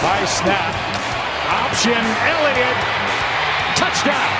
High 0.00 0.24
snap. 0.24 0.72
Option 1.60 1.92
Elliott. 2.24 2.78
Touchdown. 3.76 4.32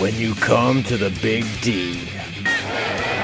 When 0.00 0.16
you 0.16 0.32
come 0.40 0.80
to 0.88 0.96
the 0.96 1.12
Big 1.20 1.44
D. 1.60 2.00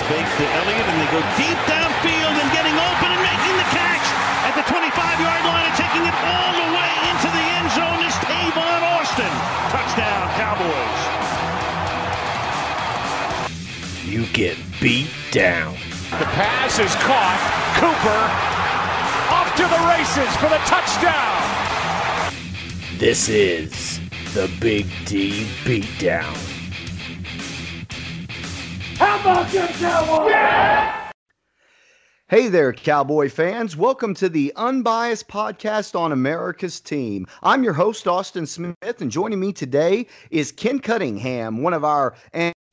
Fake 0.04 0.28
to 0.36 0.46
Elliott 0.60 0.84
and 0.84 1.00
they 1.00 1.08
go 1.16 1.24
deep 1.40 1.56
downfield 1.64 2.36
and 2.36 2.48
getting 2.52 2.76
open 2.76 3.08
and 3.08 3.24
making 3.24 3.56
the 3.56 3.68
catch 3.72 4.04
at 4.44 4.52
the 4.52 4.64
25-yard 4.68 5.42
line 5.48 5.64
and 5.64 5.76
taking 5.80 6.04
it 6.04 6.16
all 6.20 6.52
the 6.52 6.68
way 6.76 6.92
into 7.08 7.28
the 7.32 7.44
end 7.56 7.72
zone 7.72 8.04
is 8.04 8.12
Tavon 8.20 8.84
Austin. 9.00 9.32
Touchdown, 9.72 10.28
Cowboys. 10.36 11.00
You 14.04 14.28
get 14.36 14.60
beat 14.76 15.08
down. 15.32 15.72
The 16.20 16.28
pass 16.36 16.78
is 16.78 16.92
caught. 17.00 17.40
Cooper 17.80 18.20
off 18.20 18.53
to 19.64 19.70
the 19.70 19.86
races 19.86 20.36
for 20.36 20.50
the 20.50 20.60
touchdown. 20.66 22.34
This 22.98 23.30
is 23.30 23.98
the 24.34 24.50
Big 24.60 24.86
D 25.06 25.46
Beatdown. 25.64 26.36
How 28.98 29.18
about 29.20 29.50
them 29.50 29.68
Cowboys? 29.68 30.32
Yeah! 30.32 31.10
Hey 32.28 32.48
there, 32.48 32.74
Cowboy 32.74 33.30
fans. 33.30 33.74
Welcome 33.74 34.12
to 34.16 34.28
the 34.28 34.52
Unbiased 34.56 35.28
Podcast 35.28 35.98
on 35.98 36.12
America's 36.12 36.78
Team. 36.78 37.26
I'm 37.42 37.64
your 37.64 37.72
host, 37.72 38.06
Austin 38.06 38.44
Smith, 38.44 39.00
and 39.00 39.10
joining 39.10 39.40
me 39.40 39.54
today 39.54 40.06
is 40.30 40.52
Ken 40.52 40.78
Cunningham, 40.78 41.62
one 41.62 41.72
of 41.72 41.84
our 41.84 42.14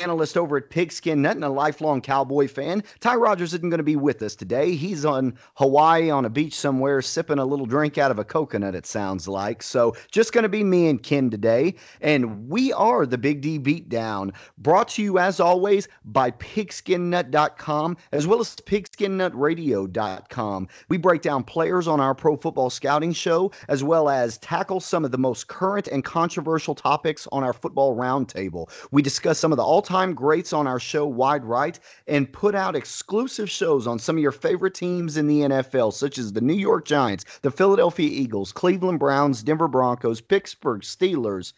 analyst 0.02 0.38
over 0.38 0.58
at 0.58 0.70
Pigskin 0.70 1.22
Nut 1.22 1.36
and 1.36 1.46
a 1.46 1.50
lifelong 1.50 2.02
Cowboy 2.02 2.48
fan. 2.48 2.84
Ty 3.00 3.16
Rogers 3.16 3.54
isn't 3.54 3.70
going 3.70 3.78
to 3.78 3.84
be 3.84 3.96
with 3.96 4.22
us 4.22 4.36
today. 4.36 4.76
He's 4.76 5.06
on 5.06 5.38
Hawaii 5.56 6.10
on 6.10 6.26
a 6.26 6.30
beach 6.30 6.56
somewhere 6.56 7.02
sipping 7.02 7.40
a 7.40 7.46
little 7.46 7.66
drink 7.66 7.98
out 7.98 8.12
of 8.12 8.20
a 8.20 8.24
coconut, 8.24 8.76
it 8.76 8.86
sounds 8.86 9.28
like. 9.28 9.62
So 9.62 9.96
just 10.10 10.32
going 10.34 10.44
to 10.44 10.50
be 10.50 10.64
me 10.64 10.90
and 10.90 11.02
Ken 11.02 11.30
today. 11.30 11.76
And 12.02 12.50
we 12.50 12.74
are 12.74 13.06
the 13.06 13.18
Big 13.18 13.40
D 13.42 13.60
Beatdown, 13.60 14.34
brought 14.58 14.88
to 14.90 15.04
you 15.04 15.18
as 15.20 15.40
always 15.40 15.88
by 16.06 16.32
pigskinnut.com 16.32 17.98
as 18.12 18.28
well 18.28 18.40
as 18.40 18.56
pigskinnut.radio.com. 18.56 20.68
We 20.90 20.98
break 20.98 21.22
down 21.22 21.44
players 21.44 21.88
on 21.88 22.00
our 22.00 22.16
pro 22.16 22.36
football 22.36 22.72
scouting 22.72 23.14
show 23.14 23.52
as 23.68 23.84
well 23.84 24.10
as 24.10 24.40
tackle 24.40 24.80
some 24.80 25.06
of 25.06 25.12
the 25.12 25.20
most 25.20 25.48
current 25.48 25.88
and 25.88 26.04
controversial 26.04 26.74
topics 26.74 27.28
on 27.32 27.44
our 27.44 27.54
football 27.54 27.96
roundtable. 27.96 28.72
We 28.92 29.04
discuss 29.04 29.38
some 29.38 29.52
of 29.52 29.58
the 29.58 29.64
all 29.64 29.82
time 29.82 29.91
greats 30.16 30.54
on 30.54 30.68
our 30.68 30.80
show, 30.80 31.06
Wide 31.06 31.44
Right, 31.44 31.80
and 32.08 32.32
put 32.32 32.56
out 32.56 32.76
exclusive 32.76 33.50
shows 33.50 33.88
on 33.88 34.00
some 34.00 34.16
of 34.16 34.22
your 34.22 34.32
favorite 34.32 34.74
teams 34.74 35.18
in 35.18 35.28
the 35.28 35.42
NFL, 35.42 35.94
such 35.94 36.18
as 36.18 36.32
the 36.32 36.40
New 36.40 36.54
York 36.54 36.86
Giants, 36.86 37.26
the 37.42 37.52
Philadelphia 37.52 38.10
Eagles, 38.10 38.52
Cleveland 38.54 39.00
Browns, 39.00 39.44
Denver 39.44 39.68
Broncos, 39.68 40.22
Pittsburgh 40.22 40.82
Steelers, 40.82 41.54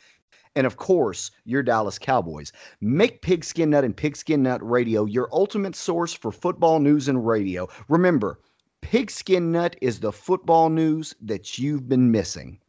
and 0.55 0.65
of 0.65 0.77
course, 0.77 1.29
your 1.45 1.61
Dallas 1.61 1.99
Cowboys. 1.99 2.51
Make 2.81 3.21
Pigskin 3.21 3.69
Nut 3.69 3.83
and 3.83 3.95
Pigskin 3.95 4.41
Nut 4.41 4.67
Radio 4.67 5.05
your 5.05 5.29
ultimate 5.31 5.75
source 5.75 6.13
for 6.13 6.31
football 6.31 6.79
news 6.79 7.07
and 7.07 7.27
radio. 7.27 7.67
Remember, 7.87 8.39
Pigskin 8.81 9.51
Nut 9.51 9.75
is 9.79 9.99
the 9.99 10.11
football 10.11 10.69
news 10.69 11.13
that 11.21 11.59
you've 11.59 11.87
been 11.87 12.11
missing. 12.11 12.59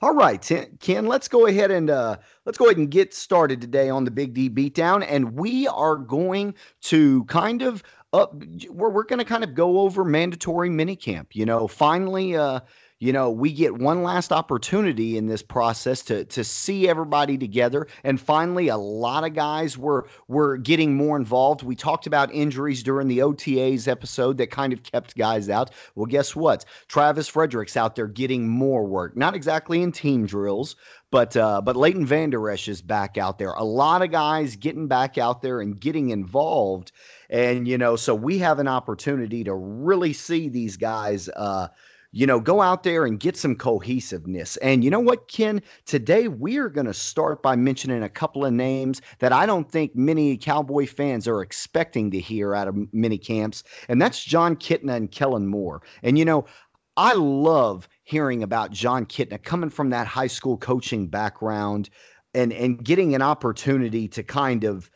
All 0.00 0.14
right, 0.14 0.48
Ken, 0.78 1.06
let's 1.06 1.26
go 1.26 1.46
ahead 1.46 1.72
and 1.72 1.90
uh, 1.90 2.18
let's 2.44 2.56
go 2.56 2.66
ahead 2.66 2.76
and 2.76 2.88
get 2.88 3.12
started 3.12 3.60
today 3.60 3.90
on 3.90 4.04
the 4.04 4.12
Big 4.12 4.32
D 4.32 4.48
Beatdown, 4.48 5.04
and 5.08 5.34
we 5.34 5.66
are 5.66 5.96
going 5.96 6.54
to 6.82 7.24
kind 7.24 7.62
of 7.62 7.82
up. 8.12 8.32
We're 8.70 8.90
we're 8.90 9.04
going 9.04 9.18
to 9.18 9.24
kind 9.24 9.42
of 9.42 9.54
go 9.54 9.80
over 9.80 10.04
mandatory 10.04 10.70
minicamp. 10.70 11.26
You 11.32 11.46
know, 11.46 11.66
finally, 11.66 12.36
uh, 12.36 12.60
you 13.00 13.12
know, 13.12 13.30
we 13.30 13.52
get 13.52 13.78
one 13.78 14.02
last 14.02 14.32
opportunity 14.32 15.16
in 15.16 15.26
this 15.26 15.42
process 15.42 16.02
to 16.02 16.24
to 16.24 16.42
see 16.42 16.88
everybody 16.88 17.38
together. 17.38 17.86
And 18.02 18.20
finally, 18.20 18.68
a 18.68 18.76
lot 18.76 19.24
of 19.24 19.34
guys 19.34 19.78
were 19.78 20.08
were 20.26 20.56
getting 20.56 20.96
more 20.96 21.16
involved. 21.16 21.62
We 21.62 21.76
talked 21.76 22.08
about 22.08 22.32
injuries 22.34 22.82
during 22.82 23.06
the 23.06 23.18
OTAs 23.18 23.86
episode 23.86 24.38
that 24.38 24.50
kind 24.50 24.72
of 24.72 24.82
kept 24.82 25.16
guys 25.16 25.48
out. 25.48 25.70
Well, 25.94 26.06
guess 26.06 26.34
what? 26.34 26.64
Travis 26.88 27.28
Frederick's 27.28 27.76
out 27.76 27.94
there 27.94 28.08
getting 28.08 28.48
more 28.48 28.84
work. 28.84 29.16
Not 29.16 29.36
exactly 29.36 29.80
in 29.80 29.92
team 29.92 30.26
drills, 30.26 30.74
but 31.12 31.36
uh, 31.36 31.60
but 31.60 31.76
Leighton 31.76 32.04
Vander 32.04 32.50
Esch 32.50 32.66
is 32.66 32.82
back 32.82 33.16
out 33.16 33.38
there. 33.38 33.52
A 33.52 33.64
lot 33.64 34.02
of 34.02 34.10
guys 34.10 34.56
getting 34.56 34.88
back 34.88 35.18
out 35.18 35.40
there 35.40 35.60
and 35.60 35.78
getting 35.78 36.10
involved. 36.10 36.90
And 37.30 37.68
you 37.68 37.78
know, 37.78 37.94
so 37.94 38.12
we 38.12 38.38
have 38.38 38.58
an 38.58 38.66
opportunity 38.66 39.44
to 39.44 39.54
really 39.54 40.12
see 40.12 40.48
these 40.48 40.76
guys. 40.76 41.28
Uh, 41.28 41.68
you 42.12 42.26
know, 42.26 42.40
go 42.40 42.60
out 42.62 42.82
there 42.82 43.04
and 43.04 43.20
get 43.20 43.36
some 43.36 43.54
cohesiveness. 43.54 44.56
And 44.58 44.82
you 44.82 44.90
know 44.90 45.00
what, 45.00 45.28
Ken? 45.28 45.60
Today 45.84 46.28
we 46.28 46.56
are 46.56 46.70
going 46.70 46.86
to 46.86 46.94
start 46.94 47.42
by 47.42 47.54
mentioning 47.54 48.02
a 48.02 48.08
couple 48.08 48.44
of 48.44 48.52
names 48.52 49.02
that 49.18 49.32
I 49.32 49.44
don't 49.44 49.70
think 49.70 49.94
many 49.94 50.36
Cowboy 50.36 50.86
fans 50.86 51.28
are 51.28 51.42
expecting 51.42 52.10
to 52.10 52.18
hear 52.18 52.54
out 52.54 52.68
of 52.68 52.76
mini 52.92 53.18
camps, 53.18 53.62
and 53.88 54.00
that's 54.00 54.24
Jon 54.24 54.56
Kitna 54.56 54.96
and 54.96 55.10
Kellen 55.10 55.46
Moore. 55.46 55.82
And 56.02 56.18
you 56.18 56.24
know, 56.24 56.46
I 56.96 57.12
love 57.14 57.88
hearing 58.04 58.42
about 58.42 58.72
Jon 58.72 59.04
Kitna 59.06 59.42
coming 59.42 59.70
from 59.70 59.90
that 59.90 60.06
high 60.06 60.26
school 60.26 60.56
coaching 60.56 61.08
background 61.08 61.90
and 62.34 62.52
and 62.52 62.82
getting 62.82 63.14
an 63.14 63.22
opportunity 63.22 64.08
to 64.08 64.22
kind 64.22 64.64
of, 64.64 64.90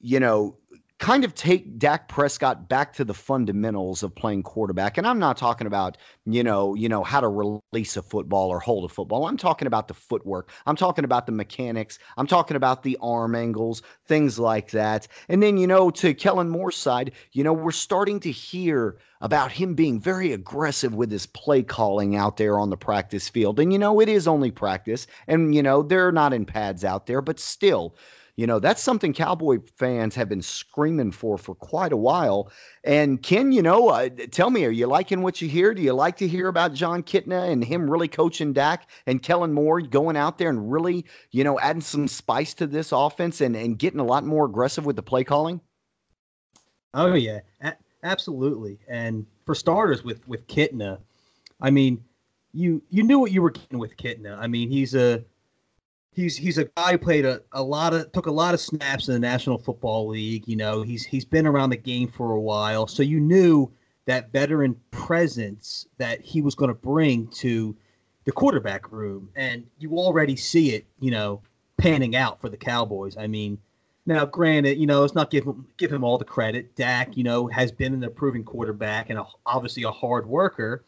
you 0.00 0.18
know, 0.18 0.58
kind 0.98 1.24
of 1.24 1.34
take 1.34 1.78
Dak 1.78 2.08
Prescott 2.08 2.70
back 2.70 2.94
to 2.94 3.04
the 3.04 3.12
fundamentals 3.12 4.02
of 4.02 4.14
playing 4.14 4.42
quarterback. 4.42 4.96
And 4.96 5.06
I'm 5.06 5.18
not 5.18 5.36
talking 5.36 5.66
about, 5.66 5.98
you 6.24 6.42
know, 6.42 6.74
you 6.74 6.88
know, 6.88 7.04
how 7.04 7.20
to 7.20 7.28
release 7.28 7.98
a 7.98 8.02
football 8.02 8.48
or 8.48 8.60
hold 8.60 8.90
a 8.90 8.92
football. 8.92 9.26
I'm 9.26 9.36
talking 9.36 9.66
about 9.66 9.88
the 9.88 9.94
footwork. 9.94 10.50
I'm 10.64 10.76
talking 10.76 11.04
about 11.04 11.26
the 11.26 11.32
mechanics. 11.32 11.98
I'm 12.16 12.26
talking 12.26 12.56
about 12.56 12.82
the 12.82 12.96
arm 13.02 13.34
angles, 13.34 13.82
things 14.06 14.38
like 14.38 14.70
that. 14.70 15.06
And 15.28 15.42
then, 15.42 15.58
you 15.58 15.66
know, 15.66 15.90
to 15.90 16.14
Kellen 16.14 16.48
Moore's 16.48 16.76
side, 16.76 17.12
you 17.32 17.44
know, 17.44 17.52
we're 17.52 17.72
starting 17.72 18.18
to 18.20 18.30
hear 18.30 18.96
about 19.20 19.52
him 19.52 19.74
being 19.74 20.00
very 20.00 20.32
aggressive 20.32 20.94
with 20.94 21.10
his 21.10 21.26
play 21.26 21.62
calling 21.62 22.16
out 22.16 22.38
there 22.38 22.58
on 22.58 22.70
the 22.70 22.76
practice 22.76 23.28
field. 23.28 23.60
And, 23.60 23.70
you 23.70 23.78
know, 23.78 24.00
it 24.00 24.08
is 24.08 24.26
only 24.26 24.50
practice. 24.50 25.06
And, 25.26 25.54
you 25.54 25.62
know, 25.62 25.82
they're 25.82 26.12
not 26.12 26.32
in 26.32 26.46
pads 26.46 26.84
out 26.84 27.06
there, 27.06 27.20
but 27.20 27.38
still, 27.38 27.96
you 28.36 28.46
know, 28.46 28.58
that's 28.58 28.82
something 28.82 29.14
Cowboy 29.14 29.58
fans 29.76 30.14
have 30.14 30.28
been 30.28 30.42
screaming 30.42 31.10
for 31.10 31.38
for 31.38 31.54
quite 31.54 31.92
a 31.92 31.96
while. 31.96 32.52
And 32.84 33.22
Ken, 33.22 33.50
you 33.50 33.62
know, 33.62 33.88
uh, 33.88 34.10
tell 34.30 34.50
me, 34.50 34.66
are 34.66 34.70
you 34.70 34.86
liking 34.86 35.22
what 35.22 35.40
you 35.40 35.48
hear? 35.48 35.72
Do 35.72 35.80
you 35.80 35.94
like 35.94 36.18
to 36.18 36.28
hear 36.28 36.48
about 36.48 36.74
Jon 36.74 37.02
Kitna 37.02 37.50
and 37.50 37.64
him 37.64 37.90
really 37.90 38.08
coaching 38.08 38.52
Dak 38.52 38.90
and 39.06 39.22
Kellen 39.22 39.54
Moore 39.54 39.80
going 39.80 40.16
out 40.18 40.36
there 40.36 40.50
and 40.50 40.70
really, 40.70 41.06
you 41.30 41.44
know, 41.44 41.58
adding 41.60 41.80
some 41.80 42.06
spice 42.06 42.52
to 42.54 42.66
this 42.66 42.92
offense 42.92 43.40
and, 43.40 43.56
and 43.56 43.78
getting 43.78 44.00
a 44.00 44.04
lot 44.04 44.24
more 44.24 44.44
aggressive 44.44 44.84
with 44.84 44.96
the 44.96 45.02
play 45.02 45.24
calling? 45.24 45.60
Oh 46.92 47.14
yeah, 47.14 47.40
a- 47.62 47.76
absolutely. 48.02 48.78
And 48.86 49.24
for 49.46 49.54
starters, 49.54 50.04
with 50.04 50.26
with 50.28 50.46
Kitna, 50.46 50.98
I 51.62 51.70
mean, 51.70 52.04
you 52.52 52.82
you 52.90 53.02
knew 53.02 53.18
what 53.18 53.32
you 53.32 53.40
were 53.40 53.50
getting 53.50 53.78
with 53.78 53.96
Kitna. 53.96 54.38
I 54.38 54.46
mean, 54.46 54.70
he's 54.70 54.94
a 54.94 55.24
he's 56.16 56.36
he's 56.36 56.58
a 56.58 56.64
guy 56.64 56.92
who 56.92 56.98
played 56.98 57.24
a, 57.24 57.42
a 57.52 57.62
lot 57.62 57.94
of 57.94 58.10
took 58.10 58.26
a 58.26 58.30
lot 58.30 58.54
of 58.54 58.60
snaps 58.60 59.06
in 59.06 59.14
the 59.14 59.20
National 59.20 59.58
Football 59.58 60.08
League. 60.08 60.48
You 60.48 60.56
know, 60.56 60.82
he's 60.82 61.04
he's 61.04 61.24
been 61.24 61.46
around 61.46 61.70
the 61.70 61.76
game 61.76 62.08
for 62.08 62.32
a 62.32 62.40
while, 62.40 62.88
so 62.88 63.02
you 63.02 63.20
knew 63.20 63.70
that 64.06 64.32
veteran 64.32 64.74
presence 64.90 65.86
that 65.98 66.20
he 66.22 66.40
was 66.40 66.54
going 66.54 66.70
to 66.70 66.74
bring 66.74 67.28
to 67.28 67.76
the 68.24 68.32
quarterback 68.32 68.90
room, 68.90 69.28
and 69.36 69.64
you 69.78 69.96
already 69.98 70.34
see 70.34 70.70
it. 70.70 70.86
You 70.98 71.12
know, 71.12 71.42
panning 71.76 72.16
out 72.16 72.40
for 72.40 72.48
the 72.48 72.56
Cowboys. 72.56 73.16
I 73.16 73.28
mean. 73.28 73.58
Now, 74.08 74.24
granted, 74.24 74.78
you 74.78 74.86
know, 74.86 75.00
let's 75.00 75.16
not 75.16 75.32
give 75.32 75.42
him 75.42 75.66
give 75.78 75.92
him 75.92 76.04
all 76.04 76.16
the 76.16 76.24
credit. 76.24 76.76
Dak, 76.76 77.16
you 77.16 77.24
know, 77.24 77.48
has 77.48 77.72
been 77.72 77.92
an 77.92 78.04
improving 78.04 78.44
quarterback 78.44 79.10
and 79.10 79.18
a, 79.18 79.24
obviously 79.44 79.82
a 79.82 79.90
hard 79.90 80.28
worker. 80.28 80.84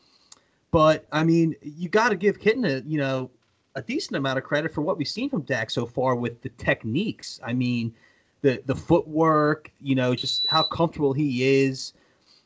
But 0.70 1.04
I 1.10 1.24
mean, 1.24 1.56
you 1.60 1.88
got 1.88 2.10
to 2.10 2.14
give 2.14 2.38
Kitna, 2.38 2.84
you 2.86 2.96
know, 2.96 3.32
a 3.78 3.82
decent 3.82 4.16
amount 4.16 4.38
of 4.38 4.44
credit 4.44 4.74
for 4.74 4.82
what 4.82 4.98
we've 4.98 5.08
seen 5.08 5.30
from 5.30 5.42
Dak 5.42 5.70
so 5.70 5.86
far 5.86 6.16
with 6.16 6.42
the 6.42 6.48
techniques. 6.50 7.40
I 7.44 7.52
mean, 7.52 7.94
the 8.42 8.60
the 8.66 8.74
footwork, 8.74 9.70
you 9.80 9.94
know, 9.94 10.14
just 10.14 10.46
how 10.48 10.64
comfortable 10.64 11.12
he 11.12 11.64
is. 11.64 11.94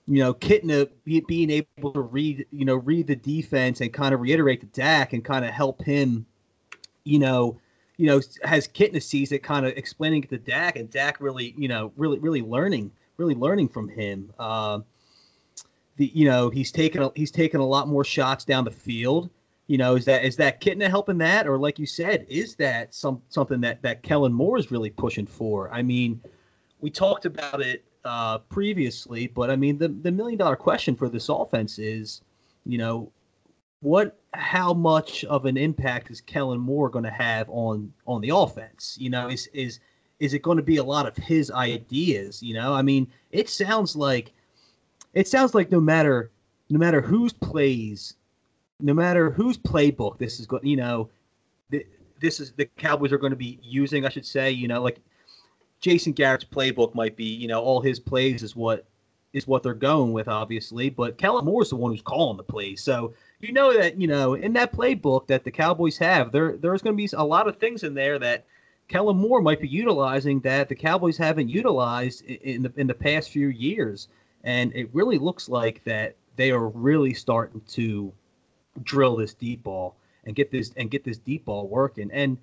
You 0.07 0.19
know, 0.19 0.35
Kitna 0.35 0.89
being 1.05 1.51
able 1.51 1.93
to 1.93 2.01
read, 2.01 2.45
you 2.51 2.65
know, 2.65 2.75
read 2.75 3.07
the 3.07 3.17
defense 3.17 3.81
and 3.81 3.93
kind 3.93 4.13
of 4.13 4.21
reiterate 4.21 4.61
to 4.61 4.67
Dak 4.67 5.13
and 5.13 5.25
kind 5.25 5.45
of 5.45 5.53
help 5.53 5.83
him, 5.83 6.27
you 7.05 7.19
know, 7.19 7.59
you 7.97 8.07
know, 8.07 8.21
has 8.43 8.67
Kitna 8.67 9.01
sees 9.01 9.33
it, 9.33 9.43
kind 9.43 9.65
of 9.65 9.73
explaining 9.77 10.25
it 10.25 10.31
to 10.31 10.39
Dak, 10.39 10.77
and 10.77 10.91
Dak 10.91 11.21
really, 11.21 11.55
you 11.57 11.69
know, 11.69 11.93
really, 11.97 12.19
really 12.19 12.43
learning, 12.43 12.91
really 13.17 13.35
learning 13.35 13.69
from 13.69 13.89
him. 13.89 14.33
Uh, 14.39 14.81
the, 15.97 16.11
you 16.13 16.27
know, 16.29 16.51
he's 16.51 16.73
taken 16.73 17.03
a, 17.03 17.13
he's 17.15 17.31
taken 17.31 17.61
a 17.61 17.67
lot 17.67 17.87
more 17.87 18.05
shots 18.05 18.45
down 18.45 18.65
the 18.65 18.71
field. 18.71 19.31
You 19.69 19.79
know, 19.79 19.95
is 19.95 20.05
that 20.07 20.25
is 20.25 20.37
that 20.37 20.61
Kitna 20.61 20.89
helping 20.89 21.19
that, 21.19 21.47
or 21.47 21.59
like 21.59 21.79
you 21.79 21.87
said, 21.87 22.27
is 22.29 22.57
that 22.57 22.95
some 22.95 23.23
something 23.29 23.61
that 23.61 23.81
that 23.83 24.03
Kellen 24.03 24.33
Moore 24.33 24.59
is 24.59 24.71
really 24.71 24.91
pushing 24.91 25.27
for? 25.27 25.73
I 25.73 25.83
mean, 25.83 26.21
we 26.81 26.91
talked 26.91 27.25
about 27.25 27.63
it 27.63 27.85
uh, 28.05 28.39
previously, 28.39 29.29
but 29.29 29.51
I 29.51 29.57
mean, 29.57 29.79
the 29.79 29.89
the 29.89 30.11
million 30.11 30.39
dollar 30.39 30.57
question 30.57 30.97
for 30.97 31.09
this 31.09 31.29
offense 31.29 31.79
is, 31.79 32.23
you 32.67 32.77
know, 32.77 33.11
what 33.81 34.19
how 34.35 34.73
much 34.73 35.25
of 35.25 35.45
an 35.45 35.57
impact 35.57 36.11
is 36.11 36.21
Kellen 36.21 36.61
Moore 36.61 36.89
going 36.89 37.05
to 37.05 37.11
have 37.11 37.49
on 37.51 37.93
on 38.07 38.21
the 38.21 38.31
offense? 38.31 38.97
You 38.99 39.11
know, 39.11 39.29
is 39.29 39.49
is 39.49 39.81
is 40.19 40.35
it 40.35 40.43
going 40.43 40.57
to 40.57 40.63
be 40.63 40.77
a 40.77 40.85
lot 40.85 41.07
of 41.07 41.17
his 41.17 41.51
ideas? 41.51 42.43
You 42.43 42.55
know, 42.55 42.75
I 42.75 42.83
mean, 42.83 43.09
it 43.31 43.49
sounds 43.49 43.97
like 43.97 44.33
it 45.15 45.29
sounds 45.29 45.55
like 45.55 45.71
no 45.71 45.81
matter 45.81 46.31
no 46.71 46.79
matter 46.79 47.01
whose 47.01 47.33
plays, 47.33 48.15
no 48.83 48.93
matter 48.93 49.31
whose 49.31 49.57
playbook 49.57 50.19
this 50.19 50.41
is 50.41 50.47
going, 50.47 50.67
you 50.67 50.77
know, 50.77 51.09
this 52.21 52.41
is 52.41 52.53
the 52.53 52.67
Cowboys 52.77 53.13
are 53.13 53.19
going 53.19 53.31
to 53.33 53.37
be 53.37 53.59
using. 53.63 54.05
I 54.05 54.09
should 54.09 54.27
say, 54.27 54.51
you 54.51 54.69
know, 54.69 54.83
like 54.83 54.99
Jason 55.81 56.13
Garrett's 56.13 56.45
playbook 56.45 56.95
might 56.95 57.17
be, 57.17 57.25
you 57.25 57.49
know, 57.49 57.61
all 57.61 57.81
his 57.81 57.99
plays 57.99 58.43
is 58.43 58.55
what 58.55 58.87
is 59.33 59.47
what 59.47 59.63
they're 59.63 59.75
going 59.75 60.13
with, 60.13 60.29
obviously. 60.29 60.91
But 60.91 61.19
Kellen 61.19 61.45
Moore 61.45 61.63
is 61.63 61.71
the 61.71 61.77
one 61.77 61.93
who's 61.93 62.03
calling 62.03 62.37
the 62.37 62.43
plays, 62.43 62.83
so 62.83 63.15
you 63.41 63.53
know 63.53 63.73
that 63.77 64.01
you 64.01 64.07
know 64.07 64.35
in 64.35 64.53
that 64.55 64.73
playbook 64.73 65.27
that 65.27 65.45
the 65.45 65.51
Cowboys 65.51 65.99
have, 65.99 66.33
there 66.33 66.57
there's 66.57 66.83
going 66.83 66.97
to 66.97 67.03
be 67.03 67.09
a 67.17 67.25
lot 67.25 67.49
of 67.49 67.57
things 67.57 67.83
in 67.83 67.95
there 67.95 68.19
that 68.19 68.45
Kellen 68.89 69.17
Moore 69.17 69.41
might 69.41 69.61
be 69.61 69.69
utilizing 69.69 70.41
that 70.41 70.69
the 70.69 70.75
Cowboys 70.75 71.17
haven't 71.17 71.49
utilized 71.49 72.25
in 72.25 72.63
the 72.63 72.73
in 72.77 72.87
the 72.87 72.95
past 72.95 73.31
few 73.31 73.49
years, 73.49 74.09
and 74.45 74.75
it 74.75 74.89
really 74.93 75.19
looks 75.19 75.49
like 75.49 75.83
that 75.85 76.15
they 76.37 76.51
are 76.51 76.69
really 76.69 77.15
starting 77.15 77.61
to 77.69 78.13
drill 78.83 79.17
this 79.17 79.35
deep 79.35 79.63
ball 79.63 79.97
and 80.25 80.35
get 80.35 80.51
this 80.51 80.73
and 80.77 80.91
get 80.91 81.05
this 81.05 81.19
deep 81.19 81.45
ball 81.45 81.69
working. 81.69 82.11
And 82.13 82.39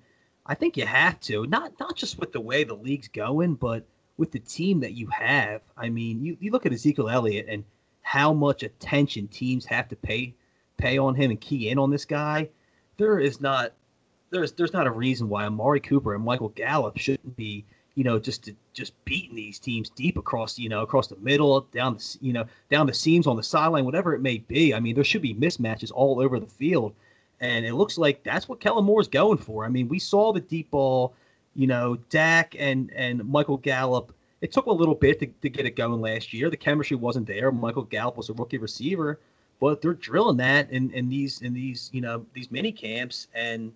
I 0.46 0.54
think 0.54 0.76
you 0.76 0.86
have 0.86 1.20
to 1.20 1.46
not 1.46 1.72
not 1.80 1.96
just 1.96 2.18
with 2.18 2.32
the 2.32 2.40
way 2.40 2.64
the 2.64 2.74
league's 2.74 3.08
going, 3.08 3.54
but 3.54 3.84
with 4.16 4.32
the 4.32 4.38
team 4.38 4.80
that 4.80 4.92
you 4.92 5.06
have. 5.08 5.62
I 5.76 5.88
mean, 5.88 6.22
you, 6.22 6.36
you 6.40 6.50
look 6.50 6.66
at 6.66 6.72
Ezekiel 6.72 7.08
Elliott 7.08 7.46
and 7.48 7.64
how 8.02 8.32
much 8.32 8.62
attention 8.62 9.28
teams 9.28 9.64
have 9.64 9.88
to 9.88 9.96
pay 9.96 10.34
pay 10.76 10.98
on 10.98 11.14
him 11.14 11.30
and 11.30 11.40
key 11.40 11.68
in 11.68 11.78
on 11.78 11.90
this 11.90 12.04
guy. 12.04 12.48
There 12.96 13.18
is 13.18 13.40
not 13.40 13.72
there's 14.30 14.52
there's 14.52 14.72
not 14.72 14.86
a 14.86 14.92
reason 14.92 15.28
why 15.28 15.44
Amari 15.44 15.80
Cooper 15.80 16.14
and 16.14 16.24
Michael 16.24 16.50
Gallup 16.50 16.98
shouldn't 16.98 17.36
be 17.36 17.64
you 17.94 18.04
know 18.04 18.18
just 18.18 18.50
just 18.72 19.04
beating 19.04 19.34
these 19.34 19.58
teams 19.58 19.90
deep 19.90 20.16
across 20.16 20.58
you 20.58 20.68
know 20.68 20.82
across 20.82 21.08
the 21.08 21.16
middle 21.16 21.60
down 21.72 21.94
the 21.94 22.18
you 22.20 22.32
know 22.32 22.44
down 22.70 22.86
the 22.86 22.94
seams 22.94 23.26
on 23.26 23.36
the 23.36 23.42
sideline 23.42 23.84
whatever 23.84 24.14
it 24.14 24.20
may 24.20 24.38
be. 24.38 24.74
I 24.74 24.80
mean 24.80 24.94
there 24.94 25.04
should 25.04 25.22
be 25.22 25.34
mismatches 25.34 25.90
all 25.94 26.20
over 26.20 26.38
the 26.38 26.46
field 26.46 26.94
and 27.40 27.64
it 27.64 27.74
looks 27.74 27.98
like 27.98 28.22
that's 28.22 28.48
what 28.48 28.60
Kellen 28.60 28.84
Moore's 28.84 29.08
going 29.08 29.38
for. 29.38 29.64
I 29.64 29.68
mean, 29.68 29.88
we 29.88 29.98
saw 29.98 30.32
the 30.32 30.40
deep 30.40 30.70
ball, 30.70 31.14
you 31.54 31.66
know, 31.66 31.96
Dak 32.10 32.54
and 32.58 32.92
and 32.94 33.24
Michael 33.24 33.56
Gallup. 33.56 34.12
It 34.40 34.52
took 34.52 34.66
a 34.66 34.72
little 34.72 34.94
bit 34.94 35.20
to, 35.20 35.26
to 35.26 35.50
get 35.50 35.66
it 35.66 35.76
going 35.76 36.00
last 36.00 36.32
year. 36.32 36.48
The 36.48 36.56
chemistry 36.56 36.96
wasn't 36.96 37.26
there. 37.26 37.50
Michael 37.50 37.82
Gallup 37.82 38.16
was 38.16 38.30
a 38.30 38.34
rookie 38.34 38.58
receiver, 38.58 39.18
but 39.58 39.82
they're 39.82 39.94
drilling 39.94 40.38
that 40.38 40.70
in, 40.70 40.90
in 40.92 41.08
these 41.08 41.40
in 41.42 41.52
these 41.52 41.90
you 41.92 42.00
know 42.00 42.24
these 42.34 42.50
mini 42.50 42.72
camps, 42.72 43.28
and 43.34 43.72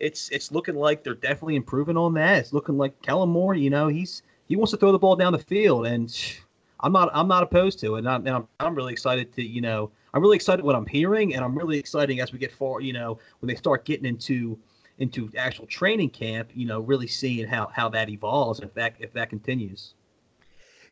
it's 0.00 0.28
it's 0.30 0.52
looking 0.52 0.74
like 0.74 1.02
they're 1.02 1.14
definitely 1.14 1.56
improving 1.56 1.96
on 1.96 2.14
that. 2.14 2.38
It's 2.38 2.52
looking 2.52 2.78
like 2.78 3.00
Kellen 3.02 3.28
Moore, 3.28 3.54
you 3.54 3.70
know, 3.70 3.88
he's 3.88 4.22
he 4.46 4.56
wants 4.56 4.70
to 4.72 4.76
throw 4.76 4.92
the 4.92 4.98
ball 4.98 5.16
down 5.16 5.32
the 5.32 5.38
field, 5.38 5.86
and 5.86 6.14
I'm 6.80 6.92
not 6.92 7.10
I'm 7.12 7.28
not 7.28 7.42
opposed 7.42 7.78
to 7.80 7.96
it. 7.96 7.98
And 8.00 8.08
I'm, 8.08 8.26
and 8.26 8.36
I'm, 8.36 8.48
I'm 8.60 8.74
really 8.74 8.92
excited 8.92 9.32
to 9.34 9.42
you 9.42 9.60
know 9.60 9.90
I'm 10.14 10.22
really 10.22 10.36
excited 10.36 10.64
what 10.64 10.76
I'm 10.76 10.86
hearing, 10.86 11.34
and 11.34 11.44
I'm 11.44 11.56
really 11.56 11.78
excited 11.78 12.18
as 12.18 12.32
we 12.32 12.38
get 12.38 12.52
far. 12.52 12.80
You 12.80 12.92
know, 12.92 13.18
when 13.40 13.48
they 13.48 13.54
start 13.54 13.84
getting 13.84 14.06
into 14.06 14.58
into 14.98 15.30
actual 15.36 15.66
training 15.66 16.10
camp, 16.10 16.50
you 16.54 16.66
know, 16.66 16.80
really 16.80 17.06
seeing 17.06 17.46
how 17.46 17.70
how 17.72 17.88
that 17.90 18.08
evolves 18.08 18.60
if 18.60 18.72
that 18.74 18.94
if 18.98 19.12
that 19.12 19.30
continues. 19.30 19.94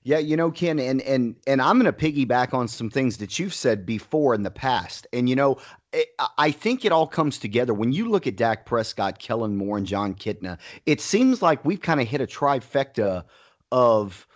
Yeah, 0.03 0.19
you 0.19 0.37
know, 0.37 0.53
Ken, 0.53 0.79
and 0.79 1.03
and 1.03 1.35
and 1.49 1.61
I'm 1.61 1.81
going 1.81 1.93
to 1.93 1.99
piggyback 1.99 2.55
on 2.55 2.69
some 2.69 2.89
things 2.89 3.17
that 3.17 3.41
you've 3.41 3.55
said 3.55 3.85
before 3.85 4.35
in 4.35 4.45
the 4.45 4.51
past, 4.53 5.07
and 5.13 5.29
you 5.29 5.35
know, 5.35 5.59
I 6.39 6.51
think 6.51 6.85
it 6.85 6.93
all 6.93 7.07
comes 7.07 7.39
together 7.39 7.73
when 7.75 7.93
you 7.93 8.09
look 8.09 8.27
at 8.27 8.37
Dak 8.37 8.67
Prescott, 8.67 9.19
Kellen 9.19 9.57
Moore, 9.57 9.79
and 9.79 9.87
Jon 9.87 10.15
Kitna. 10.15 10.59
It 10.85 11.01
seems 11.01 11.43
like 11.43 11.65
we've 11.65 11.81
kind 11.81 12.01
of 12.01 12.09
hit 12.09 12.21
a 12.21 12.27
trifecta 12.27 13.25
of 13.73 14.27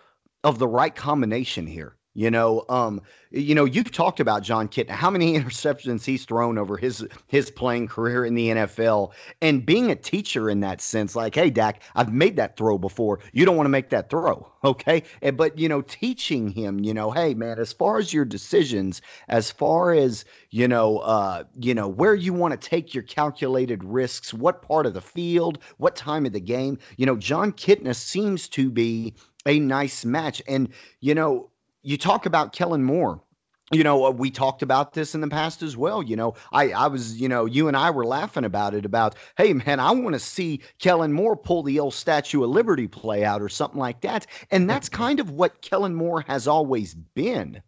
of 0.42 0.58
the 0.58 0.68
right 0.68 0.94
combination 0.94 1.66
here. 1.66 1.96
You 2.14 2.28
know, 2.28 2.64
um, 2.68 3.00
you 3.30 3.54
know, 3.54 3.64
you've 3.64 3.92
talked 3.92 4.18
about 4.18 4.42
Jon 4.42 4.66
Kitna, 4.66 4.90
how 4.90 5.10
many 5.10 5.34
interceptions 5.38 6.04
he's 6.04 6.24
thrown 6.24 6.58
over 6.58 6.76
his 6.76 7.06
his 7.28 7.52
playing 7.52 7.86
career 7.86 8.24
in 8.24 8.34
the 8.34 8.48
NFL, 8.48 9.12
and 9.40 9.64
being 9.64 9.92
a 9.92 9.94
teacher 9.94 10.50
in 10.50 10.58
that 10.60 10.80
sense, 10.80 11.14
like, 11.14 11.36
hey, 11.36 11.50
Dak, 11.50 11.82
I've 11.94 12.12
made 12.12 12.34
that 12.36 12.56
throw 12.56 12.78
before. 12.78 13.20
You 13.32 13.44
don't 13.44 13.56
want 13.56 13.66
to 13.66 13.70
make 13.70 13.90
that 13.90 14.10
throw, 14.10 14.50
okay? 14.64 15.04
And, 15.22 15.36
but 15.36 15.56
you 15.56 15.68
know, 15.68 15.82
teaching 15.82 16.48
him, 16.48 16.80
you 16.80 16.92
know, 16.92 17.12
hey, 17.12 17.34
man, 17.34 17.60
as 17.60 17.72
far 17.72 17.98
as 17.98 18.12
your 18.12 18.24
decisions, 18.24 19.00
as 19.28 19.52
far 19.52 19.92
as 19.92 20.24
you 20.50 20.66
know, 20.66 20.98
uh, 20.98 21.44
you 21.60 21.74
know, 21.74 21.86
where 21.86 22.14
you 22.14 22.32
want 22.32 22.60
to 22.60 22.68
take 22.68 22.92
your 22.92 23.04
calculated 23.04 23.84
risks, 23.84 24.34
what 24.34 24.62
part 24.62 24.84
of 24.84 24.94
the 24.94 25.00
field, 25.00 25.58
what 25.78 25.94
time 25.94 26.26
of 26.26 26.32
the 26.32 26.40
game, 26.40 26.76
you 26.96 27.06
know, 27.06 27.16
Jon 27.16 27.52
Kitna 27.52 27.94
seems 27.94 28.48
to 28.48 28.68
be 28.68 29.14
a 29.46 29.58
nice 29.58 30.04
match, 30.04 30.42
and 30.48 30.68
you 31.00 31.14
know 31.14 31.49
you 31.82 31.96
talk 31.96 32.26
about 32.26 32.52
Kellen 32.52 32.84
Moore. 32.84 33.22
You 33.72 33.84
know, 33.84 34.04
uh, 34.04 34.10
we 34.10 34.32
talked 34.32 34.62
about 34.62 34.94
this 34.94 35.14
in 35.14 35.20
the 35.20 35.28
past 35.28 35.62
as 35.62 35.76
well. 35.76 36.02
You 36.02 36.16
know, 36.16 36.34
I, 36.50 36.72
I 36.72 36.88
was, 36.88 37.20
you 37.20 37.28
know, 37.28 37.44
you 37.44 37.68
and 37.68 37.76
I 37.76 37.90
were 37.90 38.04
laughing 38.04 38.44
about 38.44 38.74
it 38.74 38.84
about, 38.84 39.14
hey, 39.36 39.52
man, 39.52 39.78
I 39.78 39.92
want 39.92 40.14
to 40.14 40.18
see 40.18 40.60
Kellen 40.80 41.12
Moore 41.12 41.36
pull 41.36 41.62
the 41.62 41.78
old 41.78 41.94
Statue 41.94 42.42
of 42.42 42.50
Liberty 42.50 42.88
play 42.88 43.24
out 43.24 43.40
or 43.40 43.48
something 43.48 43.78
like 43.78 44.00
that. 44.00 44.26
And 44.50 44.68
that's 44.68 44.88
kind 44.88 45.20
of 45.20 45.30
what 45.30 45.62
Kellen 45.62 45.94
Moore 45.94 46.22
has 46.22 46.48
always 46.48 46.94
been. 46.94 47.62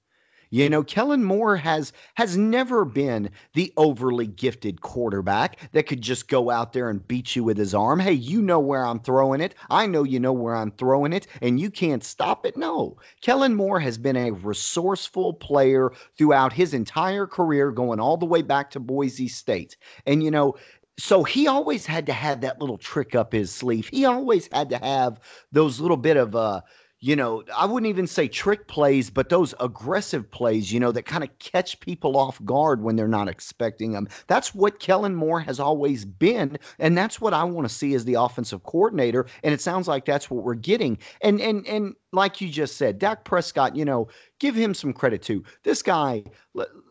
You 0.52 0.68
know, 0.68 0.84
Kellen 0.84 1.24
Moore 1.24 1.56
has 1.56 1.94
has 2.14 2.36
never 2.36 2.84
been 2.84 3.30
the 3.54 3.72
overly 3.78 4.26
gifted 4.26 4.82
quarterback 4.82 5.58
that 5.72 5.86
could 5.86 6.02
just 6.02 6.28
go 6.28 6.50
out 6.50 6.74
there 6.74 6.90
and 6.90 7.08
beat 7.08 7.34
you 7.34 7.42
with 7.42 7.56
his 7.56 7.74
arm. 7.74 7.98
Hey, 7.98 8.12
you 8.12 8.42
know 8.42 8.60
where 8.60 8.84
I'm 8.84 9.00
throwing 9.00 9.40
it. 9.40 9.54
I 9.70 9.86
know 9.86 10.02
you 10.04 10.20
know 10.20 10.34
where 10.34 10.54
I'm 10.54 10.70
throwing 10.72 11.14
it, 11.14 11.26
and 11.40 11.58
you 11.58 11.70
can't 11.70 12.04
stop 12.04 12.44
it. 12.44 12.54
No. 12.54 12.98
Kellen 13.22 13.54
Moore 13.54 13.80
has 13.80 13.96
been 13.96 14.16
a 14.16 14.30
resourceful 14.30 15.32
player 15.32 15.90
throughout 16.18 16.52
his 16.52 16.74
entire 16.74 17.26
career, 17.26 17.72
going 17.72 17.98
all 17.98 18.18
the 18.18 18.26
way 18.26 18.42
back 18.42 18.70
to 18.72 18.80
Boise 18.80 19.28
State. 19.28 19.78
And 20.04 20.22
you 20.22 20.30
know, 20.30 20.54
so 20.98 21.24
he 21.24 21.46
always 21.48 21.86
had 21.86 22.04
to 22.06 22.12
have 22.12 22.42
that 22.42 22.60
little 22.60 22.76
trick 22.76 23.14
up 23.14 23.32
his 23.32 23.50
sleeve. 23.52 23.88
He 23.90 24.04
always 24.04 24.48
had 24.52 24.68
to 24.68 24.78
have 24.78 25.18
those 25.50 25.80
little 25.80 25.96
bit 25.96 26.18
of 26.18 26.36
uh 26.36 26.60
you 27.04 27.16
know, 27.16 27.42
I 27.54 27.66
wouldn't 27.66 27.90
even 27.90 28.06
say 28.06 28.28
trick 28.28 28.68
plays, 28.68 29.10
but 29.10 29.28
those 29.28 29.56
aggressive 29.58 30.30
plays, 30.30 30.72
you 30.72 30.78
know, 30.78 30.92
that 30.92 31.02
kind 31.02 31.24
of 31.24 31.38
catch 31.40 31.80
people 31.80 32.16
off 32.16 32.42
guard 32.44 32.80
when 32.80 32.94
they're 32.94 33.08
not 33.08 33.28
expecting 33.28 33.90
them. 33.90 34.08
That's 34.28 34.54
what 34.54 34.78
Kellen 34.78 35.16
Moore 35.16 35.40
has 35.40 35.58
always 35.58 36.04
been, 36.04 36.56
and 36.78 36.96
that's 36.96 37.20
what 37.20 37.34
I 37.34 37.42
want 37.42 37.68
to 37.68 37.74
see 37.74 37.94
as 37.94 38.04
the 38.04 38.14
offensive 38.14 38.62
coordinator. 38.62 39.26
And 39.42 39.52
it 39.52 39.60
sounds 39.60 39.88
like 39.88 40.04
that's 40.04 40.30
what 40.30 40.44
we're 40.44 40.54
getting. 40.54 40.96
And 41.22 41.40
and 41.40 41.66
and 41.66 41.96
like 42.12 42.40
you 42.40 42.48
just 42.48 42.76
said, 42.76 43.00
Dak 43.00 43.24
Prescott, 43.24 43.74
you 43.74 43.84
know, 43.84 44.06
give 44.38 44.54
him 44.54 44.72
some 44.72 44.92
credit 44.92 45.22
too. 45.22 45.42
This 45.64 45.82
guy, 45.82 46.22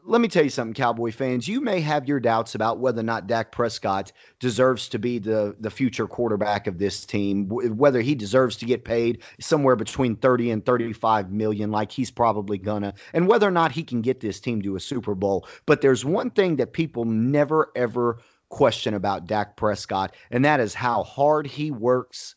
let, 0.06 0.22
me 0.22 0.28
tell 0.28 0.44
you 0.44 0.50
something, 0.50 0.74
Cowboy 0.74 1.12
fans. 1.12 1.48
You 1.48 1.62
may 1.62 1.80
have 1.82 2.08
your 2.08 2.20
doubts 2.20 2.56
about 2.56 2.80
whether 2.80 3.02
or 3.02 3.04
not 3.04 3.28
Dak 3.28 3.52
Prescott 3.52 4.12
deserves 4.40 4.90
to 4.90 5.00
be 5.00 5.20
the, 5.20 5.56
the 5.60 5.70
future 5.70 6.08
quarterback 6.08 6.68
of 6.68 6.78
this 6.78 7.06
team, 7.06 7.48
whether 7.50 8.02
he 8.02 8.16
deserves 8.16 8.58
to 8.58 8.66
get 8.66 8.86
paid 8.86 9.22
somewhere 9.40 9.76
between 9.76 10.16
30 10.16 10.52
and 10.52 10.66
35 10.66 11.32
million, 11.32 11.72
like 11.72 11.92
he's 11.92 12.12
probably 12.12 12.58
gonna, 12.58 12.94
and 13.14 13.28
whether 13.28 13.48
or 13.48 13.52
not 13.52 13.72
he 13.72 13.84
can 13.84 14.02
get 14.02 14.20
this 14.20 14.40
team 14.40 14.62
to 14.62 14.76
a 14.76 14.80
Super 14.80 15.16
Bowl. 15.16 15.48
But 15.66 15.82
there's 15.82 16.06
one 16.06 16.32
thing 16.32 16.56
that 16.58 16.74
people 16.74 17.06
never, 17.06 17.72
ever 17.76 18.20
question 18.50 18.94
about 18.94 19.28
Dak 19.28 19.56
Prescott, 19.56 20.16
and 20.32 20.44
that 20.46 20.60
is 20.60 20.74
how 20.74 21.04
hard 21.04 21.48
he 21.48 21.72
works 21.72 22.36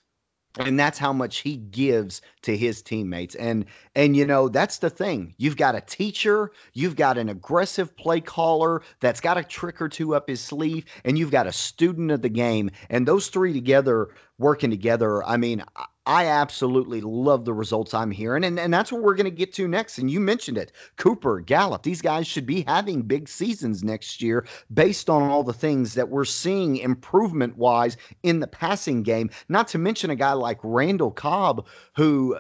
and 0.59 0.79
that's 0.79 0.99
how 0.99 1.13
much 1.13 1.39
he 1.39 1.57
gives 1.57 2.23
to 2.43 2.57
his 2.57 2.83
teammates. 2.83 3.35
And 3.37 3.65
and 3.95 4.17
you 4.17 4.27
know 4.27 4.49
that's 4.49 4.79
the 4.79 4.91
thing. 4.91 5.35
You've 5.39 5.57
got 5.57 5.75
a 5.75 5.81
teacher 5.81 6.53
you've 6.73 6.97
got 6.97 7.19
an 7.19 7.29
aggressive 7.29 7.97
play 7.97 8.21
caller 8.21 8.83
that's 9.01 9.21
got 9.21 9.39
a 9.39 9.45
trick 9.45 9.81
or 9.81 9.89
two 9.89 10.15
up 10.15 10.29
his 10.29 10.41
sleeve 10.41 10.85
and 11.05 11.19
you've 11.19 11.31
got 11.31 11.47
a 11.47 11.53
student 11.53 12.11
of 12.11 12.23
the 12.23 12.29
game. 12.29 12.71
And 12.91 13.07
those 13.07 13.29
three 13.29 13.53
together 13.53 14.09
working 14.39 14.71
together 14.71 15.23
i 15.25 15.37
mean 15.37 15.63
I 16.07 16.27
absolutely 16.27 17.01
love 17.01 17.45
the 17.45 17.55
results 17.55 17.95
I'm 17.95 18.11
hearing. 18.11 18.45
And, 18.45 18.59
and 18.59 18.73
that's 18.73 18.93
what 18.93 19.03
we're 19.03 19.15
going 19.15 19.25
to 19.25 19.31
get 19.31 19.55
to 19.55 19.67
next. 19.67 19.99
And 19.99 20.11
you 20.11 20.21
mentioned 20.21 20.59
it 20.59 20.73
Cooper, 20.97 21.41
Gallup, 21.41 21.83
these 21.83 22.03
guys 22.03 22.27
should 22.27 22.47
be 22.47 22.63
having 22.63 23.03
big 23.03 23.29
seasons 23.29 23.83
next 23.83 24.21
year 24.21 24.47
based 24.73 25.09
on 25.09 25.23
all 25.23 25.43
the 25.43 25.53
things 25.53 25.95
that 25.95 26.11
we're 26.11 26.27
seeing 26.27 26.77
improvement 26.77 27.57
wise 27.57 27.97
in 28.23 28.41
the 28.41 28.47
passing 28.47 29.03
game. 29.03 29.31
Not 29.49 29.67
to 29.69 29.79
mention 29.79 30.11
a 30.11 30.17
guy 30.17 30.33
like 30.33 30.59
Randall 30.63 31.11
Cobb, 31.11 31.67
who 31.97 32.39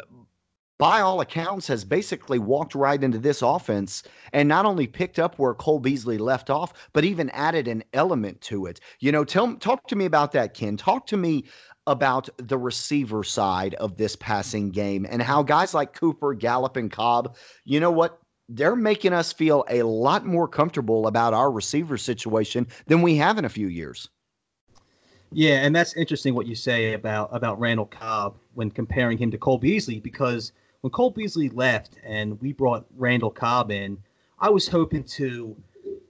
by 0.78 1.00
all 1.00 1.20
accounts, 1.20 1.66
has 1.68 1.84
basically 1.84 2.38
walked 2.38 2.74
right 2.74 3.02
into 3.02 3.18
this 3.18 3.42
offense 3.42 4.02
and 4.32 4.48
not 4.48 4.66
only 4.66 4.86
picked 4.86 5.18
up 5.18 5.38
where 5.38 5.54
Cole 5.54 5.78
Beasley 5.78 6.18
left 6.18 6.50
off, 6.50 6.72
but 6.92 7.04
even 7.04 7.30
added 7.30 7.68
an 7.68 7.84
element 7.92 8.40
to 8.42 8.66
it. 8.66 8.80
You 9.00 9.12
know, 9.12 9.24
tell 9.24 9.54
talk 9.56 9.86
to 9.88 9.96
me 9.96 10.04
about 10.04 10.32
that, 10.32 10.54
Ken. 10.54 10.76
Talk 10.76 11.06
to 11.08 11.16
me 11.16 11.44
about 11.86 12.28
the 12.38 12.58
receiver 12.58 13.22
side 13.22 13.74
of 13.74 13.96
this 13.96 14.16
passing 14.16 14.70
game 14.70 15.06
and 15.08 15.22
how 15.22 15.42
guys 15.42 15.74
like 15.74 15.92
Cooper, 15.92 16.32
Gallup, 16.34 16.76
and 16.76 16.90
Cobb, 16.90 17.36
you 17.64 17.78
know 17.78 17.90
what? 17.90 18.20
they're 18.48 18.76
making 18.76 19.12
us 19.12 19.32
feel 19.32 19.64
a 19.70 19.82
lot 19.82 20.26
more 20.26 20.46
comfortable 20.46 21.06
about 21.06 21.34
our 21.34 21.50
receiver 21.50 21.96
situation 21.96 22.66
than 22.86 23.02
we 23.02 23.16
have 23.16 23.38
in 23.38 23.44
a 23.44 23.48
few 23.48 23.68
years. 23.68 24.08
Yeah, 25.32 25.64
and 25.64 25.74
that's 25.74 25.96
interesting 25.96 26.34
what 26.34 26.46
you 26.46 26.54
say 26.54 26.92
about 26.92 27.30
about 27.32 27.58
Randall 27.58 27.86
Cobb 27.86 28.36
when 28.54 28.70
comparing 28.70 29.18
him 29.18 29.30
to 29.32 29.38
Cole 29.38 29.58
Beasley 29.58 29.98
because 29.98 30.52
when 30.84 30.90
Cole 30.90 31.08
Beasley 31.08 31.48
left 31.48 31.96
and 32.04 32.38
we 32.42 32.52
brought 32.52 32.84
Randall 32.98 33.30
Cobb 33.30 33.70
in, 33.70 33.96
I 34.38 34.50
was 34.50 34.68
hoping 34.68 35.02
to, 35.04 35.56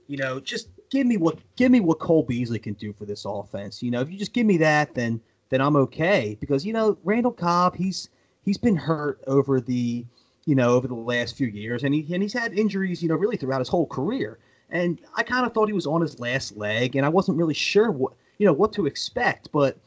you 0.07 0.17
know, 0.17 0.41
just 0.41 0.67
give 0.89 1.07
me 1.07 1.15
what 1.15 1.37
give 1.55 1.71
me 1.71 1.79
what 1.79 1.99
Cole 1.99 2.23
Beasley 2.23 2.59
can 2.59 2.73
do 2.73 2.91
for 2.91 3.05
this 3.05 3.23
offense. 3.23 3.81
You 3.81 3.89
know, 3.89 4.01
if 4.01 4.11
you 4.11 4.17
just 4.17 4.33
give 4.33 4.45
me 4.45 4.57
that, 4.57 4.93
then 4.93 5.21
then 5.47 5.61
I'm 5.61 5.77
okay. 5.77 6.35
Because 6.41 6.65
you 6.65 6.73
know 6.73 6.97
Randall 7.05 7.31
Cobb 7.31 7.77
he's 7.77 8.09
he's 8.43 8.57
been 8.57 8.75
hurt 8.75 9.21
over 9.27 9.61
the 9.61 10.05
you 10.43 10.55
know 10.55 10.73
over 10.73 10.89
the 10.89 10.93
last 10.93 11.37
few 11.37 11.47
years. 11.47 11.85
And 11.85 11.93
he 11.93 12.13
and 12.13 12.21
he's 12.21 12.33
had 12.33 12.51
injuries 12.51 13.01
you 13.01 13.07
know 13.07 13.15
really 13.15 13.37
throughout 13.37 13.59
his 13.59 13.69
whole 13.69 13.87
career. 13.87 14.39
And 14.69 14.99
I 15.15 15.23
kind 15.23 15.45
of 15.45 15.53
thought 15.53 15.69
he 15.69 15.73
was 15.73 15.87
on 15.87 16.01
his 16.01 16.19
last 16.19 16.57
leg 16.57 16.97
and 16.97 17.05
I 17.05 17.09
wasn't 17.09 17.37
really 17.37 17.53
sure 17.53 17.91
what 17.91 18.11
you 18.39 18.45
know 18.45 18.51
what 18.51 18.73
to 18.73 18.87
expect. 18.87 19.53
But 19.53 19.77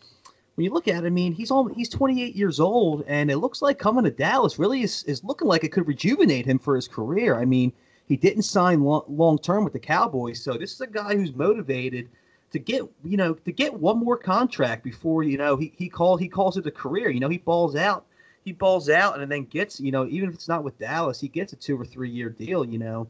when 0.58 0.64
you 0.64 0.72
look 0.72 0.88
at 0.88 1.04
it, 1.04 1.06
I 1.06 1.10
mean, 1.10 1.32
he's 1.32 1.52
all 1.52 1.68
he's 1.68 1.88
28 1.88 2.34
years 2.34 2.58
old, 2.58 3.04
and 3.06 3.30
it 3.30 3.36
looks 3.36 3.62
like 3.62 3.78
coming 3.78 4.02
to 4.02 4.10
Dallas 4.10 4.58
really 4.58 4.82
is, 4.82 5.04
is 5.04 5.22
looking 5.22 5.46
like 5.46 5.62
it 5.62 5.70
could 5.70 5.86
rejuvenate 5.86 6.44
him 6.44 6.58
for 6.58 6.74
his 6.74 6.88
career. 6.88 7.36
I 7.36 7.44
mean, 7.44 7.72
he 8.08 8.16
didn't 8.16 8.42
sign 8.42 8.80
long, 8.82 9.04
long 9.06 9.38
term 9.38 9.62
with 9.62 9.72
the 9.72 9.78
Cowboys, 9.78 10.42
so 10.42 10.54
this 10.54 10.72
is 10.72 10.80
a 10.80 10.88
guy 10.88 11.14
who's 11.14 11.32
motivated 11.32 12.08
to 12.50 12.58
get 12.58 12.82
you 13.04 13.16
know 13.16 13.34
to 13.34 13.52
get 13.52 13.72
one 13.72 13.98
more 14.00 14.16
contract 14.16 14.82
before 14.82 15.22
you 15.22 15.38
know 15.38 15.54
he 15.54 15.72
he 15.78 15.88
called 15.88 16.18
he 16.20 16.26
calls 16.28 16.56
it 16.56 16.66
a 16.66 16.72
career. 16.72 17.08
You 17.08 17.20
know, 17.20 17.28
he 17.28 17.38
balls 17.38 17.76
out, 17.76 18.06
he 18.44 18.50
balls 18.50 18.90
out, 18.90 19.20
and 19.20 19.30
then 19.30 19.44
gets 19.44 19.78
you 19.78 19.92
know 19.92 20.08
even 20.08 20.28
if 20.28 20.34
it's 20.34 20.48
not 20.48 20.64
with 20.64 20.76
Dallas, 20.80 21.20
he 21.20 21.28
gets 21.28 21.52
a 21.52 21.56
two 21.56 21.80
or 21.80 21.84
three 21.84 22.10
year 22.10 22.30
deal. 22.30 22.64
You 22.64 22.78
know, 22.78 23.06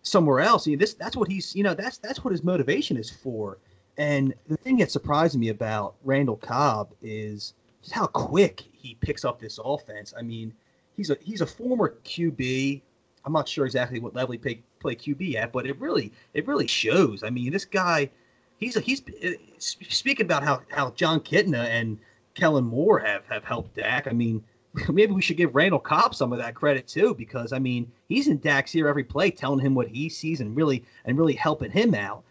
somewhere 0.00 0.40
else. 0.40 0.66
You 0.66 0.76
know, 0.76 0.80
this 0.80 0.94
that's 0.94 1.14
what 1.14 1.28
he's 1.28 1.54
you 1.54 1.62
know 1.62 1.74
that's 1.74 1.98
that's 1.98 2.24
what 2.24 2.30
his 2.30 2.42
motivation 2.42 2.96
is 2.96 3.10
for. 3.10 3.58
And 3.96 4.34
the 4.48 4.56
thing 4.56 4.78
that 4.78 4.90
surprised 4.90 5.38
me 5.38 5.50
about 5.50 5.94
Randall 6.02 6.36
Cobb 6.36 6.90
is 7.02 7.54
just 7.82 7.94
how 7.94 8.06
quick 8.06 8.62
he 8.72 8.96
picks 9.00 9.24
up 9.24 9.38
this 9.38 9.60
offense. 9.62 10.12
I 10.18 10.22
mean, 10.22 10.52
he's 10.96 11.10
a 11.10 11.16
he's 11.20 11.40
a 11.40 11.46
former 11.46 11.94
QB. 12.04 12.80
I'm 13.24 13.32
not 13.32 13.48
sure 13.48 13.64
exactly 13.66 14.00
what 14.00 14.14
level 14.14 14.32
he 14.32 14.38
play, 14.38 14.62
play 14.80 14.96
QB 14.96 15.36
at, 15.36 15.52
but 15.52 15.66
it 15.66 15.78
really 15.80 16.12
it 16.34 16.46
really 16.46 16.66
shows. 16.66 17.22
I 17.22 17.30
mean, 17.30 17.52
this 17.52 17.64
guy, 17.64 18.10
he's 18.58 18.76
a, 18.76 18.80
he's 18.80 19.02
uh, 19.24 19.30
speaking 19.58 20.26
about 20.26 20.42
how 20.42 20.62
how 20.70 20.90
Jon 20.90 21.20
Kitna 21.20 21.64
and 21.66 21.98
Kellen 22.34 22.64
Moore 22.64 22.98
have 22.98 23.24
have 23.26 23.44
helped 23.44 23.76
Dak. 23.76 24.08
I 24.08 24.12
mean, 24.12 24.42
maybe 24.88 25.12
we 25.12 25.22
should 25.22 25.36
give 25.36 25.54
Randall 25.54 25.78
Cobb 25.78 26.14
some 26.14 26.32
of 26.32 26.38
that 26.38 26.54
credit 26.54 26.88
too, 26.88 27.14
because 27.14 27.52
I 27.52 27.60
mean, 27.60 27.90
he's 28.08 28.26
in 28.26 28.40
Dak's 28.40 28.74
ear 28.74 28.88
every 28.88 29.04
play, 29.04 29.30
telling 29.30 29.60
him 29.60 29.74
what 29.74 29.88
he 29.88 30.08
sees 30.08 30.40
and 30.40 30.56
really 30.56 30.84
and 31.04 31.16
really 31.16 31.34
helping 31.34 31.70
him 31.70 31.94
out. 31.94 32.24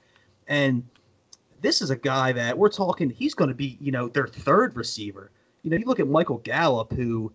And 0.47 0.83
this 1.63 1.81
is 1.81 1.89
a 1.89 1.95
guy 1.95 2.33
that 2.33 2.55
we're 2.55 2.69
talking, 2.69 3.09
he's 3.09 3.33
going 3.33 3.47
to 3.47 3.55
be, 3.55 3.77
you 3.81 3.91
know, 3.91 4.09
their 4.09 4.27
third 4.27 4.75
receiver. 4.75 5.31
You 5.63 5.71
know, 5.71 5.77
you 5.77 5.85
look 5.85 6.01
at 6.01 6.07
Michael 6.07 6.39
Gallup, 6.39 6.91
who, 6.91 7.31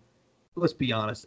let's 0.55 0.71
be 0.71 0.93
honest, 0.93 1.25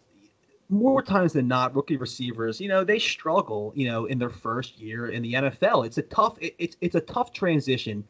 more 0.71 1.03
times 1.03 1.33
than 1.33 1.49
not, 1.49 1.75
rookie 1.75 1.97
receivers, 1.97 2.61
you 2.61 2.69
know, 2.69 2.85
they 2.85 3.01
struggle, 3.01 3.73
you 3.75 3.89
know, 3.89 4.07
in 4.07 4.19
their 4.19 4.31
first 4.31 4.79
year 4.79 5.09
in 5.09 5.23
the 5.23 5.35
NFL. 5.35 5.85
It's 5.85 5.99
a 5.99 6.03
tough, 6.03 6.39
it, 6.41 6.55
it's 6.59 6.77
it's 6.81 6.95
a 6.95 7.01
tough 7.01 7.33
transition, 7.33 8.05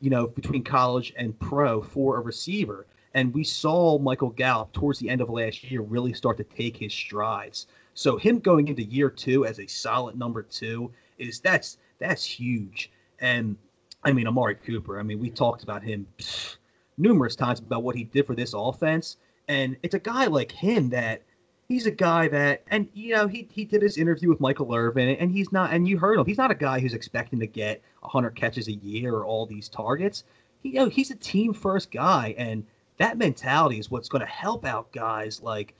you 0.00 0.10
know, 0.10 0.28
between 0.28 0.62
college 0.62 1.12
and 1.18 1.38
pro 1.40 1.82
for 1.82 2.16
a 2.16 2.20
receiver. 2.20 2.86
And 3.14 3.34
we 3.34 3.42
saw 3.42 3.98
Michael 3.98 4.30
Gallup 4.30 4.72
towards 4.72 4.98
the 5.00 5.10
end 5.10 5.20
of 5.20 5.28
last 5.28 5.64
year 5.64 5.80
really 5.80 6.12
start 6.12 6.36
to 6.36 6.44
take 6.44 6.76
his 6.76 6.94
strides. 6.94 7.66
So 7.94 8.16
him 8.16 8.38
going 8.38 8.68
into 8.68 8.84
year 8.84 9.10
two 9.10 9.44
as 9.44 9.58
a 9.58 9.66
solid 9.66 10.16
number 10.16 10.42
two 10.42 10.92
is 11.18 11.40
that's 11.40 11.78
that's 11.98 12.24
huge. 12.24 12.92
And 13.18 13.56
I 14.04 14.12
mean, 14.12 14.26
Amari 14.26 14.56
Cooper. 14.56 15.00
I 15.00 15.02
mean, 15.02 15.18
we 15.18 15.30
talked 15.30 15.62
about 15.62 15.82
him 15.82 16.06
numerous 16.98 17.36
times 17.36 17.58
about 17.60 17.82
what 17.82 17.96
he 17.96 18.04
did 18.04 18.26
for 18.26 18.34
this 18.34 18.54
offense, 18.54 19.16
and 19.48 19.76
it's 19.82 19.94
a 19.94 19.98
guy 19.98 20.26
like 20.26 20.52
him 20.52 20.90
that 20.90 21.22
he's 21.68 21.86
a 21.86 21.90
guy 21.90 22.28
that, 22.28 22.62
and 22.70 22.88
you 22.94 23.14
know, 23.14 23.26
he 23.26 23.48
he 23.50 23.64
did 23.64 23.82
his 23.82 23.98
interview 23.98 24.28
with 24.28 24.40
Michael 24.40 24.74
Irvin, 24.74 25.08
and 25.08 25.30
he's 25.30 25.52
not, 25.52 25.72
and 25.72 25.88
you 25.88 25.98
heard 25.98 26.18
him. 26.18 26.26
He's 26.26 26.38
not 26.38 26.50
a 26.50 26.54
guy 26.54 26.80
who's 26.80 26.94
expecting 26.94 27.40
to 27.40 27.46
get 27.46 27.82
100 28.00 28.30
catches 28.30 28.68
a 28.68 28.72
year 28.72 29.14
or 29.14 29.24
all 29.24 29.46
these 29.46 29.68
targets. 29.68 30.24
He, 30.62 30.70
you 30.70 30.74
know, 30.76 30.88
he's 30.88 31.10
a 31.10 31.16
team 31.16 31.52
first 31.52 31.90
guy, 31.90 32.34
and 32.38 32.64
that 32.98 33.18
mentality 33.18 33.78
is 33.78 33.90
what's 33.90 34.08
going 34.08 34.20
to 34.20 34.30
help 34.30 34.64
out 34.64 34.92
guys 34.92 35.42
like 35.42 35.74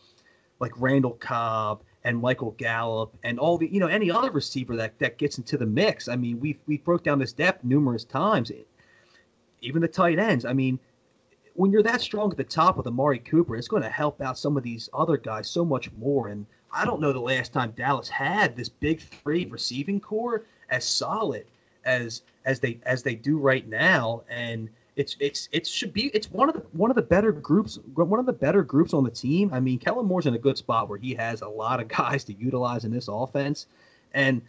like 0.59 0.73
Randall 0.77 1.13
Cobb 1.13 1.83
and 2.07 2.17
Michael 2.21 2.53
Gallup 2.53 3.13
and 3.25 3.37
all 3.37 3.59
the 3.59 3.67
you 3.67 3.81
know 3.81 3.89
any 3.89 4.13
other 4.13 4.31
receiver 4.31 4.77
that 4.77 4.97
that 5.01 5.19
gets 5.19 5.39
into 5.39 5.59
the 5.59 5.67
mix. 5.67 6.07
I 6.07 6.15
mean, 6.15 6.39
we 6.39 6.57
we 6.67 6.79
broke 6.79 7.03
down 7.03 7.19
this 7.19 7.33
depth 7.33 7.65
numerous 7.65 8.05
times. 8.05 8.53
Even 9.61 9.83
the 9.83 9.89
tight 9.89 10.21
ends. 10.21 10.45
I 10.45 10.53
mean, 10.53 10.79
when 11.55 11.73
you're 11.73 11.83
that 11.83 12.01
strong 12.01 12.31
at 12.31 12.37
the 12.37 12.45
top 12.45 12.77
with 12.77 12.87
Amari 12.87 13.19
Cooper, 13.19 13.57
it's 13.57 13.67
going 13.67 13.83
to 13.83 13.91
help 13.91 14.21
out 14.21 14.39
some 14.39 14.57
of 14.57 14.63
these 14.63 14.89
other 14.95 15.17
guys 15.17 15.51
so 15.51 15.65
much 15.65 15.91
more. 15.95 16.29
And 16.29 16.47
I 16.71 16.85
don't 16.85 17.01
know 17.01 17.13
the 17.13 17.19
last 17.19 17.53
time 17.53 17.73
Dallas 17.77 18.09
had 18.09 18.55
this 18.55 18.69
big 18.69 19.01
three 19.01 19.47
receiving 19.47 19.99
corps 19.99 20.45
as 20.71 20.85
solid 20.85 21.47
as 21.85 22.23
as 22.45 22.61
they 22.61 22.79
as 22.85 23.03
they 23.03 23.17
do 23.17 23.37
right 23.37 23.69
now. 23.69 24.23
And 24.31 24.69
it's 24.97 25.15
it's 25.21 25.49
it 25.53 25.67
should 25.67 25.93
be 25.93 26.07
it's 26.15 26.31
one 26.31 26.49
of 26.49 26.55
the 26.55 26.63
one 26.73 26.91
of 26.91 26.97
the 26.97 27.03
better 27.03 27.31
groups 27.31 27.79
one 27.95 28.19
of 28.19 28.25
the 28.25 28.33
better 28.33 28.63
groups 28.63 28.95
on 28.95 29.05
the 29.05 29.11
team. 29.11 29.51
I 29.53 29.61
mean, 29.61 29.79
Kellen 29.79 30.07
Moore's 30.07 30.27
in 30.27 30.35
a 30.35 30.39
good 30.39 30.57
spot 30.57 30.89
where 30.89 30.99
he 30.99 31.15
has 31.15 31.43
a 31.43 31.49
lot 31.49 31.81
of 31.81 31.89
guys 31.97 32.25
to 32.25 32.33
utilize 32.33 32.85
in 32.85 32.91
this 32.91 33.09
offense, 33.09 33.67
and 34.15 34.41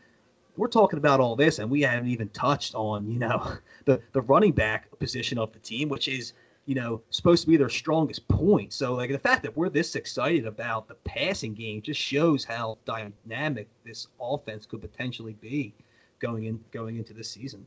we're 0.55 0.69
talking 0.69 0.97
about 0.97 1.19
all 1.19 1.35
this, 1.35 1.59
and 1.59 1.69
we 1.69 1.81
haven't 1.81 2.07
even 2.07 2.29
touched 2.29 2.75
on 2.75 3.11
you 3.11 3.19
know 3.19 3.57
the 3.85 4.01
the 4.13 4.21
running 4.21 4.53
back 4.53 4.97
position 4.99 5.37
of 5.37 5.51
the 5.51 5.59
team, 5.59 5.89
which 5.89 6.07
is 6.07 6.31
you 6.65 6.75
know 6.75 7.01
supposed 7.09 7.43
to 7.43 7.49
be 7.49 7.57
their 7.57 7.69
strongest 7.69 8.25
point. 8.29 8.71
So 8.71 8.93
like 8.93 9.11
the 9.11 9.19
fact 9.19 9.43
that 9.43 9.55
we're 9.55 9.69
this 9.69 9.95
excited 9.95 10.45
about 10.45 10.87
the 10.87 10.95
passing 11.03 11.55
game 11.55 11.81
just 11.81 11.99
shows 11.99 12.45
how 12.45 12.77
dynamic 12.85 13.67
this 13.85 14.07
offense 14.21 14.65
could 14.65 14.79
potentially 14.79 15.35
be 15.41 15.73
going 16.19 16.45
in 16.45 16.63
going 16.71 16.95
into 16.95 17.13
this 17.13 17.29
season. 17.29 17.65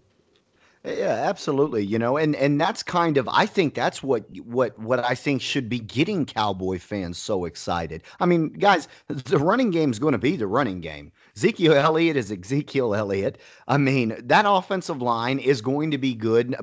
Eh, 0.82 0.96
yeah, 0.98 1.08
absolutely. 1.28 1.84
You 1.84 1.98
know, 1.98 2.16
and 2.16 2.34
and 2.36 2.58
that's 2.60 2.82
kind 2.82 3.18
of 3.18 3.28
I 3.28 3.44
think 3.44 3.74
that's 3.74 4.02
what 4.02 4.24
what 4.44 4.78
what 4.78 5.04
I 5.04 5.14
think 5.14 5.42
should 5.42 5.68
be 5.68 5.78
getting 5.78 6.24
Cowboy 6.24 6.78
fans 6.78 7.18
so 7.18 7.44
excited. 7.44 8.02
I 8.18 8.24
mean, 8.26 8.48
guys, 8.54 8.88
the 9.08 9.38
running 9.38 9.70
game 9.70 9.90
is 9.90 9.98
going 9.98 10.12
to 10.12 10.18
be 10.18 10.36
the 10.36 10.46
running 10.46 10.80
game. 10.80 11.12
Ezekiel 11.36 11.74
Elliott 11.74 12.16
is 12.16 12.32
Ezekiel 12.32 12.94
Elliott. 12.94 13.38
I 13.68 13.76
mean, 13.76 14.16
that 14.24 14.46
offensive 14.48 15.02
line 15.02 15.38
is 15.38 15.60
going 15.60 15.90
to 15.90 15.98
be 15.98 16.14
good, 16.14 16.56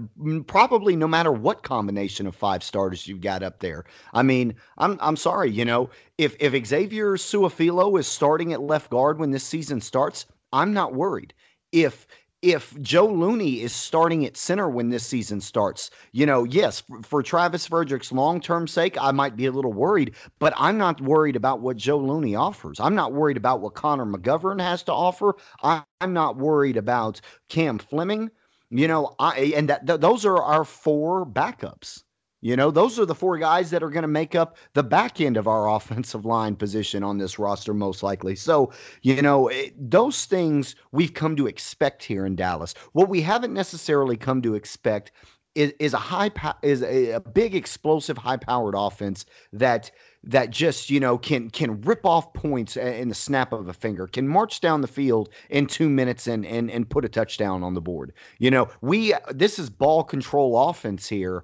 probably 0.47 0.95
no 0.95 1.07
matter 1.07 1.31
what 1.31 1.61
combination 1.63 2.25
of 2.25 2.35
five 2.35 2.63
starters 2.63 3.07
you've 3.07 3.21
got 3.21 3.43
up 3.43 3.59
there. 3.59 3.85
I 4.13 4.23
mean, 4.23 4.55
I'm 4.79 4.97
I'm 4.99 5.15
sorry, 5.15 5.51
you 5.51 5.63
know, 5.65 5.91
if 6.17 6.35
if 6.39 6.65
Xavier 6.65 7.17
Su'a-Filo 7.17 7.95
is 7.97 8.07
starting 8.07 8.51
at 8.53 8.61
left 8.61 8.89
guard 8.89 9.19
when 9.19 9.29
this 9.31 9.43
season 9.43 9.79
starts, 9.79 10.25
I'm 10.51 10.73
not 10.73 10.95
worried. 10.95 11.33
If 11.71 12.07
if 12.41 12.79
Joe 12.81 13.07
Looney 13.07 13.61
is 13.61 13.73
starting 13.73 14.25
at 14.25 14.37
center 14.37 14.69
when 14.69 14.89
this 14.89 15.05
season 15.05 15.41
starts, 15.41 15.89
you 16.11 16.25
know, 16.25 16.43
yes, 16.43 16.81
for, 16.81 17.01
for 17.01 17.23
Travis 17.23 17.65
Frederick's 17.67 18.11
long 18.11 18.39
term 18.39 18.67
sake, 18.67 18.95
I 18.99 19.11
might 19.11 19.35
be 19.35 19.47
a 19.47 19.51
little 19.51 19.73
worried, 19.73 20.15
but 20.39 20.53
I'm 20.55 20.77
not 20.77 21.01
worried 21.01 21.35
about 21.35 21.61
what 21.61 21.77
Joe 21.77 21.97
Looney 21.97 22.35
offers. 22.35 22.79
I'm 22.79 22.95
not 22.95 23.13
worried 23.13 23.37
about 23.37 23.61
what 23.61 23.73
Connor 23.73 24.05
McGovern 24.05 24.61
has 24.61 24.83
to 24.83 24.93
offer. 24.93 25.35
I, 25.63 25.83
am 26.01 26.13
not 26.13 26.37
worried 26.37 26.77
about 26.77 27.19
Cam 27.49 27.79
Fleming. 27.79 28.29
You 28.69 28.87
know, 28.87 29.15
I 29.17 29.53
and 29.55 29.69
that 29.69 29.87
th- 29.87 30.01
those 30.01 30.25
are 30.25 30.41
our 30.41 30.63
four 30.63 31.25
backups. 31.25 32.03
You 32.47 32.55
know, 32.55 32.71
those 32.71 32.97
are 32.97 33.05
the 33.05 33.13
four 33.13 33.37
guys 33.37 33.71
that 33.71 33.83
are 33.83 33.89
going 33.89 34.03
to 34.03 34.07
make 34.07 34.33
up 34.33 34.55
the 34.73 34.81
back 34.81 35.19
end 35.19 35.35
of 35.35 35.49
our 35.49 35.69
offensive 35.75 36.23
line 36.23 36.55
position 36.55 37.03
on 37.03 37.17
this 37.17 37.37
roster, 37.37 37.73
most 37.73 38.03
likely. 38.03 38.37
So, 38.37 38.71
you 39.01 39.21
know, 39.21 39.49
it, 39.49 39.73
those 39.77 40.23
things 40.23 40.73
we've 40.93 41.13
come 41.13 41.35
to 41.35 41.47
expect 41.47 42.05
here 42.05 42.25
in 42.25 42.37
Dallas. 42.37 42.73
What 42.93 43.09
we 43.09 43.19
haven't 43.19 43.53
necessarily 43.53 44.15
come 44.15 44.41
to 44.43 44.55
expect 44.55 45.11
is, 45.55 45.73
is 45.79 45.93
a 45.93 45.97
high 45.97 46.31
is 46.61 46.83
a, 46.83 47.11
a 47.11 47.19
big 47.19 47.53
explosive 47.53 48.17
high 48.17 48.37
powered 48.37 48.75
offense 48.77 49.25
that 49.51 49.91
that 50.23 50.49
just 50.49 50.89
you 50.89 50.99
know 50.99 51.17
can 51.17 51.49
can 51.49 51.81
rip 51.81 52.05
off 52.05 52.31
points 52.33 52.77
in 52.77 53.09
the 53.09 53.15
snap 53.15 53.51
of 53.53 53.67
a 53.67 53.73
finger 53.73 54.07
can 54.07 54.27
march 54.27 54.61
down 54.61 54.81
the 54.81 54.87
field 54.87 55.29
in 55.49 55.65
two 55.65 55.89
minutes 55.89 56.27
and 56.27 56.45
and 56.45 56.69
and 56.69 56.89
put 56.89 57.03
a 57.03 57.09
touchdown 57.09 57.63
on 57.63 57.73
the 57.73 57.81
board 57.81 58.13
you 58.37 58.51
know 58.51 58.69
we 58.81 59.13
this 59.31 59.57
is 59.57 59.69
ball 59.69 60.03
control 60.03 60.69
offense 60.69 61.07
here 61.07 61.43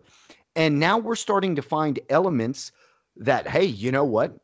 and 0.55 0.79
now 0.79 0.97
we're 0.97 1.15
starting 1.15 1.55
to 1.55 1.61
find 1.61 1.99
elements 2.09 2.71
that, 3.17 3.47
hey, 3.47 3.65
you 3.65 3.91
know 3.91 4.03
what? 4.03 4.37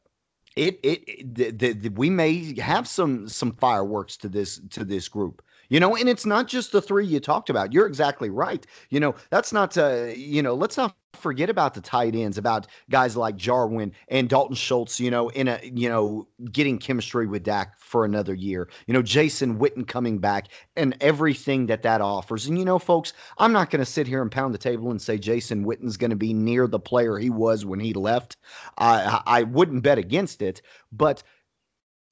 It 0.55 0.79
it, 0.83 1.03
it 1.07 1.35
the, 1.35 1.51
the, 1.51 1.73
the, 1.73 1.89
we 1.89 2.09
may 2.09 2.59
have 2.59 2.87
some 2.87 3.27
some 3.29 3.53
fireworks 3.53 4.17
to 4.17 4.29
this 4.29 4.59
to 4.71 4.83
this 4.83 5.07
group 5.07 5.43
you 5.69 5.79
know 5.79 5.95
and 5.95 6.09
it's 6.09 6.25
not 6.25 6.47
just 6.47 6.71
the 6.71 6.81
three 6.81 7.05
you 7.05 7.19
talked 7.19 7.49
about 7.49 7.73
you're 7.73 7.87
exactly 7.87 8.29
right 8.29 8.65
you 8.89 8.99
know 8.99 9.15
that's 9.29 9.53
not 9.53 9.77
uh 9.77 10.05
you 10.15 10.41
know 10.41 10.53
let's 10.53 10.77
not 10.77 10.95
forget 11.13 11.49
about 11.49 11.73
the 11.73 11.81
tight 11.81 12.15
ends, 12.15 12.37
about 12.37 12.67
guys 12.89 13.15
like 13.15 13.35
Jarwin 13.35 13.91
and 14.07 14.29
Dalton 14.29 14.55
Schultz, 14.55 14.99
you 14.99 15.11
know, 15.11 15.29
in 15.29 15.47
a, 15.47 15.59
you 15.63 15.89
know, 15.89 16.27
getting 16.51 16.77
chemistry 16.77 17.27
with 17.27 17.43
Dak 17.43 17.79
for 17.79 18.05
another 18.05 18.33
year. 18.33 18.69
You 18.87 18.93
know, 18.93 19.01
Jason 19.01 19.59
Witten 19.59 19.87
coming 19.87 20.19
back 20.19 20.47
and 20.75 20.95
everything 21.01 21.65
that 21.67 21.83
that 21.83 22.01
offers. 22.01 22.47
And, 22.47 22.57
you 22.57 22.65
know, 22.65 22.79
folks, 22.79 23.13
I'm 23.37 23.51
not 23.51 23.69
going 23.69 23.79
to 23.79 23.85
sit 23.85 24.07
here 24.07 24.21
and 24.21 24.31
pound 24.31 24.53
the 24.53 24.59
table 24.59 24.91
and 24.91 25.01
say 25.01 25.17
Jason 25.17 25.63
Witten's 25.63 25.97
going 25.97 26.11
to 26.11 26.15
be 26.15 26.33
near 26.33 26.67
the 26.67 26.79
player 26.79 27.17
he 27.17 27.29
was 27.29 27.65
when 27.65 27.79
he 27.79 27.93
left. 27.93 28.37
I, 28.77 29.21
I 29.25 29.43
wouldn't 29.43 29.83
bet 29.83 29.97
against 29.97 30.41
it, 30.41 30.61
but 30.91 31.23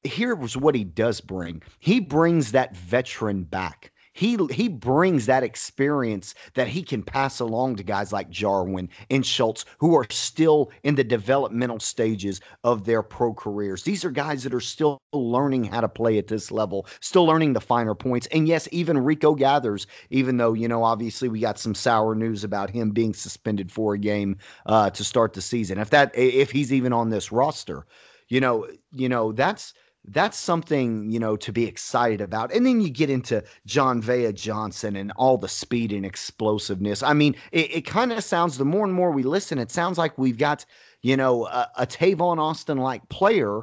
here's 0.07 0.57
what 0.57 0.75
he 0.75 0.83
does 0.83 1.21
bring 1.21 1.61
he 1.79 1.99
brings 1.99 2.51
that 2.51 2.75
veteran 2.75 3.43
back 3.43 3.91
he 4.17 4.35
he 4.51 4.67
brings 4.67 5.27
that 5.27 5.43
experience 5.43 6.33
that 6.55 6.67
he 6.67 6.81
can 6.81 7.03
pass 7.03 7.39
along 7.39 7.75
to 7.75 7.83
guys 7.83 8.11
like 8.11 8.31
Jarwin 8.31 8.89
and 9.11 9.23
Schultz 9.23 9.63
who 9.77 9.95
are 9.95 10.07
still 10.09 10.71
in 10.81 10.95
the 10.95 11.03
developmental 11.03 11.79
stages 11.79 12.41
of 12.63 12.85
their 12.85 13.03
pro 13.03 13.31
careers. 13.31 13.83
These 13.83 14.03
are 14.03 14.09
guys 14.09 14.41
that 14.41 14.55
are 14.55 14.59
still 14.59 14.97
learning 15.13 15.65
how 15.65 15.81
to 15.81 15.87
play 15.87 16.17
at 16.17 16.29
this 16.29 16.51
level, 16.51 16.87
still 16.99 17.25
learning 17.25 17.53
the 17.53 17.61
finer 17.61 17.93
points. 17.93 18.25
And 18.31 18.47
yes, 18.47 18.67
even 18.71 18.97
Rico 18.97 19.35
Gathers, 19.35 19.85
even 20.09 20.37
though 20.37 20.53
you 20.53 20.67
know 20.67 20.83
obviously 20.83 21.29
we 21.29 21.39
got 21.39 21.59
some 21.59 21.75
sour 21.75 22.15
news 22.15 22.43
about 22.43 22.71
him 22.71 22.89
being 22.89 23.13
suspended 23.13 23.71
for 23.71 23.93
a 23.93 23.99
game 23.99 24.37
uh, 24.65 24.89
to 24.89 25.03
start 25.03 25.33
the 25.33 25.43
season. 25.43 25.77
If 25.77 25.91
that 25.91 26.11
if 26.17 26.49
he's 26.49 26.73
even 26.73 26.91
on 26.91 27.11
this 27.11 27.31
roster, 27.31 27.85
you 28.29 28.41
know, 28.41 28.67
you 28.93 29.09
know 29.09 29.31
that's 29.31 29.75
that's 30.07 30.37
something 30.37 31.11
you 31.11 31.19
know 31.19 31.35
to 31.37 31.51
be 31.51 31.65
excited 31.65 32.21
about. 32.21 32.53
And 32.53 32.65
then 32.65 32.81
you 32.81 32.89
get 32.89 33.09
into 33.09 33.43
Jon'Vea 33.67 34.33
Johnson 34.33 34.95
and 34.95 35.11
all 35.17 35.37
the 35.37 35.49
speed 35.49 35.91
and 35.91 36.05
explosiveness. 36.05 37.03
I 37.03 37.13
mean 37.13 37.35
it, 37.51 37.75
it 37.75 37.81
kind 37.85 38.11
of 38.11 38.23
sounds 38.23 38.57
the 38.57 38.65
more 38.65 38.85
and 38.85 38.93
more 38.93 39.11
we 39.11 39.23
listen 39.23 39.59
it 39.59 39.71
sounds 39.71 39.97
like 39.97 40.17
we've 40.17 40.37
got 40.37 40.65
you 41.01 41.17
know 41.17 41.45
a, 41.47 41.69
a 41.77 41.87
tavon 41.87 42.39
austin 42.39 42.77
like 42.77 43.07
player 43.09 43.61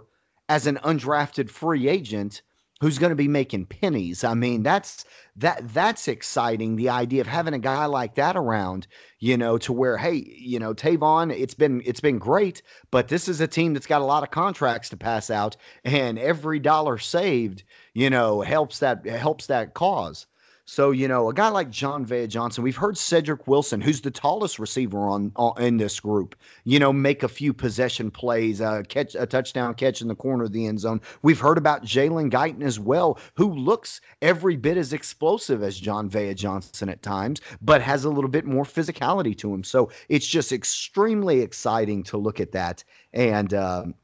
as 0.49 0.67
an 0.67 0.79
undrafted 0.85 1.51
free 1.51 1.89
agent 1.89 2.43
who's 2.85 2.99
going 2.99 3.09
to 3.09 3.17
be 3.17 3.29
making 3.29 3.65
pennies. 3.65 4.25
I 4.25 4.35
mean, 4.35 4.63
that's 4.63 5.07
that 5.37 5.73
that's 5.73 6.07
exciting. 6.07 6.77
The 6.77 6.91
idea 6.91 7.23
of 7.23 7.27
having 7.27 7.55
a 7.55 7.59
guy 7.59 7.87
like 7.87 8.15
that 8.17 8.37
around, 8.37 8.87
you 9.21 9.39
know, 9.39 9.57
to 9.57 9.73
where 9.73 9.97
hey, 9.97 10.17
you 10.39 10.59
know, 10.59 10.75
Tavon, 10.75 11.33
it's 11.33 11.55
been 11.55 11.81
it's 11.87 12.01
been 12.01 12.19
great, 12.19 12.61
but 12.91 13.09
this 13.09 13.27
is 13.27 13.41
a 13.41 13.47
team 13.47 13.73
that's 13.73 13.87
got 13.87 14.03
a 14.03 14.05
lot 14.05 14.23
of 14.23 14.31
contracts 14.31 14.91
to 14.91 14.99
pass 14.99 15.31
out, 15.31 15.57
and 15.85 16.19
every 16.19 16.59
dollar 16.59 16.99
saved, 16.99 17.63
you 17.95 18.11
know, 18.11 18.43
helps 18.43 18.81
that 18.81 19.07
helps 19.07 19.47
that 19.47 19.73
cause. 19.73 20.27
So, 20.67 20.93
you 20.93 21.09
know, 21.09 21.29
a 21.29 21.35
guy 21.35 21.49
like 21.49 21.71
Jon'Vea 21.71 22.27
Johnson, 22.27 22.65
we've 22.65 22.77
heard 22.77 22.97
Cedric 22.97 23.47
Wilson, 23.47 23.83
who's 23.83 24.01
the 24.01 24.11
tallest 24.11 24.59
receiver 24.59 24.99
on, 25.09 25.31
on 25.37 25.61
in 25.61 25.77
this 25.77 26.01
group, 26.01 26.35
you 26.65 26.79
know, 26.79 26.91
make 26.91 27.23
a 27.23 27.29
few 27.29 27.53
possession 27.53 28.11
plays, 28.11 28.63
uh, 28.63 28.83
catch 28.89 29.15
a 29.15 29.27
touchdown 29.27 29.75
catch 29.75 30.01
in 30.01 30.09
the 30.09 30.15
corner 30.15 30.45
of 30.45 30.53
the 30.53 30.67
end 30.67 30.81
zone. 30.81 31.03
We've 31.21 31.39
heard 31.39 31.59
about 31.59 31.85
Jalen 31.85 32.31
Guyton 32.31 32.63
as 32.63 32.81
well, 32.81 33.19
who 33.35 33.53
looks 33.53 34.01
every 34.23 34.57
bit 34.57 34.79
as 34.79 34.95
explosive 34.95 35.63
as 35.63 35.79
Jon'Vea 35.79 36.35
Johnson 36.35 36.89
at 36.89 37.03
times, 37.03 37.43
but 37.61 37.83
has 37.83 38.05
a 38.05 38.11
little 38.11 38.31
bit 38.31 38.47
more 38.47 38.65
physicality 38.65 39.37
to 39.39 39.53
him. 39.53 39.65
So 39.65 39.91
it's 40.09 40.27
just 40.27 40.51
extremely 40.51 41.41
exciting 41.41 42.03
to 42.05 42.17
look 42.17 42.41
at 42.41 42.53
that. 42.53 42.83
And, 43.13 43.53
um, 43.53 43.95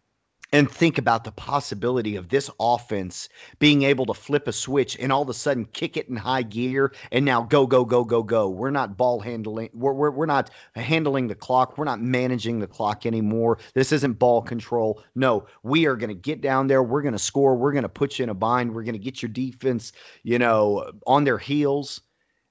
and 0.53 0.71
think 0.71 0.99
about 0.99 1.25
the 1.25 1.33
possibility 1.33 2.17
of 2.17 2.29
this 2.29 2.51
offense 2.59 3.29
being 3.59 3.83
able 3.83 4.07
to 4.07 4.15
flip 4.15 4.49
a 4.49 4.53
switch 4.53 4.97
and 4.99 5.13
all 5.13 5.23
of 5.23 5.29
a 5.29 5.35
sudden 5.35 5.65
kick 5.67 5.97
it 5.97 6.09
in 6.09 6.17
high 6.17 6.43
gear 6.43 6.93
and 7.13 7.25
now 7.25 7.43
go 7.43 7.67
go 7.67 7.85
go 7.85 8.05
go 8.05 8.23
go. 8.23 8.49
We're 8.49 8.71
not 8.71 8.97
ball 8.97 9.21
handling 9.21 9.71
we're, 9.73 9.93
we're, 9.93 10.11
we're 10.11 10.27
not 10.27 10.51
handling 10.75 11.29
the 11.29 11.35
clock. 11.35 11.79
We're 11.79 11.85
not 11.85 12.01
managing 12.01 12.59
the 12.59 12.67
clock 12.67 13.07
anymore. 13.07 13.59
This 13.75 13.93
isn't 13.93 14.19
ball 14.19 14.43
control. 14.43 15.03
No 15.15 15.47
we 15.63 15.87
are 15.87 15.97
going 15.97 16.09
to 16.09 16.15
get 16.15 16.41
down 16.41 16.67
there. 16.67 16.83
We're 16.83 17.03
going 17.03 17.13
to 17.13 17.19
score. 17.19 17.57
We're 17.57 17.73
going 17.73 17.83
to 17.83 17.89
put 17.89 18.19
you 18.19 18.25
in 18.25 18.29
a 18.29 18.35
bind. 18.35 18.75
We're 18.75 18.85
going 18.85 18.95
to 18.95 18.99
get 18.99 19.23
your 19.23 19.31
defense 19.31 19.93
you 20.23 20.39
know 20.39 20.91
on 21.07 21.25
their 21.25 21.39
heels 21.39 22.01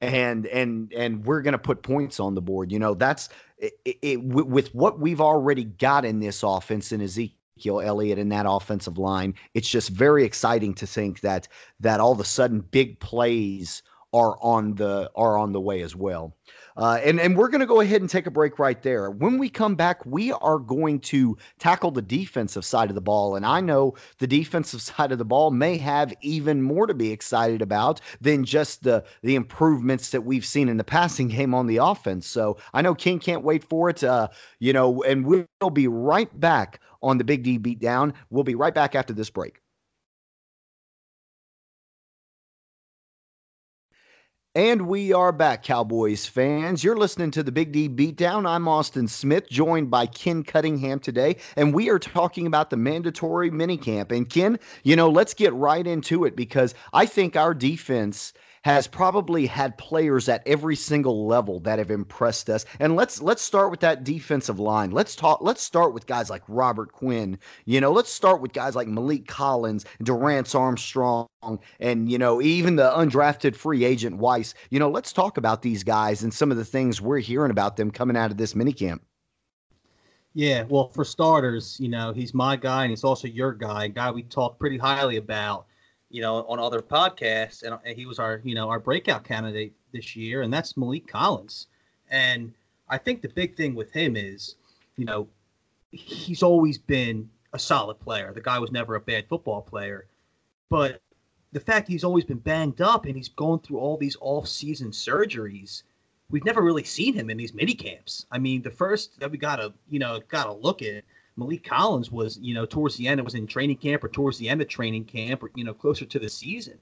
and 0.01 0.45
and 0.47 0.93
and 0.93 1.25
we're 1.25 1.41
going 1.41 1.51
to 1.51 1.57
put 1.57 1.83
points 1.83 2.19
on 2.19 2.33
the 2.35 2.41
board. 2.41 2.71
You 2.71 2.79
know 2.79 2.93
that's 2.93 3.29
it, 3.57 3.73
it, 3.83 4.23
with 4.23 4.73
what 4.73 5.01
we've 5.01 5.19
already 5.19 5.65
got 5.65 6.05
in 6.05 6.21
this 6.21 6.43
offense 6.43 6.93
in 6.93 7.01
Ezekiel 7.01 7.38
Ezekiel 7.59 7.81
Elliott 7.81 8.17
in 8.17 8.29
that 8.29 8.45
offensive 8.47 8.97
line. 8.97 9.33
It's 9.53 9.69
just 9.69 9.89
very 9.89 10.23
exciting 10.23 10.73
to 10.75 10.87
think 10.87 11.19
that 11.21 11.47
that 11.81 11.99
all 11.99 12.13
of 12.13 12.19
a 12.21 12.25
sudden 12.25 12.61
big 12.61 12.99
plays 13.01 13.83
are 14.13 14.37
on 14.41 14.75
the 14.75 15.11
are 15.15 15.37
on 15.37 15.51
the 15.51 15.61
way 15.61 15.81
as 15.81 15.95
well. 15.95 16.33
Uh, 16.77 16.97
and 17.03 17.19
and 17.19 17.35
we're 17.37 17.49
going 17.49 17.59
to 17.59 17.67
go 17.67 17.81
ahead 17.81 17.99
and 17.99 18.09
take 18.09 18.25
a 18.25 18.31
break 18.31 18.57
right 18.57 18.81
there. 18.81 19.11
When 19.11 19.37
we 19.37 19.49
come 19.49 19.75
back, 19.75 20.05
we 20.05 20.31
are 20.31 20.57
going 20.57 21.01
to 21.01 21.37
tackle 21.59 21.91
the 21.91 22.01
defensive 22.01 22.63
side 22.63 22.87
of 22.87 22.95
the 22.95 23.01
ball. 23.01 23.35
And 23.35 23.45
I 23.45 23.59
know 23.59 23.95
the 24.19 24.27
defensive 24.27 24.81
side 24.97 25.11
of 25.11 25.17
the 25.17 25.25
ball 25.25 25.51
may 25.51 25.77
have 25.77 26.13
even 26.21 26.61
more 26.61 26.87
to 26.87 26.93
be 26.93 27.11
excited 27.11 27.61
about 27.61 27.99
than 28.21 28.45
just 28.45 28.83
the 28.83 29.03
the 29.21 29.35
improvements 29.35 30.11
that 30.11 30.21
we've 30.21 30.45
seen 30.45 30.69
in 30.69 30.77
the 30.77 30.83
passing 30.85 31.27
game 31.35 31.53
on 31.53 31.67
the 31.67 31.77
offense. 31.77 32.25
So 32.25 32.57
I 32.73 32.81
know 32.81 32.95
King 32.95 33.19
can't 33.19 33.43
wait 33.43 33.65
for 33.65 33.89
it. 33.89 34.01
Uh, 34.01 34.29
you 34.59 34.71
know, 34.71 35.03
and 35.03 35.25
we'll 35.25 35.69
be 35.71 35.89
right 35.89 36.39
back 36.39 36.79
on 37.01 37.17
the 37.17 37.23
Big 37.23 37.43
D 37.43 37.59
Beatdown. 37.59 38.13
We'll 38.29 38.43
be 38.43 38.55
right 38.55 38.73
back 38.73 38.95
after 38.95 39.13
this 39.13 39.29
break. 39.29 39.61
And 44.55 44.87
we 44.87 45.13
are 45.13 45.31
back, 45.31 45.63
Cowboys 45.63 46.25
fans. 46.25 46.83
You're 46.83 46.97
listening 46.97 47.29
to 47.31 47.43
the 47.43 47.51
Big 47.51 47.71
D 47.71 47.87
Beatdown. 47.87 48.49
I'm 48.49 48.67
Austin 48.67 49.07
Smith, 49.07 49.47
joined 49.47 49.91
by 49.91 50.07
Ken 50.07 50.43
Cunningham 50.43 50.99
today, 50.99 51.35
and 51.55 51.73
we 51.73 51.89
are 51.89 51.99
talking 51.99 52.47
about 52.47 52.71
the 52.71 52.75
mandatory 52.75 53.51
minicamp. 53.51 54.11
And 54.11 54.27
Ken, 54.27 54.57
you 54.83 54.95
know, 54.95 55.07
let's 55.07 55.35
get 55.35 55.53
right 55.53 55.85
into 55.85 56.25
it 56.25 56.35
because 56.35 56.73
I 56.93 57.05
think 57.05 57.35
our 57.35 57.53
defense 57.53 58.33
has 58.63 58.87
probably 58.87 59.45
had 59.45 59.77
players 59.77 60.27
at 60.29 60.45
every 60.47 60.75
single 60.75 61.27
level 61.27 61.59
that 61.61 61.79
have 61.79 61.91
impressed 61.91 62.49
us. 62.49 62.65
And 62.79 62.95
let's 62.95 63.21
let's 63.21 63.41
start 63.41 63.71
with 63.71 63.79
that 63.81 64.03
defensive 64.03 64.59
line. 64.59 64.91
Let's 64.91 65.15
talk 65.15 65.41
let's 65.41 65.61
start 65.61 65.93
with 65.93 66.07
guys 66.07 66.29
like 66.29 66.43
Robert 66.47 66.91
Quinn. 66.91 67.37
You 67.65 67.81
know, 67.81 67.91
let's 67.91 68.11
start 68.11 68.41
with 68.41 68.53
guys 68.53 68.75
like 68.75 68.87
Maliek 68.87 69.27
Collins, 69.27 69.85
Dorance 70.03 70.55
Armstrong, 70.55 71.27
and 71.79 72.11
you 72.11 72.17
know, 72.17 72.41
even 72.41 72.75
the 72.75 72.91
undrafted 72.91 73.55
free 73.55 73.83
agent 73.83 74.17
Wise. 74.17 74.53
You 74.69 74.79
know, 74.79 74.89
let's 74.89 75.13
talk 75.13 75.37
about 75.37 75.61
these 75.61 75.83
guys 75.83 76.23
and 76.23 76.33
some 76.33 76.51
of 76.51 76.57
the 76.57 76.65
things 76.65 77.01
we're 77.01 77.19
hearing 77.19 77.51
about 77.51 77.77
them 77.77 77.91
coming 77.91 78.17
out 78.17 78.31
of 78.31 78.37
this 78.37 78.53
minicamp. 78.53 78.99
Yeah, 80.35 80.63
well, 80.69 80.89
for 80.89 81.03
starters, 81.03 81.79
you 81.79 81.89
know, 81.89 82.13
he's 82.13 82.33
my 82.33 82.55
guy 82.55 82.83
and 82.83 82.91
he's 82.91 83.03
also 83.03 83.27
your 83.27 83.51
guy, 83.51 83.87
guy 83.87 84.11
we 84.11 84.23
talk 84.23 84.59
pretty 84.59 84.77
highly 84.77 85.17
about 85.17 85.65
you 86.09 86.21
know, 86.21 86.43
on 86.47 86.59
other 86.59 86.81
podcasts, 86.81 87.63
and, 87.63 87.97
he 87.97 88.05
was 88.05 88.19
our, 88.19 88.41
you 88.43 88.55
know, 88.55 88.69
our 88.69 88.79
breakout 88.79 89.23
candidate 89.23 89.73
this 89.91 90.15
year, 90.15 90.41
and 90.41 90.53
that's 90.53 90.73
Maliek 90.73 91.07
Collins. 91.07 91.67
And 92.09 92.53
I 92.89 92.97
think 92.97 93.21
the 93.21 93.29
big 93.29 93.55
thing 93.55 93.75
with 93.75 93.91
him 93.91 94.15
is, 94.15 94.55
you 94.97 95.05
know, 95.05 95.27
he's 95.91 96.43
always 96.43 96.77
been 96.77 97.29
a 97.53 97.59
solid 97.59 97.99
player. 97.99 98.31
The 98.33 98.41
guy 98.41 98.59
was 98.59 98.71
never 98.71 98.95
a 98.95 99.01
bad 99.01 99.27
football 99.27 99.61
player, 99.61 100.07
but 100.69 101.01
the 101.51 101.59
fact 101.59 101.87
he's 101.87 102.03
always 102.03 102.25
been 102.25 102.37
banged 102.37 102.81
up 102.81 103.05
and 103.05 103.15
he's 103.15 103.29
going 103.29 103.59
through 103.59 103.79
all 103.79 103.97
these 103.97 104.17
off-season 104.21 104.91
surgeries, 104.91 105.83
we've 106.29 106.45
never 106.45 106.61
really 106.61 106.83
seen 106.83 107.13
him 107.13 107.29
in 107.29 107.37
these 107.37 107.55
mini 107.55 107.73
camps. 107.73 108.25
I 108.31 108.37
mean, 108.37 108.61
the 108.61 108.69
first 108.69 109.19
that 109.19 109.31
we 109.31 109.37
gotta, 109.37 109.73
you 109.89 109.97
know, 109.97 110.19
gotta 110.27 110.53
look 110.53 110.81
at 110.81 111.03
Maliek 111.39 111.63
Collins 111.63 112.11
was, 112.11 112.37
you 112.41 112.53
know, 112.53 112.65
towards 112.65 112.97
the 112.97 113.07
end, 113.07 113.19
it 113.19 113.23
was 113.23 113.35
in 113.35 113.47
training 113.47 113.77
camp 113.77 114.03
or 114.03 114.09
towards 114.09 114.37
the 114.37 114.49
end 114.49 114.61
of 114.61 114.67
training 114.67 115.05
camp 115.05 115.43
or, 115.43 115.51
you 115.55 115.63
know, 115.63 115.73
closer 115.73 116.05
to 116.05 116.19
the 116.19 116.29
season. 116.29 116.77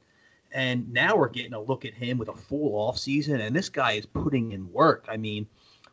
And 0.52 0.92
now 0.92 1.16
we're 1.16 1.30
getting 1.30 1.54
a 1.54 1.62
look 1.62 1.86
at 1.86 1.94
him 1.94 2.18
with 2.18 2.30
a 2.30 2.34
full 2.34 2.76
off 2.76 2.98
season, 2.98 3.42
and 3.42 3.56
this 3.56 3.70
guy 3.70 3.94
is 3.94 4.06
putting 4.06 4.54
in 4.54 4.72
work. 4.72 5.06
I 5.10 5.18
mean, 5.18 5.46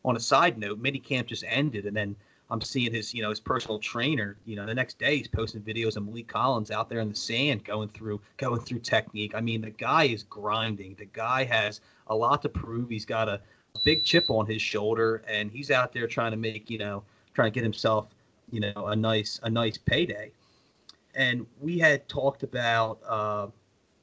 on 0.05 0.17
a 0.17 0.21
side 0.21 0.59
note, 0.59 0.79
mini 0.79 0.99
camp 0.99 1.29
just 1.29 1.45
ended, 1.47 1.87
and 1.87 1.97
then 1.97 2.15
I'm 2.51 2.61
seeing 2.61 2.93
his, 2.93 3.13
you 3.13 3.23
know, 3.23 3.31
his 3.31 3.41
personal 3.41 3.79
trainer. 3.79 4.37
You 4.45 4.57
know, 4.57 4.67
the 4.67 4.75
next 4.75 4.99
day 4.99 5.17
he's 5.17 5.29
posting 5.29 5.63
videos 5.63 5.97
of 5.97 6.05
Maliek 6.05 6.29
Collins 6.29 6.71
out 6.71 6.89
there 6.89 7.01
in 7.01 7.09
the 7.09 7.15
sand, 7.15 7.65
going 7.65 7.89
through, 7.89 8.21
going 8.37 8.61
through 8.61 8.81
technique. 8.81 9.35
I 9.35 9.41
mean, 9.41 9.61
the 9.61 9.71
guy 9.71 10.05
is 10.05 10.23
grinding. 10.23 10.95
The 10.99 11.07
guy 11.07 11.45
has 11.45 11.81
a 12.07 12.15
lot 12.15 12.43
to 12.43 12.49
prove. 12.49 12.91
He's 12.91 13.07
got 13.07 13.29
a 13.29 13.41
big 13.83 14.05
chip 14.05 14.31
on 14.31 14.47
his 14.47 14.63
shoulder, 14.63 15.25
and 15.27 15.51
he's 15.51 15.71
out 15.71 15.93
there 15.93 16.07
trying 16.07 16.31
to 16.31 16.37
make, 16.37 16.71
you 16.71 16.79
know, 16.79 17.03
trying 17.33 17.51
to 17.51 17.55
get 17.55 17.65
himself 17.65 18.07
you 18.55 18.61
know 18.61 18.87
a 18.87 18.97
nice 18.97 19.41
a 19.43 19.51
nice 19.51 19.77
payday. 19.77 20.31
And 21.17 21.47
we 21.61 21.79
had 21.79 22.09
talked 22.09 22.45
about 22.45 23.01
uh, 23.07 23.49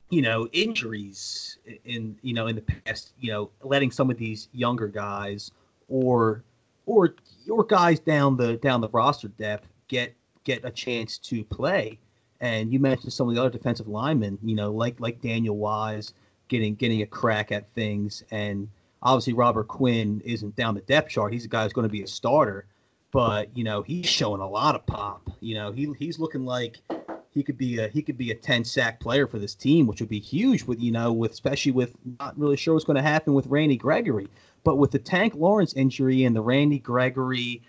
you 0.09 0.21
know 0.21 0.47
injuries 0.51 1.57
in 1.85 2.17
you 2.21 2.33
know 2.33 2.47
in 2.47 2.57
the 2.57 2.61
past, 2.61 3.13
you 3.19 3.31
know 3.31 3.49
letting 3.63 3.91
some 3.91 4.11
of 4.11 4.17
these 4.17 4.49
younger 4.51 4.87
guys 4.87 5.51
or 5.87 6.43
or 6.85 7.15
or 7.49 7.63
guys 7.63 7.99
down 7.99 8.35
the 8.35 8.57
down 8.57 8.81
the 8.81 8.89
roster 8.89 9.29
depth 9.29 9.69
get 9.87 10.13
get 10.43 10.65
a 10.65 10.71
chance 10.71 11.17
to 11.17 11.45
play. 11.45 11.97
And 12.41 12.73
you 12.73 12.79
mentioned 12.79 13.13
some 13.13 13.29
of 13.29 13.35
the 13.35 13.41
other 13.41 13.51
defensive 13.51 13.87
linemen, 13.87 14.37
you 14.43 14.55
know, 14.55 14.71
like 14.71 14.99
like 14.99 15.21
Daniel 15.21 15.55
Wise 15.55 16.13
getting 16.49 16.75
getting 16.75 17.01
a 17.03 17.05
crack 17.05 17.53
at 17.53 17.71
things 17.73 18.23
and 18.31 18.67
obviously 19.03 19.33
Robert 19.33 19.67
Quinn 19.67 20.21
isn't 20.25 20.55
down 20.57 20.75
the 20.75 20.81
depth 20.81 21.09
chart. 21.09 21.31
He's 21.31 21.45
a 21.45 21.47
guy 21.47 21.63
who's 21.63 21.73
going 21.73 21.87
to 21.87 21.91
be 21.91 22.03
a 22.03 22.07
starter, 22.07 22.65
but 23.11 23.55
you 23.55 23.63
know 23.63 23.81
he's 23.81 24.07
showing 24.07 24.41
a 24.41 24.49
lot 24.49 24.75
of 24.75 24.85
pop. 24.85 25.29
You 25.39 25.55
know 25.55 25.71
he 25.71 25.93
he's 25.99 26.19
looking 26.19 26.45
like 26.45 26.81
he 27.31 27.43
could 27.43 27.57
be 27.57 27.79
a 27.79 27.87
he 27.87 28.01
could 28.01 28.17
be 28.17 28.31
a 28.31 28.35
10 28.35 28.63
sack 28.63 28.99
player 28.99 29.27
for 29.27 29.39
this 29.39 29.55
team, 29.55 29.87
which 29.87 29.99
would 29.99 30.09
be 30.09 30.19
huge 30.19 30.63
with 30.63 30.79
you 30.79 30.91
know 30.91 31.11
with 31.11 31.31
especially 31.31 31.71
with 31.71 31.95
not 32.19 32.37
really 32.37 32.57
sure 32.57 32.73
what's 32.73 32.85
going 32.85 32.95
to 32.95 33.01
happen 33.01 33.33
with 33.33 33.47
Randy 33.47 33.77
Gregory, 33.77 34.27
but 34.63 34.77
with 34.77 34.91
the 34.91 34.99
Tank 34.99 35.33
Lawrence 35.35 35.73
injury 35.73 36.23
and 36.23 36.35
the 36.35 36.41
Randy 36.41 36.79
Gregory, 36.79 37.61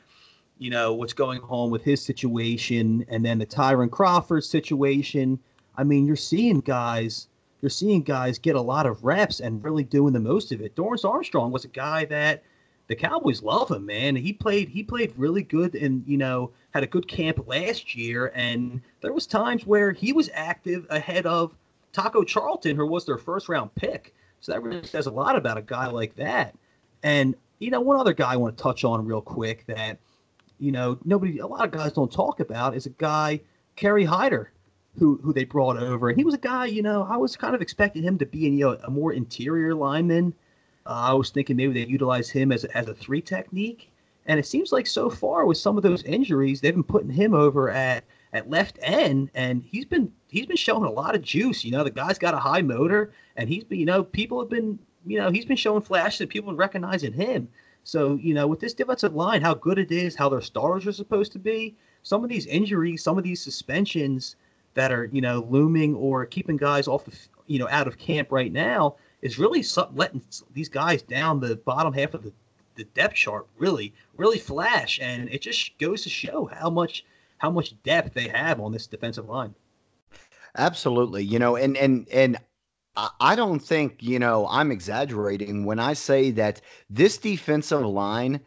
you 0.58 0.70
know 0.70 0.94
what's 0.94 1.12
going 1.12 1.40
on 1.48 1.70
with 1.70 1.82
his 1.82 2.04
situation, 2.04 3.04
and 3.08 3.24
then 3.24 3.38
the 3.38 3.46
Tyrone 3.46 3.90
Crawford 3.90 4.44
situation. 4.44 5.38
I 5.76 5.84
mean, 5.84 6.06
you're 6.06 6.16
seeing 6.16 6.60
guys 6.60 7.28
you're 7.62 7.70
seeing 7.70 8.02
guys 8.02 8.40
get 8.40 8.56
a 8.56 8.60
lot 8.60 8.86
of 8.86 9.04
reps 9.04 9.38
and 9.38 9.62
really 9.62 9.84
doing 9.84 10.12
the 10.12 10.20
most 10.20 10.50
of 10.50 10.60
it. 10.60 10.74
Dorance 10.74 11.08
Armstrong 11.08 11.52
was 11.52 11.64
a 11.64 11.68
guy 11.68 12.04
that 12.06 12.42
the 12.88 12.96
Cowboys 12.96 13.42
love 13.42 13.70
him, 13.70 13.86
man. 13.86 14.16
He 14.16 14.32
played 14.32 14.68
he 14.68 14.82
played 14.82 15.12
really 15.16 15.42
good 15.42 15.74
and 15.74 16.04
you 16.06 16.18
know 16.18 16.52
had 16.72 16.82
a 16.82 16.86
good 16.86 17.08
camp 17.08 17.46
last 17.46 17.94
year, 17.94 18.32
and 18.34 18.80
there 19.00 19.12
was 19.12 19.26
times 19.26 19.66
where 19.66 19.92
he 19.92 20.12
was 20.12 20.30
active 20.34 20.86
ahead 20.90 21.26
of 21.26 21.54
Taco 21.92 22.24
Charlton, 22.24 22.76
who 22.76 22.86
was 22.86 23.04
their 23.04 23.18
first 23.18 23.48
round 23.48 23.74
pick. 23.74 24.14
So 24.40 24.52
that 24.52 24.62
really 24.62 24.84
says 24.84 25.06
a 25.06 25.10
lot 25.10 25.36
about 25.36 25.58
a 25.58 25.62
guy 25.62 25.86
like 25.86 26.16
that. 26.16 26.56
And 27.02 27.34
you 27.58 27.70
know, 27.70 27.80
one 27.80 27.98
other 27.98 28.12
guy 28.12 28.32
I 28.32 28.36
want 28.36 28.56
to 28.56 28.62
touch 28.62 28.84
on 28.84 29.06
real 29.06 29.20
quick 29.20 29.64
that 29.66 29.98
you 30.58 30.72
know 30.72 30.98
nobody, 31.04 31.38
a 31.38 31.46
lot 31.46 31.64
of 31.64 31.70
guys 31.70 31.92
don't 31.92 32.10
talk 32.10 32.40
about 32.40 32.74
is 32.74 32.86
a 32.86 32.90
guy 32.90 33.40
Kerry 33.76 34.04
Hyder 34.04 34.52
who 34.98 35.18
who 35.22 35.32
they 35.32 35.44
brought 35.44 35.76
over, 35.76 36.08
and 36.08 36.18
he 36.18 36.24
was 36.24 36.34
a 36.34 36.38
guy. 36.38 36.66
You 36.66 36.82
know, 36.82 37.06
I 37.08 37.16
was 37.16 37.36
kind 37.36 37.54
of 37.54 37.62
expecting 37.62 38.02
him 38.02 38.18
to 38.18 38.26
be 38.26 38.40
you 38.40 38.66
know 38.66 38.78
a 38.84 38.90
more 38.90 39.12
interior 39.12 39.74
lineman. 39.74 40.34
Uh, 40.86 41.10
I 41.10 41.12
was 41.14 41.30
thinking 41.30 41.56
maybe 41.56 41.72
they 41.72 41.88
utilize 41.88 42.30
him 42.30 42.52
as 42.52 42.64
a, 42.64 42.76
as 42.76 42.88
a 42.88 42.94
three 42.94 43.20
technique, 43.20 43.90
and 44.26 44.38
it 44.38 44.46
seems 44.46 44.72
like 44.72 44.86
so 44.86 45.10
far 45.10 45.46
with 45.46 45.58
some 45.58 45.76
of 45.76 45.82
those 45.82 46.02
injuries, 46.04 46.60
they've 46.60 46.74
been 46.74 46.82
putting 46.82 47.10
him 47.10 47.34
over 47.34 47.70
at 47.70 48.04
at 48.32 48.48
left 48.48 48.78
end, 48.82 49.30
and 49.34 49.62
he's 49.62 49.84
been 49.84 50.10
he's 50.28 50.46
been 50.46 50.56
showing 50.56 50.84
a 50.84 50.90
lot 50.90 51.14
of 51.14 51.22
juice. 51.22 51.64
You 51.64 51.72
know, 51.72 51.84
the 51.84 51.90
guy's 51.90 52.18
got 52.18 52.34
a 52.34 52.38
high 52.38 52.62
motor, 52.62 53.12
and 53.36 53.48
he's 53.48 53.64
been 53.64 53.78
you 53.78 53.86
know 53.86 54.02
people 54.02 54.40
have 54.40 54.48
been 54.48 54.78
you 55.06 55.18
know 55.18 55.30
he's 55.30 55.44
been 55.44 55.56
showing 55.56 55.82
flashes, 55.82 56.20
and 56.20 56.30
people 56.30 56.54
recognizing 56.54 57.12
him. 57.12 57.48
So 57.84 58.14
you 58.14 58.34
know, 58.34 58.46
with 58.46 58.60
this 58.60 58.74
defensive 58.74 59.14
line, 59.14 59.42
how 59.42 59.54
good 59.54 59.78
it 59.78 59.90
is, 59.92 60.14
how 60.16 60.28
their 60.28 60.40
stars 60.40 60.86
are 60.86 60.92
supposed 60.92 61.32
to 61.32 61.38
be. 61.38 61.76
Some 62.04 62.24
of 62.24 62.30
these 62.30 62.46
injuries, 62.46 63.02
some 63.02 63.18
of 63.18 63.24
these 63.24 63.40
suspensions 63.40 64.36
that 64.74 64.92
are 64.92 65.06
you 65.12 65.20
know 65.20 65.46
looming 65.50 65.94
or 65.94 66.26
keeping 66.26 66.56
guys 66.56 66.88
off 66.88 67.04
the 67.04 67.16
you 67.46 67.58
know 67.58 67.68
out 67.68 67.86
of 67.86 67.98
camp 67.98 68.32
right 68.32 68.52
now 68.52 68.96
is 69.22 69.38
really 69.38 69.64
letting 69.94 70.22
these 70.52 70.68
guys 70.68 71.02
down 71.02 71.40
the 71.40 71.56
bottom 71.56 71.92
half 71.92 72.14
of 72.14 72.24
the, 72.24 72.32
the 72.74 72.84
depth 72.84 73.14
chart 73.14 73.46
really 73.58 73.92
really 74.16 74.38
flash. 74.38 74.98
And 75.00 75.28
it 75.30 75.40
just 75.40 75.78
goes 75.78 76.02
to 76.02 76.10
show 76.10 76.46
how 76.46 76.68
much 76.68 77.04
how 77.38 77.50
much 77.50 77.80
depth 77.82 78.14
they 78.14 78.28
have 78.28 78.60
on 78.60 78.72
this 78.72 78.86
defensive 78.86 79.28
line. 79.28 79.54
Absolutely. 80.58 81.24
You 81.24 81.38
know 81.38 81.56
and 81.56 81.76
and 81.76 82.08
and 82.12 82.38
I 82.94 83.34
don't 83.36 83.60
think, 83.60 84.02
you 84.02 84.18
know, 84.18 84.46
I'm 84.50 84.70
exaggerating 84.70 85.64
when 85.64 85.78
I 85.78 85.94
say 85.94 86.30
that 86.32 86.60
this 86.90 87.16
defensive 87.16 87.86
line 87.86 88.40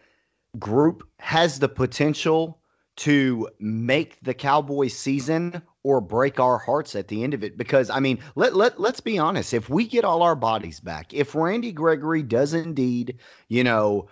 group 0.59 1.07
has 1.17 1.57
the 1.57 1.67
potential 1.67 2.59
to 2.97 3.49
make 3.59 4.19
the 4.21 4.35
Cowboys 4.35 4.95
season 4.95 5.63
or 5.85 6.01
break 6.01 6.39
our 6.39 6.57
hearts 6.57 6.95
at 6.95 7.09
the 7.09 7.23
end 7.23 7.35
of 7.35 7.43
it. 7.43 7.59
Because 7.59 7.91
I 7.91 7.99
mean 7.99 8.17
let 8.35 8.55
let 8.55 8.79
let's 8.79 8.99
be 8.99 9.19
honest. 9.19 9.53
If 9.53 9.69
we 9.69 9.85
get 9.85 10.03
all 10.03 10.23
our 10.23 10.35
bodies 10.35 10.79
back 10.79 11.13
if 11.13 11.35
Randy 11.35 11.71
Gregory 11.71 12.23
does 12.23 12.55
indeed 12.55 13.19
you 13.47 13.63
know 13.63 14.07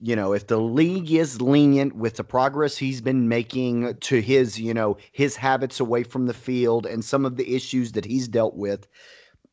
you 0.00 0.14
know 0.14 0.32
if 0.32 0.46
the 0.46 0.60
league 0.60 1.10
is 1.10 1.42
lenient 1.42 1.96
with 1.96 2.16
the 2.16 2.22
progress 2.22 2.76
he's 2.76 3.00
been 3.00 3.28
making 3.28 3.96
to 3.96 4.20
his 4.20 4.60
you 4.60 4.72
know 4.72 4.96
his 5.10 5.34
habits 5.34 5.80
away 5.80 6.04
from 6.04 6.26
the 6.26 6.34
field 6.34 6.86
and 6.86 7.04
some 7.04 7.24
of 7.24 7.36
the 7.36 7.56
issues 7.56 7.92
that 7.92 8.04
he's 8.04 8.28
dealt 8.28 8.54
with 8.54 8.86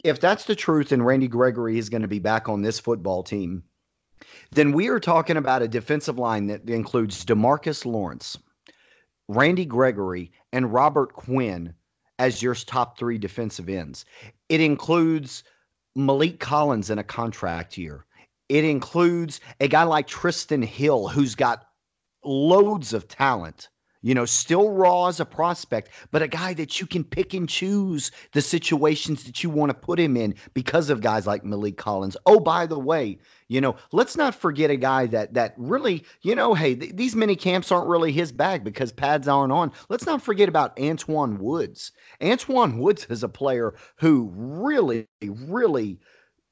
if 0.03 0.19
that's 0.19 0.45
the 0.45 0.55
truth 0.55 0.91
and 0.91 1.05
Randy 1.05 1.29
Gregory 1.29 1.77
is 1.79 1.89
going 1.89 2.01
to 2.01 2.07
be 2.09 2.19
back 2.19 2.49
on 2.49 2.61
this 2.61 2.79
football 2.79 3.23
team 3.23 3.63
then 4.51 4.73
we 4.73 4.89
are 4.89 4.99
talking 4.99 5.37
about 5.37 5.61
a 5.61 5.67
defensive 5.67 6.19
line 6.19 6.47
that 6.47 6.69
includes 6.69 7.25
DeMarcus 7.25 7.85
Lawrence 7.85 8.37
Randy 9.27 9.65
Gregory, 9.65 10.31
and 10.51 10.73
Robert 10.73 11.13
Quinn 11.13 11.73
as 12.19 12.41
your 12.41 12.55
top 12.55 12.97
three 12.97 13.17
defensive 13.17 13.69
ends. 13.69 14.05
It 14.49 14.61
includes 14.61 15.43
Maliek 15.97 16.39
Collins 16.39 16.89
in 16.89 16.99
a 16.99 17.03
contract 17.03 17.77
year. 17.77 18.05
It 18.49 18.63
includes 18.63 19.39
a 19.59 19.67
guy 19.67 19.83
like 19.83 20.07
Trysten 20.07 20.63
Hill, 20.63 21.07
who's 21.07 21.35
got 21.35 21.65
loads 22.23 22.93
of 22.93 23.07
talent 23.07 23.69
you 24.03 24.13
know, 24.13 24.25
still 24.25 24.69
raw 24.69 25.07
as 25.07 25.19
a 25.19 25.25
prospect, 25.25 25.89
but 26.11 26.21
a 26.21 26.27
guy 26.27 26.53
that 26.53 26.79
you 26.79 26.85
can 26.85 27.03
pick 27.03 27.33
and 27.33 27.49
choose 27.49 28.11
the 28.33 28.41
situations 28.41 29.23
that 29.23 29.43
you 29.43 29.49
want 29.49 29.71
to 29.71 29.73
put 29.73 29.99
him 29.99 30.15
in 30.15 30.35
because 30.53 30.91
of 30.91 31.01
guys 31.01 31.25
like 31.25 31.43
Maliek 31.43 31.77
Collins. 31.77 32.17
Oh, 32.27 32.39
by 32.39 32.67
the 32.67 32.77
way, 32.77 33.17
you 33.47 33.61
know, 33.61 33.75
let's 33.91 34.15
not 34.17 34.35
forget 34.35 34.69
a 34.69 34.75
guy 34.75 35.07
that 35.07 35.33
that 35.33 35.55
really, 35.57 36.05
you 36.21 36.35
know, 36.35 36.53
hey, 36.53 36.75
th- 36.75 36.95
these 36.95 37.15
mini 37.15 37.35
camps 37.35 37.71
aren't 37.71 37.89
really 37.89 38.11
his 38.11 38.31
bag 38.31 38.63
because 38.63 38.91
pads 38.91 39.27
aren't 39.27 39.53
on. 39.53 39.71
Let's 39.89 40.05
not 40.05 40.21
forget 40.21 40.49
about 40.49 40.75
Antwaun 40.75 41.39
Woods. 41.39 41.91
Antwaun 42.21 42.77
Woods 42.77 43.07
is 43.09 43.23
a 43.23 43.29
player 43.29 43.73
who 43.95 44.29
really, 44.35 45.07
really 45.21 45.99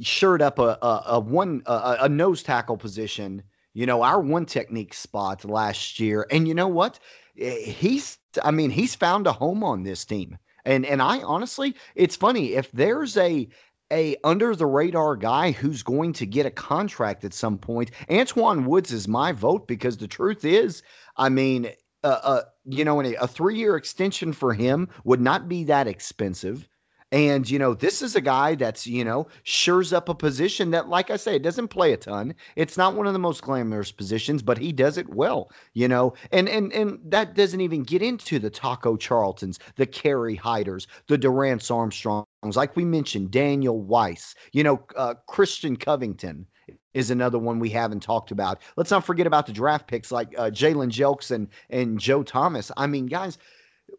shirt 0.02 0.42
up 0.42 0.58
a 0.60 0.78
a, 0.82 1.04
a 1.08 1.20
one 1.20 1.62
a, 1.66 1.98
a 2.02 2.10
nose 2.10 2.44
tackle 2.44 2.78
position 2.78 3.44
you 3.74 3.86
know, 3.86 4.02
our 4.02 4.20
one 4.20 4.46
technique 4.46 4.94
spot 4.94 5.46
last 5.46 5.98
year. 5.98 6.28
And 6.30 6.46
you 6.46 6.54
know 6.54 6.68
what? 6.68 7.00
He's 7.36 8.18
I 8.44 8.52
mean, 8.52 8.70
he's 8.70 8.96
found 8.96 9.28
a 9.28 9.32
home 9.32 9.64
on 9.64 9.84
this 9.84 10.06
team. 10.06 10.38
And 10.66 10.86
and 10.86 11.02
I 11.02 11.22
honestly, 11.22 11.76
it's 11.96 12.16
funny 12.16 12.54
if 12.54 12.72
there's 12.72 13.18
a 13.18 13.48
a 13.92 14.16
under 14.24 14.56
the 14.56 14.66
radar 14.66 15.16
guy 15.18 15.52
who's 15.52 15.84
going 15.84 16.14
to 16.14 16.26
get 16.26 16.46
a 16.46 16.52
contract 16.52 17.26
at 17.26 17.34
some 17.34 17.58
point. 17.58 17.92
Antwaun 18.10 18.66
Woods 18.66 18.92
is 18.92 19.08
my 19.08 19.32
vote 19.32 19.68
because 19.68 19.98
the 19.98 20.08
truth 20.08 20.46
is, 20.46 20.82
I 21.18 21.30
mean, 21.30 21.72
uh, 22.04 22.20
uh 22.24 22.42
you 22.66 22.86
know, 22.86 23.02
a, 23.02 23.16
a 23.16 23.28
three 23.28 23.58
year 23.58 23.76
extension 23.76 24.34
for 24.34 24.54
him 24.54 24.88
would 25.04 25.22
not 25.22 25.48
be 25.50 25.64
that 25.66 25.88
expensive. 25.88 26.68
And, 27.14 27.50
you 27.50 27.60
know, 27.60 27.74
this 27.74 28.02
is 28.02 28.16
a 28.16 28.22
guy 28.22 28.56
that's, 28.56 28.88
you 28.88 29.04
know, 29.04 29.28
shores 29.44 29.92
up 29.92 30.08
a 30.08 30.16
position 30.16 30.72
that, 30.72 30.88
like 30.88 31.10
I 31.10 31.18
say, 31.18 31.36
it 31.36 31.44
doesn't 31.44 31.68
play 31.68 31.92
a 31.92 31.98
ton. 31.98 32.34
It's 32.56 32.78
not 32.78 32.96
one 32.96 33.06
of 33.06 33.12
the 33.12 33.20
most 33.20 33.42
glamorous 33.42 33.92
positions, 33.92 34.42
but 34.42 34.58
he 34.58 34.72
does 34.72 34.98
it 34.98 35.10
well, 35.10 35.52
you 35.74 35.90
know. 35.90 36.14
And 36.32 36.48
and 36.48 36.72
and 36.72 37.00
that 37.04 37.36
doesn't 37.36 37.60
even 37.60 37.84
get 37.84 38.02
into 38.02 38.40
the 38.40 38.50
Taco 38.50 38.96
Charltons, 38.96 39.60
the 39.76 39.86
Kerry 39.86 40.36
Hyders, 40.36 40.88
the 41.08 41.18
Dorance 41.18 41.70
Armstrongs, 41.70 42.26
like 42.56 42.78
we 42.78 42.86
mentioned, 42.86 43.32
Daniel 43.32 43.82
Wise, 43.82 44.34
you 44.54 44.64
know, 44.64 44.82
uh, 44.96 45.16
Christian 45.28 45.76
Covington 45.76 46.48
is 46.94 47.12
another 47.12 47.40
one 47.40 47.60
we 47.60 47.70
haven't 47.70 48.04
talked 48.04 48.32
about. 48.32 48.62
Let's 48.78 48.92
not 48.92 49.06
forget 49.06 49.28
about 49.28 49.48
the 49.48 49.54
draft 49.54 49.86
picks 49.86 50.14
like 50.14 50.34
uh, 50.38 50.50
Jalen 50.50 50.92
Jelks 50.92 51.32
and, 51.32 51.50
and 51.70 52.00
Joe 52.00 52.24
Thomas. 52.24 52.72
I 52.78 52.88
mean, 52.88 53.08
guys– 53.08 53.38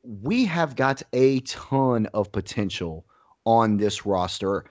we 0.02 0.44
have 0.44 0.76
got 0.76 1.02
a 1.12 1.40
ton 1.40 2.06
of 2.06 2.32
potential 2.32 3.04
on 3.44 3.76
this 3.76 4.04
roster, 4.04 4.64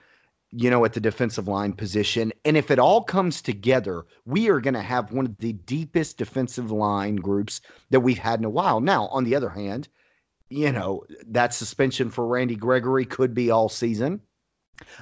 you 0.50 0.70
know, 0.70 0.84
at 0.84 0.92
the 0.92 1.00
defensive 1.00 1.48
line 1.48 1.72
position. 1.72 2.32
And 2.44 2.56
if 2.56 2.70
it 2.70 2.78
all 2.78 3.02
comes 3.02 3.40
together, 3.40 4.04
we 4.26 4.50
are 4.50 4.60
going 4.60 4.74
to 4.74 4.82
have 4.82 5.12
one 5.12 5.26
of 5.26 5.36
the 5.38 5.52
deepest 5.52 6.18
defensive 6.18 6.70
line 6.70 7.16
groups 7.16 7.60
that 7.90 8.00
we've 8.00 8.18
had 8.18 8.38
in 8.38 8.44
a 8.44 8.50
while. 8.50 8.80
Now, 8.80 9.08
on 9.08 9.24
the 9.24 9.34
other 9.34 9.50
hand, 9.50 9.88
you 10.50 10.70
know, 10.70 11.04
that 11.26 11.54
suspension 11.54 12.10
for 12.10 12.26
Randy 12.26 12.56
Gregory 12.56 13.06
could 13.06 13.32
be 13.32 13.50
all 13.50 13.70
season. 13.70 14.20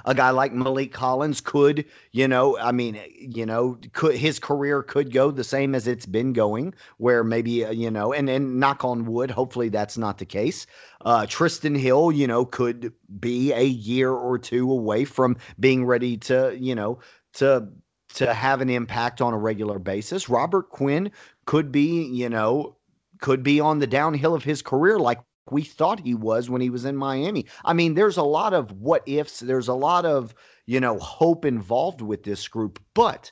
A 0.05 0.13
guy 0.13 0.29
like 0.31 0.53
Maliek 0.53 0.91
Collins 0.91 1.41
could, 1.41 1.85
you 2.11 2.27
know, 2.27 2.57
I 2.57 2.71
mean, 2.71 2.99
you 3.17 3.45
know, 3.45 3.77
could 3.93 4.15
his 4.15 4.39
career 4.39 4.83
could 4.83 5.11
go 5.13 5.31
the 5.31 5.43
same 5.43 5.75
as 5.75 5.87
it's 5.87 6.05
been 6.05 6.33
going, 6.33 6.73
where 6.97 7.23
maybe, 7.23 7.65
uh, 7.65 7.71
you 7.71 7.89
know, 7.89 8.13
and 8.13 8.29
and 8.29 8.59
knock 8.59 8.83
on 8.83 9.05
wood, 9.05 9.31
hopefully 9.31 9.69
that's 9.69 9.97
not 9.97 10.17
the 10.17 10.25
case. 10.25 10.67
Uh, 11.05 11.21
Trysten 11.21 11.77
Hill, 11.77 12.11
you 12.11 12.27
know, 12.27 12.45
could 12.45 12.93
be 13.19 13.53
a 13.53 13.63
year 13.63 14.11
or 14.11 14.37
two 14.37 14.71
away 14.71 15.05
from 15.05 15.37
being 15.59 15.85
ready 15.85 16.17
to, 16.17 16.55
you 16.59 16.75
know, 16.75 16.99
to 17.33 17.67
to 18.15 18.33
have 18.33 18.61
an 18.61 18.69
impact 18.69 19.21
on 19.21 19.33
a 19.33 19.37
regular 19.37 19.79
basis. 19.79 20.29
Robert 20.29 20.69
Quinn 20.69 21.11
could 21.45 21.71
be, 21.71 22.03
you 22.03 22.29
know, 22.29 22.75
could 23.21 23.43
be 23.43 23.59
on 23.59 23.79
the 23.79 23.87
downhill 23.87 24.35
of 24.35 24.43
his 24.43 24.61
career 24.61 24.99
like 24.99 25.19
we 25.51 25.63
thought 25.63 25.99
he 25.99 26.13
was 26.15 26.49
when 26.49 26.61
he 26.61 26.69
was 26.69 26.85
in 26.85 26.95
Miami. 26.95 27.45
I 27.65 27.73
mean, 27.73 27.93
there's 27.93 28.17
a 28.17 28.23
lot 28.23 28.53
of 28.53 28.71
what 28.71 29.07
ifs, 29.07 29.39
there's 29.39 29.67
a 29.67 29.73
lot 29.73 30.05
of, 30.05 30.33
you 30.65 30.79
know, 30.79 30.97
hope 30.99 31.45
involved 31.45 32.01
with 32.01 32.23
this 32.23 32.47
group. 32.47 32.79
But 32.93 33.31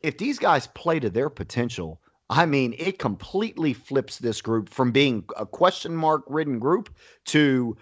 if 0.00 0.18
these 0.18 0.38
guys 0.38 0.66
play 0.68 1.00
to 1.00 1.10
their 1.10 1.30
potential, 1.30 2.00
I 2.28 2.46
mean, 2.46 2.74
it 2.78 2.98
completely 2.98 3.72
flips 3.72 4.18
this 4.18 4.42
group 4.42 4.68
from 4.68 4.90
being 4.90 5.24
a 5.36 5.46
question 5.46 5.94
mark 5.94 6.24
ridden 6.26 6.58
group 6.58 6.94
to 7.26 7.76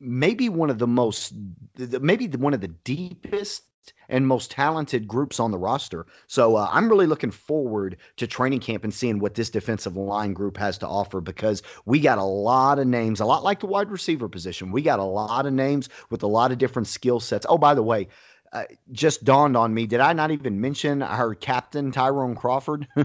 maybe 0.00 0.48
one 0.48 0.70
of 0.70 0.78
the 0.78 0.86
most, 0.86 1.34
maybe 1.76 2.28
one 2.28 2.54
of 2.54 2.60
the 2.60 2.68
deepest 2.68 3.64
and 4.08 4.26
most 4.26 4.50
talented 4.50 5.06
groups 5.06 5.40
on 5.40 5.50
the 5.50 5.58
roster. 5.58 6.06
So 6.26 6.56
uh, 6.56 6.68
I'm 6.70 6.88
really 6.88 7.06
looking 7.06 7.30
forward 7.30 7.96
to 8.16 8.26
training 8.26 8.60
camp 8.60 8.84
and 8.84 8.92
seeing 8.92 9.18
what 9.18 9.34
this 9.34 9.50
defensive 9.50 9.96
line 9.96 10.32
group 10.32 10.56
has 10.56 10.78
to 10.78 10.88
offer 10.88 11.20
because 11.20 11.62
we 11.84 12.00
got 12.00 12.18
a 12.18 12.24
lot 12.24 12.78
of 12.78 12.86
names, 12.86 13.20
a 13.20 13.24
lot 13.24 13.44
like 13.44 13.60
the 13.60 13.66
wide 13.66 13.90
receiver 13.90 14.28
position. 14.28 14.72
We 14.72 14.82
got 14.82 14.98
a 14.98 15.04
lot 15.04 15.46
of 15.46 15.52
names 15.52 15.88
with 16.10 16.22
a 16.22 16.28
lot 16.28 16.52
of 16.52 16.58
different 16.58 16.88
skill 16.88 17.20
sets. 17.20 17.46
Oh, 17.48 17.58
by 17.58 17.74
the 17.74 17.82
way, 17.82 18.08
uh, 18.52 18.64
just 18.92 19.24
dawned 19.24 19.56
on 19.56 19.74
me. 19.74 19.86
Did 19.86 20.00
I 20.00 20.12
not 20.12 20.30
even 20.30 20.60
mention 20.60 21.02
our 21.02 21.34
captain 21.34 21.92
Tyrone 21.92 22.34
Crawford? 22.34 22.86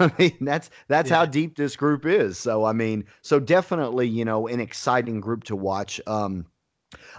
I 0.00 0.10
mean, 0.18 0.36
that's 0.40 0.70
that's 0.88 1.10
yeah. 1.10 1.16
how 1.16 1.26
deep 1.26 1.56
this 1.56 1.76
group 1.76 2.04
is. 2.04 2.38
So 2.38 2.64
I 2.64 2.72
mean, 2.72 3.04
so 3.22 3.38
definitely, 3.38 4.08
you 4.08 4.24
know, 4.24 4.48
an 4.48 4.60
exciting 4.60 5.20
group 5.20 5.44
to 5.44 5.56
watch. 5.56 6.00
Um, 6.06 6.46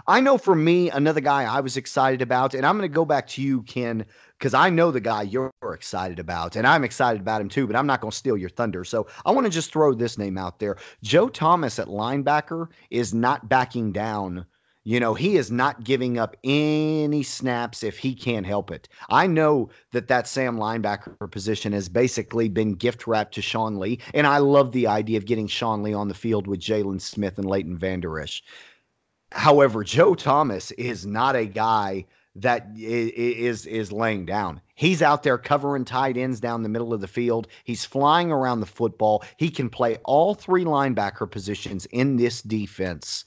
I 0.06 0.20
know 0.20 0.38
for 0.38 0.54
me, 0.54 0.90
another 0.90 1.20
guy 1.20 1.44
I 1.44 1.60
was 1.60 1.76
excited 1.76 2.22
about, 2.22 2.54
and 2.54 2.64
I'm 2.64 2.76
going 2.76 2.88
to 2.88 2.94
go 2.94 3.04
back 3.04 3.26
to 3.28 3.42
you, 3.42 3.62
Ken, 3.62 4.04
because 4.38 4.54
I 4.54 4.70
know 4.70 4.90
the 4.90 5.00
guy 5.00 5.22
you're 5.22 5.52
excited 5.72 6.18
about, 6.18 6.56
and 6.56 6.66
I'm 6.66 6.84
excited 6.84 7.20
about 7.20 7.40
him 7.40 7.48
too, 7.48 7.66
but 7.66 7.76
I'm 7.76 7.86
not 7.86 8.00
going 8.00 8.12
to 8.12 8.16
steal 8.16 8.36
your 8.36 8.50
thunder. 8.50 8.84
So 8.84 9.06
I 9.26 9.30
want 9.30 9.46
to 9.46 9.50
just 9.50 9.72
throw 9.72 9.94
this 9.94 10.18
name 10.18 10.38
out 10.38 10.58
there. 10.58 10.76
Joe 11.02 11.28
Thomas 11.28 11.78
at 11.78 11.88
linebacker 11.88 12.68
is 12.90 13.12
not 13.12 13.48
backing 13.48 13.92
down. 13.92 14.46
You 14.84 15.00
know, 15.00 15.12
he 15.12 15.36
is 15.36 15.50
not 15.50 15.84
giving 15.84 16.18
up 16.18 16.34
any 16.44 17.22
snaps 17.22 17.82
if 17.82 17.98
he 17.98 18.14
can't 18.14 18.46
help 18.46 18.70
it. 18.70 18.88
I 19.10 19.26
know 19.26 19.68
that 19.92 20.08
that 20.08 20.26
Sam 20.26 20.56
linebacker 20.56 21.30
position 21.30 21.72
has 21.74 21.90
basically 21.90 22.48
been 22.48 22.72
gift 22.72 23.06
wrapped 23.06 23.34
to 23.34 23.42
Sean 23.42 23.78
Lee, 23.78 23.98
and 24.14 24.26
I 24.26 24.38
love 24.38 24.72
the 24.72 24.86
idea 24.86 25.18
of 25.18 25.26
getting 25.26 25.46
Sean 25.46 25.82
Lee 25.82 25.92
on 25.92 26.08
the 26.08 26.14
field 26.14 26.46
with 26.46 26.60
Jaylon 26.60 27.02
Smith 27.02 27.36
and 27.36 27.46
Leighton 27.46 27.76
Vander 27.76 28.18
Esch. 28.18 28.42
However, 29.32 29.84
Joe 29.84 30.14
Thomas 30.14 30.70
is 30.72 31.06
not 31.06 31.36
a 31.36 31.46
guy 31.46 32.06
that 32.36 32.68
is 32.76 33.66
is 33.66 33.92
laying 33.92 34.24
down. 34.24 34.60
He's 34.74 35.02
out 35.02 35.22
there 35.22 35.38
covering 35.38 35.84
tight 35.84 36.16
ends 36.16 36.40
down 36.40 36.62
the 36.62 36.68
middle 36.68 36.94
of 36.94 37.00
the 37.00 37.08
field. 37.08 37.48
He's 37.64 37.84
flying 37.84 38.30
around 38.30 38.60
the 38.60 38.66
football. 38.66 39.24
He 39.36 39.50
can 39.50 39.68
play 39.68 39.98
all 40.04 40.34
three 40.34 40.64
linebacker 40.64 41.30
positions 41.30 41.86
in 41.86 42.16
this 42.16 42.42
defense. 42.42 43.24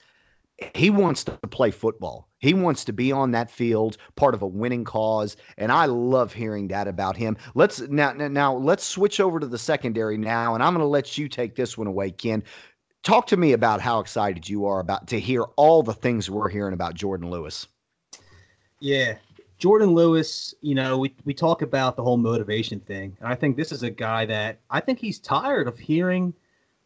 He 0.75 0.89
wants 0.89 1.23
to 1.23 1.31
play 1.49 1.71
football. 1.71 2.29
He 2.37 2.53
wants 2.53 2.85
to 2.85 2.93
be 2.93 3.11
on 3.11 3.31
that 3.31 3.49
field, 3.49 3.97
part 4.15 4.33
of 4.35 4.41
a 4.43 4.47
winning 4.47 4.83
cause, 4.83 5.35
and 5.57 5.71
I 5.71 5.85
love 5.85 6.33
hearing 6.33 6.67
that 6.69 6.87
about 6.87 7.17
him. 7.17 7.35
Let's 7.55 7.79
now 7.81 8.13
now 8.13 8.55
let's 8.55 8.83
switch 8.83 9.19
over 9.19 9.39
to 9.39 9.47
the 9.47 9.57
secondary 9.57 10.17
now, 10.17 10.53
and 10.53 10.63
I'm 10.63 10.73
going 10.73 10.83
to 10.83 10.87
let 10.87 11.17
you 11.17 11.27
take 11.27 11.55
this 11.55 11.77
one 11.77 11.87
away, 11.87 12.11
Ken 12.11 12.43
talk 13.03 13.27
to 13.27 13.37
me 13.37 13.53
about 13.53 13.81
how 13.81 13.99
excited 13.99 14.47
you 14.47 14.65
are 14.65 14.79
about 14.79 15.07
to 15.07 15.19
hear 15.19 15.43
all 15.55 15.83
the 15.83 15.93
things 15.93 16.29
we're 16.29 16.49
hearing 16.49 16.73
about 16.73 16.95
Jourdan 16.95 17.29
Lewis. 17.29 17.67
Yeah. 18.79 19.15
Jourdan 19.59 19.93
Lewis, 19.93 20.55
you 20.61 20.73
know, 20.73 20.97
we, 20.97 21.13
we 21.23 21.33
talk 21.33 21.61
about 21.61 21.95
the 21.95 22.03
whole 22.03 22.17
motivation 22.17 22.79
thing. 22.79 23.15
And 23.19 23.27
I 23.27 23.35
think 23.35 23.57
this 23.57 23.71
is 23.71 23.83
a 23.83 23.91
guy 23.91 24.25
that 24.25 24.59
I 24.69 24.79
think 24.79 24.99
he's 24.99 25.19
tired 25.19 25.67
of 25.67 25.77
hearing 25.77 26.33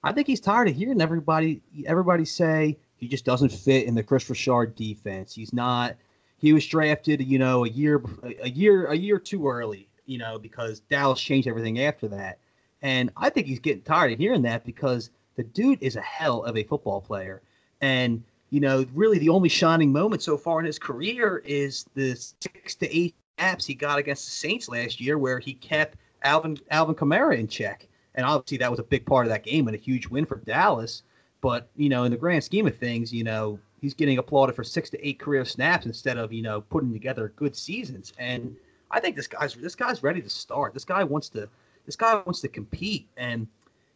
I 0.04 0.12
think 0.12 0.28
he's 0.28 0.40
tired 0.40 0.68
of 0.68 0.76
hearing 0.76 1.02
everybody 1.02 1.62
everybody 1.88 2.26
say 2.26 2.78
he 2.98 3.08
just 3.08 3.26
doesn't 3.26 3.50
fit 3.50 3.88
in 3.88 3.96
the 3.96 4.04
Kris 4.04 4.30
Richard 4.30 4.76
defense. 4.76 5.34
He's 5.34 5.52
not 5.52 5.96
he 6.38 6.54
was 6.54 6.66
drafted, 6.68 7.26
you 7.26 7.40
know, 7.40 7.66
a 7.66 7.70
year 7.70 8.04
a 8.42 8.50
year 8.50 8.86
a 8.88 8.96
year 8.96 9.18
too 9.18 9.48
early, 9.48 9.88
you 10.06 10.20
know, 10.20 10.38
because 10.38 10.82
Dallas 10.82 11.20
changed 11.20 11.48
everything 11.48 11.80
after 11.80 12.08
that. 12.10 12.38
And 12.82 13.10
I 13.18 13.30
think 13.32 13.48
he's 13.48 13.60
getting 13.60 13.82
tired 13.82 14.12
of 14.12 14.20
hearing 14.20 14.44
that 14.44 14.64
because 14.64 15.10
the 15.36 15.44
dude 15.44 15.82
is 15.82 15.96
a 15.96 16.02
hell 16.02 16.44
of 16.44 16.58
a 16.58 16.64
football 16.64 17.02
player. 17.02 17.42
And, 17.82 18.24
you 18.50 18.60
know, 18.60 18.86
really 18.94 19.20
the 19.20 19.30
only 19.30 19.50
shining 19.50 19.92
moment 19.92 20.22
so 20.22 20.38
far 20.38 20.60
in 20.60 20.66
his 20.66 20.80
career 20.80 21.42
is 21.46 21.86
the 21.94 22.16
six 22.16 22.76
to 22.76 22.96
eight 22.96 23.16
apps 23.38 23.66
he 23.66 23.74
got 23.74 24.00
against 24.00 24.26
the 24.26 24.32
Saints 24.32 24.70
last 24.70 25.02
year 25.02 25.18
where 25.18 25.40
he 25.40 25.54
kept 25.54 25.98
Alvin 26.24 26.58
Alvin 26.72 26.96
Kamara 26.96 27.38
in 27.38 27.48
check. 27.48 27.88
And 28.16 28.26
obviously 28.26 28.58
that 28.60 28.72
was 28.72 28.80
a 28.80 28.84
big 28.84 29.06
part 29.06 29.26
of 29.26 29.30
that 29.30 29.44
game 29.44 29.68
and 29.68 29.76
a 29.76 29.80
huge 29.80 30.08
win 30.08 30.26
for 30.26 30.38
Dallas. 30.38 31.04
But, 31.42 31.70
you 31.76 31.90
know, 31.90 32.06
in 32.06 32.12
the 32.12 32.18
grand 32.18 32.44
scheme 32.44 32.66
of 32.66 32.78
things, 32.78 33.14
you 33.14 33.24
know, 33.24 33.60
he's 33.82 33.94
getting 33.94 34.18
applauded 34.18 34.56
for 34.56 34.64
six 34.64 34.90
to 34.92 35.08
eight 35.08 35.20
career 35.20 35.46
snaps 35.46 35.86
instead 35.86 36.18
of, 36.18 36.32
you 36.32 36.42
know, 36.42 36.62
putting 36.62 36.94
together 36.94 37.34
good 37.36 37.56
seasons. 37.56 38.14
And 38.18 38.56
I 38.90 39.00
think 39.00 39.16
this 39.16 39.28
guy's 39.28 39.54
this 39.56 39.76
guy's 39.76 40.02
ready 40.02 40.22
to 40.22 40.30
start. 40.30 40.74
This 40.74 40.86
guy 40.86 41.04
wants 41.04 41.30
to 41.30 41.50
this 41.86 41.96
guy 41.96 42.16
wants 42.16 42.40
to 42.42 42.48
compete. 42.48 43.08
And 43.18 43.48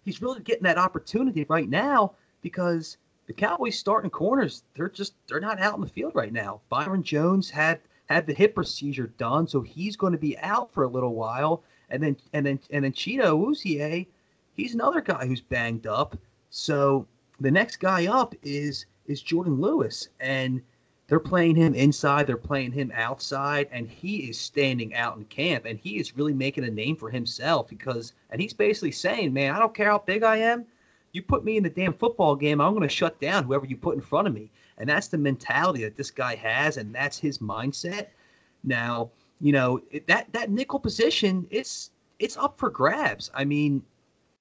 he's 0.03 0.21
really 0.21 0.41
getting 0.41 0.63
that 0.63 0.77
opportunity 0.77 1.45
right 1.49 1.69
now 1.69 2.13
because 2.41 2.97
the 3.27 3.33
Cowboys 3.33 3.77
starting 3.77 4.09
corners, 4.09 4.63
they're 4.73 4.89
just 4.89 5.13
they're 5.27 5.39
not 5.39 5.59
out 5.59 5.75
in 5.75 5.81
the 5.81 5.87
field 5.87 6.15
right 6.15 6.33
now. 6.33 6.61
Byron 6.69 7.03
Jones 7.03 7.49
had 7.49 7.79
had 8.07 8.25
the 8.25 8.33
hip 8.33 8.55
procedure 8.55 9.07
done, 9.17 9.47
so 9.47 9.61
he's 9.61 9.95
going 9.95 10.13
to 10.13 10.19
be 10.19 10.37
out 10.39 10.73
for 10.73 10.83
a 10.83 10.87
little 10.87 11.13
while. 11.13 11.63
And 11.89 12.01
then 12.01 12.17
and 12.33 12.45
then 12.45 12.59
and 12.71 12.83
then 12.83 12.91
Chido 12.91 13.37
Awuzie, 13.37 14.07
he's 14.55 14.73
another 14.73 15.01
guy 15.01 15.27
who's 15.27 15.41
banged 15.41 15.85
up. 15.85 16.17
So 16.49 17.05
the 17.39 17.51
next 17.51 17.77
guy 17.77 18.07
up 18.07 18.33
is 18.41 18.85
is 19.05 19.23
Jourdan 19.23 19.59
Lewis, 19.59 20.09
and 20.19 20.61
they're 21.09 21.19
playing 21.19 21.55
him 21.55 21.73
inside, 21.73 22.27
they're 22.27 22.37
playing 22.37 22.71
him 22.71 22.91
outside, 22.95 23.67
and 23.71 23.89
he 23.89 24.29
is 24.29 24.39
standing 24.39 24.93
out 24.93 25.17
in 25.17 25.25
camp, 25.25 25.65
and 25.65 25.79
he 25.79 25.97
is 25.97 26.15
really 26.15 26.33
making 26.33 26.63
a 26.63 26.69
name 26.69 26.95
for 26.95 27.09
himself 27.09 27.67
because, 27.67 28.13
and 28.29 28.39
he's 28.39 28.53
basically 28.53 28.91
saying, 28.91 29.33
man, 29.33 29.53
I 29.53 29.59
don't 29.59 29.73
care 29.73 29.89
how 29.89 30.03
big 30.05 30.21
I 30.21 30.37
am, 30.37 30.65
you 31.11 31.23
put 31.23 31.43
me 31.43 31.57
in 31.57 31.63
the 31.63 31.69
damn 31.69 31.93
football 31.93 32.35
game, 32.35 32.61
I'm 32.61 32.73
going 32.75 32.87
to 32.87 32.95
shut 32.95 33.19
down 33.19 33.43
whoever 33.43 33.65
you 33.65 33.75
put 33.75 33.95
in 33.95 34.01
front 34.01 34.27
of 34.27 34.33
me, 34.35 34.51
and 34.77 34.87
that's 34.87 35.07
the 35.07 35.17
mentality 35.17 35.83
that 35.83 35.97
this 35.97 36.11
guy 36.11 36.35
has, 36.35 36.77
and 36.77 36.93
that's 36.93 37.17
his 37.17 37.39
mindset. 37.39 38.07
Now, 38.63 39.09
you 39.41 39.51
know 39.53 39.81
that 40.07 40.31
that 40.33 40.51
nickel 40.51 40.79
position, 40.79 41.47
it's 41.49 41.91
it's 42.19 42.37
up 42.37 42.59
for 42.59 42.69
grabs. 42.69 43.31
I 43.33 43.45
mean, 43.45 43.81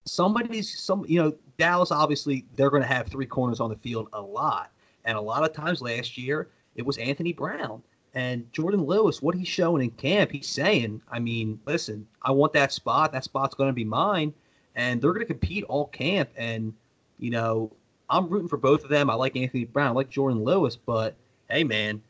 somebody's 0.04 0.78
some, 0.80 1.04
you 1.08 1.22
know, 1.22 1.32
Dallas 1.56 1.92
obviously 1.92 2.44
they're 2.56 2.70
going 2.70 2.82
to 2.82 2.88
have 2.88 3.06
three 3.06 3.26
corners 3.26 3.60
on 3.60 3.70
the 3.70 3.76
field 3.76 4.08
a 4.12 4.20
lot. 4.20 4.72
And 5.04 5.16
a 5.16 5.20
lot 5.20 5.44
of 5.44 5.54
times 5.54 5.80
last 5.80 6.18
year, 6.18 6.48
it 6.78 6.86
was 6.86 6.96
Anthony 6.98 7.32
Brown. 7.32 7.82
And 8.14 8.50
Jourdan 8.52 8.86
Lewis, 8.86 9.20
what 9.20 9.34
he's 9.34 9.48
showing 9.48 9.82
in 9.82 9.90
camp, 9.90 10.30
he's 10.32 10.48
saying, 10.48 11.02
I 11.10 11.18
mean, 11.18 11.60
listen, 11.66 12.06
I 12.22 12.30
want 12.30 12.54
that 12.54 12.72
spot. 12.72 13.12
That 13.12 13.24
spot's 13.24 13.54
going 13.54 13.68
to 13.68 13.74
be 13.74 13.84
mine. 13.84 14.32
And 14.74 15.02
they're 15.02 15.12
going 15.12 15.26
to 15.26 15.32
compete 15.32 15.64
all 15.64 15.86
camp. 15.88 16.30
And, 16.36 16.72
you 17.18 17.30
know, 17.30 17.70
I'm 18.10 18.28
rooting 18.28 18.48
for 18.48 18.56
both 18.56 18.84
of 18.84 18.90
them. 18.90 19.10
I 19.10 19.14
like 19.14 19.36
Anthony 19.36 19.64
Brown, 19.64 19.88
I 19.88 19.92
like 19.92 20.10
Jourdan 20.10 20.42
Lewis, 20.42 20.76
but 20.76 21.14
hey, 21.50 21.64
man, 21.64 22.00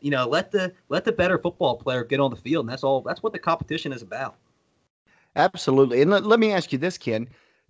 you 0.00 0.10
know, 0.10 0.28
let 0.28 0.50
the 0.50 0.72
let 0.88 1.04
the 1.04 1.12
better 1.12 1.38
football 1.38 1.76
player 1.76 2.04
get 2.04 2.20
on 2.20 2.30
the 2.30 2.36
field, 2.36 2.64
and 2.64 2.70
that's 2.70 2.84
all. 2.84 3.00
That's 3.00 3.22
what 3.22 3.32
the 3.32 3.38
competition 3.38 3.92
is 3.92 4.02
about. 4.02 4.36
Absolutely. 5.36 6.02
And 6.02 6.10
let, 6.10 6.26
let 6.26 6.38
me 6.38 6.52
ask 6.52 6.72
you 6.72 6.78
this, 6.78 6.98
Ken 6.98 7.28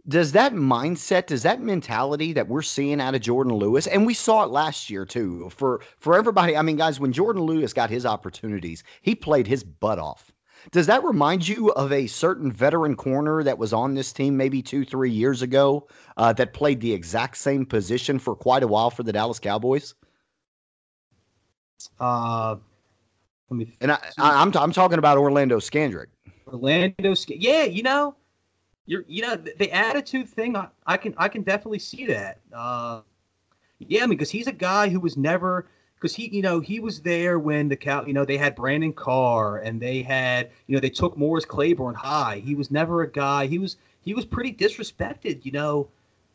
does 0.08 0.32
that 0.32 0.54
mindset 0.54 1.26
does 1.26 1.42
that 1.42 1.60
mentality 1.60 2.32
that 2.32 2.48
we're 2.48 2.62
seeing 2.62 3.00
out 3.00 3.14
of 3.14 3.20
Jourdan 3.20 3.58
Lewis 3.58 3.86
and 3.86 4.06
we 4.06 4.14
saw 4.14 4.42
it 4.42 4.50
last 4.50 4.88
year 4.88 5.04
too 5.04 5.50
for 5.50 5.80
for 5.98 6.16
everybody 6.16 6.56
I 6.56 6.62
mean 6.62 6.76
guys 6.76 6.98
when 6.98 7.12
Jourdan 7.12 7.46
Lewis 7.46 7.72
got 7.72 7.90
his 7.90 8.06
opportunities 8.06 8.82
he 9.02 9.14
played 9.14 9.46
his 9.46 9.62
butt 9.62 9.98
off. 9.98 10.32
Does 10.72 10.86
that 10.86 11.04
remind 11.04 11.46
you 11.46 11.70
of 11.72 11.92
a 11.92 12.08
certain 12.08 12.50
veteran 12.50 12.96
corner 12.96 13.42
that 13.44 13.58
was 13.58 13.72
on 13.72 13.94
this 13.94 14.12
team 14.12 14.36
maybe 14.36 14.60
two 14.60 14.84
three 14.84 15.10
years 15.10 15.40
ago 15.42 15.86
uh, 16.16 16.32
that 16.32 16.52
played 16.52 16.80
the 16.80 16.92
exact 16.92 17.36
same 17.36 17.64
position 17.64 18.18
for 18.18 18.34
quite 18.34 18.62
a 18.62 18.66
while 18.66 18.90
for 18.90 19.04
the 19.04 19.12
Dallas 19.12 19.38
Cowboys? 19.38 19.94
Uh 22.00 22.56
let 23.50 23.56
me 23.56 23.72
and 23.80 23.92
I, 23.92 23.98
I 24.18 24.42
I'm, 24.42 24.52
t- 24.52 24.58
I'm 24.58 24.72
talking 24.72 24.98
about 24.98 25.18
Orlando 25.18 25.58
Scandrick 25.58 26.06
Orlando 26.46 27.14
yeah 27.28 27.64
you 27.64 27.82
know 27.82 28.16
you're 28.88 29.04
you 29.06 29.22
know 29.22 29.36
the, 29.36 29.70
attitude 29.70 30.28
thing 30.28 30.56
I, 30.56 30.68
I, 30.86 30.96
can 30.96 31.14
I 31.18 31.28
can 31.28 31.42
definitely 31.42 31.78
see 31.78 32.06
that. 32.06 32.40
Uh, 32.52 33.02
yeah, 33.78 34.02
I 34.02 34.06
mean 34.06 34.16
because 34.16 34.30
he's 34.30 34.46
a 34.46 34.52
guy 34.52 34.88
who 34.88 34.98
was 34.98 35.16
never 35.16 35.66
because 35.94 36.14
he 36.14 36.28
you 36.34 36.40
know 36.40 36.58
he 36.58 36.80
was 36.80 37.02
there 37.02 37.38
when 37.38 37.68
the 37.68 37.76
cow 37.76 38.04
you 38.06 38.14
know 38.14 38.24
they 38.24 38.38
had 38.38 38.56
Brandon 38.56 38.94
Carr 38.94 39.58
and 39.58 39.78
they 39.78 40.02
had 40.02 40.50
you 40.66 40.74
know 40.74 40.80
they 40.80 40.90
took 40.90 41.16
Morris 41.18 41.44
Claiborne 41.44 41.94
high. 41.94 42.42
He 42.42 42.54
was 42.54 42.70
never 42.70 43.02
a 43.02 43.10
guy. 43.10 43.46
He 43.46 43.58
was 43.58 43.76
he 44.00 44.14
was 44.14 44.24
pretty 44.24 44.52
disrespected. 44.52 45.44
You 45.44 45.52
know. 45.52 45.88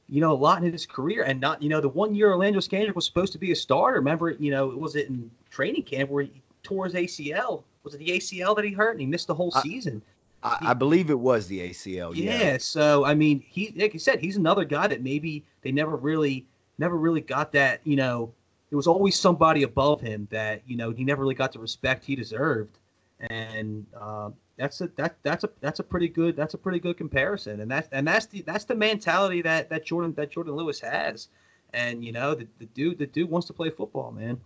You 0.09 0.19
know, 0.19 0.33
a 0.33 0.35
lot 0.35 0.61
in 0.61 0.71
his 0.71 0.85
career, 0.85 1.23
and 1.23 1.39
not, 1.39 1.63
you 1.63 1.69
know, 1.69 1.79
the 1.79 1.87
one 1.87 2.13
year 2.13 2.29
Orlando 2.29 2.59
Scandrick 2.59 2.93
was 2.93 3.05
supposed 3.05 3.31
to 3.31 3.39
be 3.39 3.53
a 3.53 3.55
starter. 3.55 3.97
Remember, 3.97 4.31
you 4.31 4.51
know, 4.51 4.67
was 4.67 4.97
it 4.97 5.07
in 5.07 5.31
training 5.49 5.83
camp 5.83 6.09
where 6.09 6.23
he 6.23 6.41
tore 6.61 6.85
his 6.85 6.93
ACL? 6.93 7.63
Was 7.83 7.95
it 7.95 7.99
the 7.99 8.09
ACL 8.09 8.53
that 8.57 8.65
he 8.65 8.73
hurt 8.73 8.91
and 8.91 8.99
he 8.99 9.05
missed 9.07 9.27
the 9.27 9.33
whole 9.33 9.49
season? 9.49 10.01
I, 10.43 10.57
I, 10.61 10.73
believe 10.73 11.09
it 11.09 11.19
was 11.19 11.47
the 11.47 11.69
ACL. 11.69 12.15
Yeah. 12.15 12.37
yeah. 12.37 12.57
So 12.57 13.05
I 13.05 13.15
mean, 13.15 13.39
he 13.39 13.73
like 13.77 13.93
you 13.93 13.99
said, 13.99 14.19
he's 14.19 14.37
another 14.37 14.65
guy 14.65 14.87
that 14.87 15.01
maybe 15.01 15.43
they 15.61 15.71
never 15.71 15.95
really, 15.95 16.45
never 16.77 16.97
really 16.97 17.21
got 17.21 17.51
that. 17.53 17.81
You 17.85 17.95
know, 17.95 18.33
there 18.69 18.77
was 18.77 18.87
always 18.87 19.19
somebody 19.19 19.63
above 19.63 20.01
him 20.01 20.27
that 20.31 20.61
you 20.67 20.75
know 20.75 20.91
he 20.91 21.03
never 21.03 21.21
really 21.21 21.35
got 21.35 21.53
the 21.53 21.59
respect 21.59 22.03
he 22.03 22.15
deserved, 22.15 22.77
and 23.19 23.85
uh, 23.99 24.31
that's 24.57 24.81
a 24.81 24.87
that 24.97 25.15
that's 25.23 25.43
a 25.43 25.49
that's 25.61 25.79
a 25.79 25.83
pretty 25.83 26.07
good 26.07 26.35
that's 26.35 26.53
a 26.53 26.57
pretty 26.57 26.79
good 26.79 26.97
comparison, 26.97 27.61
and 27.61 27.71
that's 27.71 27.87
and 27.91 28.07
that's 28.07 28.25
the 28.25 28.41
that's 28.41 28.65
the 28.65 28.75
mentality 28.75 29.41
that 29.41 29.69
that 29.69 29.85
Jourdan 29.85 30.15
that 30.15 30.31
Jourdan 30.31 30.55
Lewis 30.55 30.79
has, 30.81 31.29
And 31.73 32.03
you 32.03 32.11
know, 32.11 32.35
the, 32.35 32.47
the 32.59 32.65
dude, 32.67 32.97
the 32.97 33.07
dude 33.07 33.29
wants 33.29 33.47
to 33.47 33.53
play 33.53 33.69
football, 33.69 34.11
man. 34.11 34.39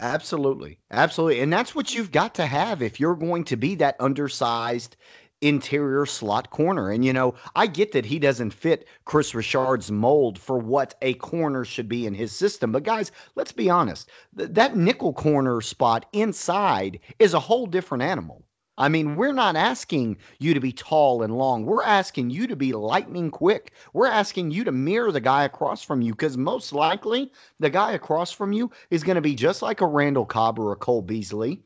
Absolutely. 0.00 0.78
Absolutely. 0.92 1.40
And 1.40 1.52
that's 1.52 1.74
what 1.74 1.92
you've 1.92 2.12
got 2.12 2.34
to 2.36 2.46
have 2.46 2.82
if 2.82 3.00
you're 3.00 3.16
going 3.16 3.42
to 3.44 3.56
be 3.56 3.74
that 3.76 3.96
undersized 3.98 4.96
interior 5.40 6.06
slot 6.06 6.50
corner. 6.50 6.90
And, 6.90 7.04
you 7.04 7.12
know, 7.12 7.34
I 7.54 7.66
get 7.66 7.92
that 7.92 8.04
he 8.04 8.18
doesn't 8.18 8.50
fit 8.50 8.88
Kris 9.04 9.34
Richard's 9.34 9.90
mold 9.90 10.38
for 10.38 10.58
what 10.58 10.94
a 11.02 11.14
corner 11.14 11.64
should 11.64 11.88
be 11.88 12.06
in 12.06 12.14
his 12.14 12.32
system. 12.32 12.72
But, 12.72 12.82
guys, 12.82 13.12
let's 13.36 13.52
be 13.52 13.70
honest 13.70 14.10
th- 14.36 14.50
that 14.52 14.76
nickel 14.76 15.12
corner 15.12 15.60
spot 15.60 16.06
inside 16.12 17.00
is 17.18 17.34
a 17.34 17.40
whole 17.40 17.66
different 17.66 18.02
animal. 18.02 18.44
I 18.78 18.88
mean, 18.88 19.16
we're 19.16 19.32
not 19.32 19.56
asking 19.56 20.18
you 20.38 20.54
to 20.54 20.60
be 20.60 20.70
tall 20.70 21.22
and 21.22 21.36
long. 21.36 21.64
We're 21.64 21.82
asking 21.82 22.30
you 22.30 22.46
to 22.46 22.54
be 22.54 22.72
lightning 22.72 23.28
quick. 23.28 23.72
We're 23.92 24.06
asking 24.06 24.52
you 24.52 24.62
to 24.62 24.70
mirror 24.70 25.10
the 25.10 25.20
guy 25.20 25.42
across 25.44 25.82
from 25.82 26.00
you 26.00 26.12
because 26.12 26.36
most 26.36 26.72
likely 26.72 27.32
the 27.58 27.70
guy 27.70 27.92
across 27.92 28.30
from 28.30 28.52
you 28.52 28.70
is 28.90 29.02
going 29.02 29.16
to 29.16 29.20
be 29.20 29.34
just 29.34 29.62
like 29.62 29.80
a 29.80 29.86
Randall 29.86 30.26
Cobb 30.26 30.60
or 30.60 30.70
a 30.70 30.76
Cole 30.76 31.02
Beasley, 31.02 31.60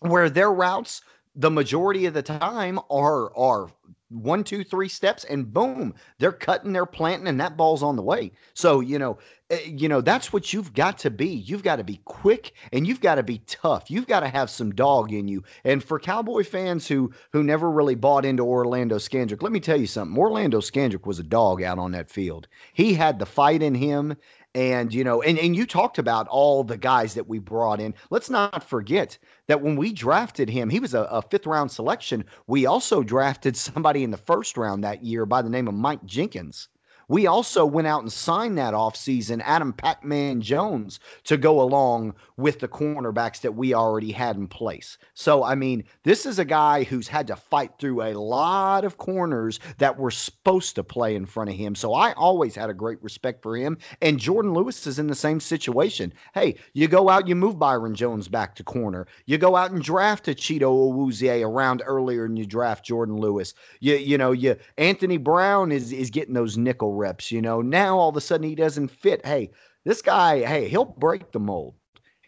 where 0.00 0.30
their 0.30 0.50
routes 0.50 1.02
the 1.36 1.50
majority 1.50 2.06
of 2.06 2.14
the 2.14 2.22
time 2.22 2.80
are 2.90 3.36
are 3.36 3.68
one, 4.08 4.44
two, 4.44 4.62
three 4.62 4.88
steps, 4.88 5.24
and 5.24 5.52
boom, 5.52 5.92
they're 6.18 6.30
cutting, 6.30 6.72
they're 6.72 6.86
planting, 6.86 7.26
and 7.26 7.40
that 7.40 7.56
ball's 7.56 7.82
on 7.82 7.96
the 7.96 8.02
way. 8.02 8.30
So 8.54 8.80
you 8.80 8.98
know, 8.98 9.18
eh, 9.50 9.58
you 9.66 9.88
know 9.88 10.00
that's 10.00 10.32
what 10.32 10.52
you've 10.52 10.72
got 10.72 10.98
to 10.98 11.10
be. 11.10 11.28
You've 11.28 11.64
got 11.64 11.76
to 11.76 11.84
be 11.84 12.00
quick, 12.04 12.52
and 12.72 12.86
you've 12.86 13.00
got 13.00 13.16
to 13.16 13.22
be 13.22 13.38
tough. 13.46 13.90
You've 13.90 14.06
got 14.06 14.20
to 14.20 14.28
have 14.28 14.48
some 14.48 14.74
dog 14.74 15.12
in 15.12 15.26
you. 15.28 15.42
And 15.64 15.82
for 15.82 15.98
Cowboy 15.98 16.44
fans 16.44 16.86
who 16.86 17.12
who 17.32 17.42
never 17.42 17.70
really 17.70 17.96
bought 17.96 18.24
into 18.24 18.44
Orlando 18.44 18.96
Scandrick, 18.96 19.42
let 19.42 19.52
me 19.52 19.60
tell 19.60 19.78
you 19.78 19.88
something. 19.88 20.16
Orlando 20.16 20.60
Scandrick 20.60 21.06
was 21.06 21.18
a 21.18 21.24
dog 21.24 21.62
out 21.62 21.78
on 21.78 21.92
that 21.92 22.10
field. 22.10 22.46
He 22.72 22.94
had 22.94 23.18
the 23.18 23.26
fight 23.26 23.62
in 23.62 23.74
him, 23.74 24.16
and 24.56 24.94
you 24.94 25.04
know 25.04 25.20
and, 25.20 25.38
and 25.38 25.54
you 25.54 25.66
talked 25.66 25.98
about 25.98 26.26
all 26.28 26.64
the 26.64 26.78
guys 26.78 27.14
that 27.14 27.28
we 27.28 27.38
brought 27.38 27.78
in. 27.78 27.94
Let's 28.10 28.30
not 28.30 28.64
forget 28.64 29.18
that 29.48 29.60
when 29.60 29.76
we 29.76 29.92
drafted 29.92 30.48
him 30.48 30.70
he 30.70 30.80
was 30.80 30.94
a, 30.94 31.02
a, 31.02 31.20
fifth 31.20 31.46
round 31.46 31.70
selection. 31.70 32.24
We 32.46 32.64
also 32.64 33.02
drafted 33.02 33.56
somebody 33.56 34.02
in 34.02 34.10
the 34.10 34.16
first 34.16 34.56
round 34.56 34.82
that 34.82 35.04
year 35.04 35.26
by 35.26 35.42
the 35.42 35.50
name 35.50 35.68
of 35.68 35.74
mike 35.74 36.04
jenkins 36.06 36.68
we 37.08 37.26
also 37.26 37.64
went 37.64 37.86
out 37.86 38.02
and 38.02 38.12
signed 38.12 38.58
that 38.58 38.74
offseason 38.74 39.40
Adam 39.44 39.72
Pac 39.72 40.04
Man 40.04 40.40
Jones 40.40 40.98
to 41.24 41.36
go 41.36 41.60
along 41.60 42.14
with 42.36 42.58
the 42.58 42.68
cornerbacks 42.68 43.40
that 43.40 43.54
we 43.54 43.74
already 43.74 44.10
had 44.10 44.36
in 44.36 44.48
place. 44.48 44.98
So, 45.14 45.44
I 45.44 45.54
mean, 45.54 45.84
this 46.02 46.26
is 46.26 46.38
a 46.38 46.44
guy 46.44 46.82
who's 46.82 47.08
had 47.08 47.26
to 47.28 47.36
fight 47.36 47.72
through 47.78 48.02
a 48.02 48.14
lot 48.18 48.84
of 48.84 48.98
corners 48.98 49.60
that 49.78 49.96
were 49.96 50.10
supposed 50.10 50.74
to 50.74 50.84
play 50.84 51.14
in 51.14 51.26
front 51.26 51.50
of 51.50 51.56
him. 51.56 51.74
So, 51.74 51.94
I 51.94 52.12
always 52.14 52.54
had 52.54 52.70
a 52.70 52.74
great 52.74 53.02
respect 53.02 53.42
for 53.42 53.56
him. 53.56 53.78
And 54.02 54.18
Jourdan 54.18 54.54
Lewis 54.54 54.86
is 54.86 54.98
in 54.98 55.06
the 55.06 55.14
same 55.14 55.40
situation. 55.40 56.12
Hey, 56.34 56.56
you 56.74 56.88
go 56.88 57.08
out, 57.08 57.28
you 57.28 57.36
move 57.36 57.58
Byron 57.58 57.94
Jones 57.94 58.28
back 58.28 58.54
to 58.56 58.64
corner. 58.64 59.06
You 59.26 59.38
go 59.38 59.54
out 59.54 59.70
and 59.70 59.82
draft 59.82 60.28
a 60.28 60.32
Chido 60.32 60.92
Awuzie 60.92 61.46
around 61.46 61.82
earlier 61.86 62.24
and 62.24 62.38
you 62.38 62.46
draft 62.46 62.86
Jourdan 62.86 63.18
Lewis. 63.18 63.54
You, 63.80 63.94
you 63.94 64.18
know, 64.18 64.32
you 64.32 64.56
Anthony 64.76 65.16
Brown 65.16 65.72
is, 65.72 65.92
is 65.92 66.10
getting 66.10 66.34
those 66.34 66.56
nickel 66.56 66.95
reps. 66.96 67.30
You 67.30 67.42
know, 67.42 67.60
now 67.62 67.98
all 67.98 68.08
of 68.08 68.16
a 68.16 68.20
sudden 68.20 68.48
he 68.48 68.54
doesn't 68.54 68.88
fit. 68.88 69.24
Hey, 69.24 69.50
this 69.84 70.02
guy, 70.02 70.44
hey, 70.44 70.68
he'll 70.68 70.84
break 70.84 71.32
the 71.32 71.40
mold. 71.40 71.74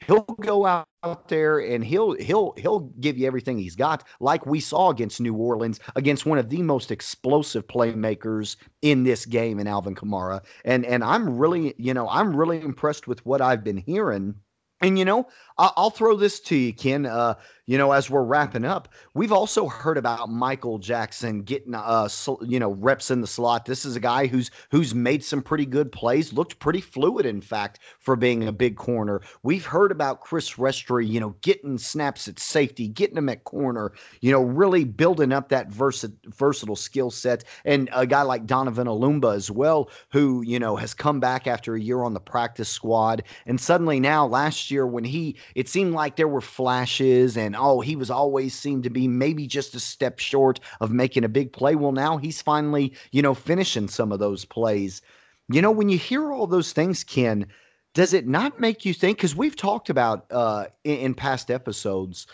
He'll 0.06 0.22
go 0.40 0.64
out 0.64 1.28
there 1.28 1.58
and 1.58 1.84
he'll 1.84 2.12
he'll 2.14 2.54
he'll 2.56 2.80
give 3.00 3.18
you 3.18 3.26
everything 3.26 3.58
he's 3.58 3.74
got, 3.74 4.04
like 4.20 4.46
we 4.46 4.60
saw 4.60 4.90
against 4.90 5.20
New 5.20 5.34
Orleans, 5.34 5.80
against 5.96 6.24
one 6.24 6.38
of 6.38 6.48
the 6.48 6.62
most 6.62 6.90
explosive 6.90 7.66
playmakers 7.66 8.56
in 8.82 9.02
this 9.02 9.26
game 9.26 9.58
in 9.58 9.66
Alvin 9.66 9.94
Kamara. 9.94 10.40
And 10.64 10.86
and 10.86 11.02
I'm 11.02 11.36
really, 11.36 11.74
you 11.78 11.92
know, 11.94 12.08
I'm 12.08 12.34
really 12.34 12.60
impressed 12.60 13.08
with 13.08 13.24
what 13.26 13.40
I've 13.40 13.64
been 13.64 13.76
hearing. 13.76 14.36
And 14.80 14.96
you 14.98 15.04
know, 15.04 15.26
I'll 15.58 15.90
throw 15.90 16.16
this 16.16 16.38
to 16.40 16.56
you, 16.56 16.72
Ken. 16.72 17.04
Uh, 17.04 17.34
you 17.68 17.76
know, 17.76 17.92
as 17.92 18.08
we're 18.08 18.22
wrapping 18.22 18.64
up, 18.64 18.88
we've 19.12 19.30
also 19.30 19.68
heard 19.68 19.98
about 19.98 20.30
Michael 20.30 20.78
Jackson 20.78 21.42
getting, 21.42 21.74
uh, 21.74 22.08
you 22.40 22.58
know, 22.58 22.70
reps 22.72 23.10
in 23.10 23.20
the 23.20 23.26
slot. 23.26 23.66
This 23.66 23.84
is 23.84 23.94
a 23.94 24.00
guy 24.00 24.26
who's 24.26 24.50
who's 24.70 24.94
made 24.94 25.22
some 25.22 25.42
pretty 25.42 25.66
good 25.66 25.92
plays, 25.92 26.32
looked 26.32 26.58
pretty 26.60 26.80
fluid, 26.80 27.26
in 27.26 27.42
fact, 27.42 27.80
for 27.98 28.16
being 28.16 28.48
a 28.48 28.52
big 28.52 28.76
corner. 28.76 29.20
We've 29.42 29.66
heard 29.66 29.92
about 29.92 30.22
Chris 30.22 30.54
Westry, 30.54 31.06
you 31.06 31.20
know, 31.20 31.36
getting 31.42 31.76
snaps 31.76 32.26
at 32.26 32.38
safety, 32.38 32.88
getting 32.88 33.16
them 33.16 33.28
at 33.28 33.44
corner, 33.44 33.92
you 34.22 34.32
know, 34.32 34.40
really 34.42 34.84
building 34.84 35.30
up 35.30 35.50
that 35.50 35.68
versa- 35.68 36.12
versatile 36.24 36.74
skill 36.74 37.10
set, 37.10 37.44
and 37.66 37.90
a 37.92 38.06
guy 38.06 38.22
like 38.22 38.46
Donovan 38.46 38.86
Olumba 38.86 39.34
as 39.36 39.50
well, 39.50 39.90
who 40.10 40.40
you 40.40 40.58
know 40.58 40.74
has 40.76 40.94
come 40.94 41.20
back 41.20 41.46
after 41.46 41.74
a 41.74 41.80
year 41.80 42.02
on 42.02 42.14
the 42.14 42.20
practice 42.20 42.70
squad, 42.70 43.24
and 43.44 43.60
suddenly 43.60 44.00
now 44.00 44.26
last 44.26 44.70
year 44.70 44.86
when 44.86 45.04
he, 45.04 45.36
it 45.54 45.68
seemed 45.68 45.92
like 45.92 46.16
there 46.16 46.28
were 46.28 46.40
flashes 46.40 47.36
and 47.36 47.57
oh, 47.58 47.80
he 47.80 47.96
was 47.96 48.10
always 48.10 48.54
seemed 48.54 48.84
to 48.84 48.90
be 48.90 49.08
maybe 49.08 49.46
just 49.46 49.74
a 49.74 49.80
step 49.80 50.18
short 50.18 50.60
of 50.80 50.92
making 50.92 51.24
a 51.24 51.28
big 51.28 51.52
play. 51.52 51.74
Well, 51.74 51.92
now 51.92 52.16
he's 52.16 52.40
finally, 52.40 52.92
you 53.10 53.22
know, 53.22 53.34
finishing 53.34 53.88
some 53.88 54.12
of 54.12 54.18
those 54.18 54.44
plays. 54.44 55.02
You 55.50 55.62
know, 55.62 55.70
when 55.70 55.88
you 55.88 55.98
hear 55.98 56.32
all 56.32 56.46
those 56.46 56.72
things, 56.72 57.04
Ken, 57.04 57.46
does 57.94 58.12
it 58.12 58.26
not 58.26 58.60
make 58.60 58.84
you 58.84 58.94
think? 58.94 59.18
Because 59.18 59.34
we've 59.34 59.56
talked 59.56 59.90
about 59.90 60.26
uh, 60.30 60.66
in, 60.84 60.98
in 60.98 61.14
past 61.14 61.50
episodes 61.50 62.26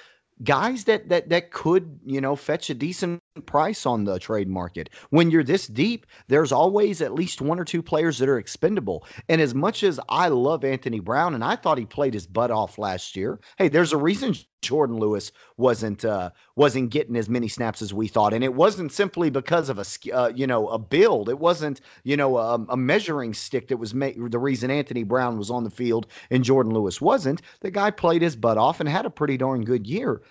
guys 0.42 0.84
that 0.84 1.08
that 1.08 1.28
that 1.28 1.52
could 1.52 2.00
you 2.04 2.20
know 2.20 2.34
fetch 2.34 2.70
a 2.70 2.74
decent 2.74 3.20
price 3.40 3.84
on 3.84 4.04
the 4.04 4.18
trade 4.18 4.48
market. 4.48 4.90
When 5.10 5.30
you're 5.30 5.42
this 5.42 5.66
deep 5.66 6.06
there's 6.28 6.52
always 6.52 7.02
at 7.02 7.14
least 7.14 7.40
one 7.40 7.58
or 7.58 7.64
two 7.64 7.82
players 7.82 8.18
that 8.18 8.28
are 8.28 8.38
expendable. 8.38 9.04
And 9.28 9.40
as 9.40 9.54
much 9.54 9.82
as 9.82 9.98
i 10.08 10.28
love 10.28 10.64
anthony 10.64 11.00
brown 11.00 11.34
and 11.34 11.42
i 11.42 11.56
thought 11.56 11.78
he 11.78 11.86
played 11.86 12.14
his 12.14 12.26
butt 12.26 12.50
off 12.50 12.78
last 12.78 13.16
year 13.16 13.40
hey 13.58 13.68
there's 13.68 13.92
a 13.92 13.96
reason 13.96 14.34
Jourdan 14.62 14.98
lewis 14.98 15.32
wasn't 15.56 16.04
uh 16.04 16.30
wasn't 16.56 16.90
getting 16.90 17.16
as 17.16 17.28
many 17.28 17.48
snaps 17.48 17.82
as 17.82 17.92
we 17.92 18.08
thought. 18.08 18.32
And 18.32 18.44
it 18.44 18.54
wasn't 18.54 18.92
simply 18.92 19.30
because 19.30 19.68
of 19.68 19.78
a 19.78 19.84
uh, 20.14 20.32
you 20.34 20.46
know 20.46 20.68
a 20.68 20.78
build. 20.78 21.28
It 21.28 21.38
wasn't 21.38 21.80
you 22.04 22.16
know 22.16 22.38
a, 22.38 22.54
a 22.68 22.76
measuring 22.76 23.34
stick 23.34 23.68
that 23.68 23.76
was 23.76 23.94
ma- 23.94 24.10
the 24.16 24.38
reason 24.38 24.70
anthony 24.70 25.02
brown 25.02 25.38
was 25.38 25.50
on 25.50 25.64
the 25.64 25.70
field 25.70 26.06
and 26.30 26.44
Jourdan 26.44 26.72
lewis 26.72 27.00
wasn't. 27.00 27.42
The 27.60 27.70
guy 27.70 27.90
played 27.90 28.22
his 28.22 28.36
butt 28.36 28.58
off 28.58 28.80
and 28.80 28.88
had 28.88 29.06
a 29.06 29.10
pretty 29.10 29.36
darn 29.36 29.64
good 29.64 29.86
year 29.86 30.22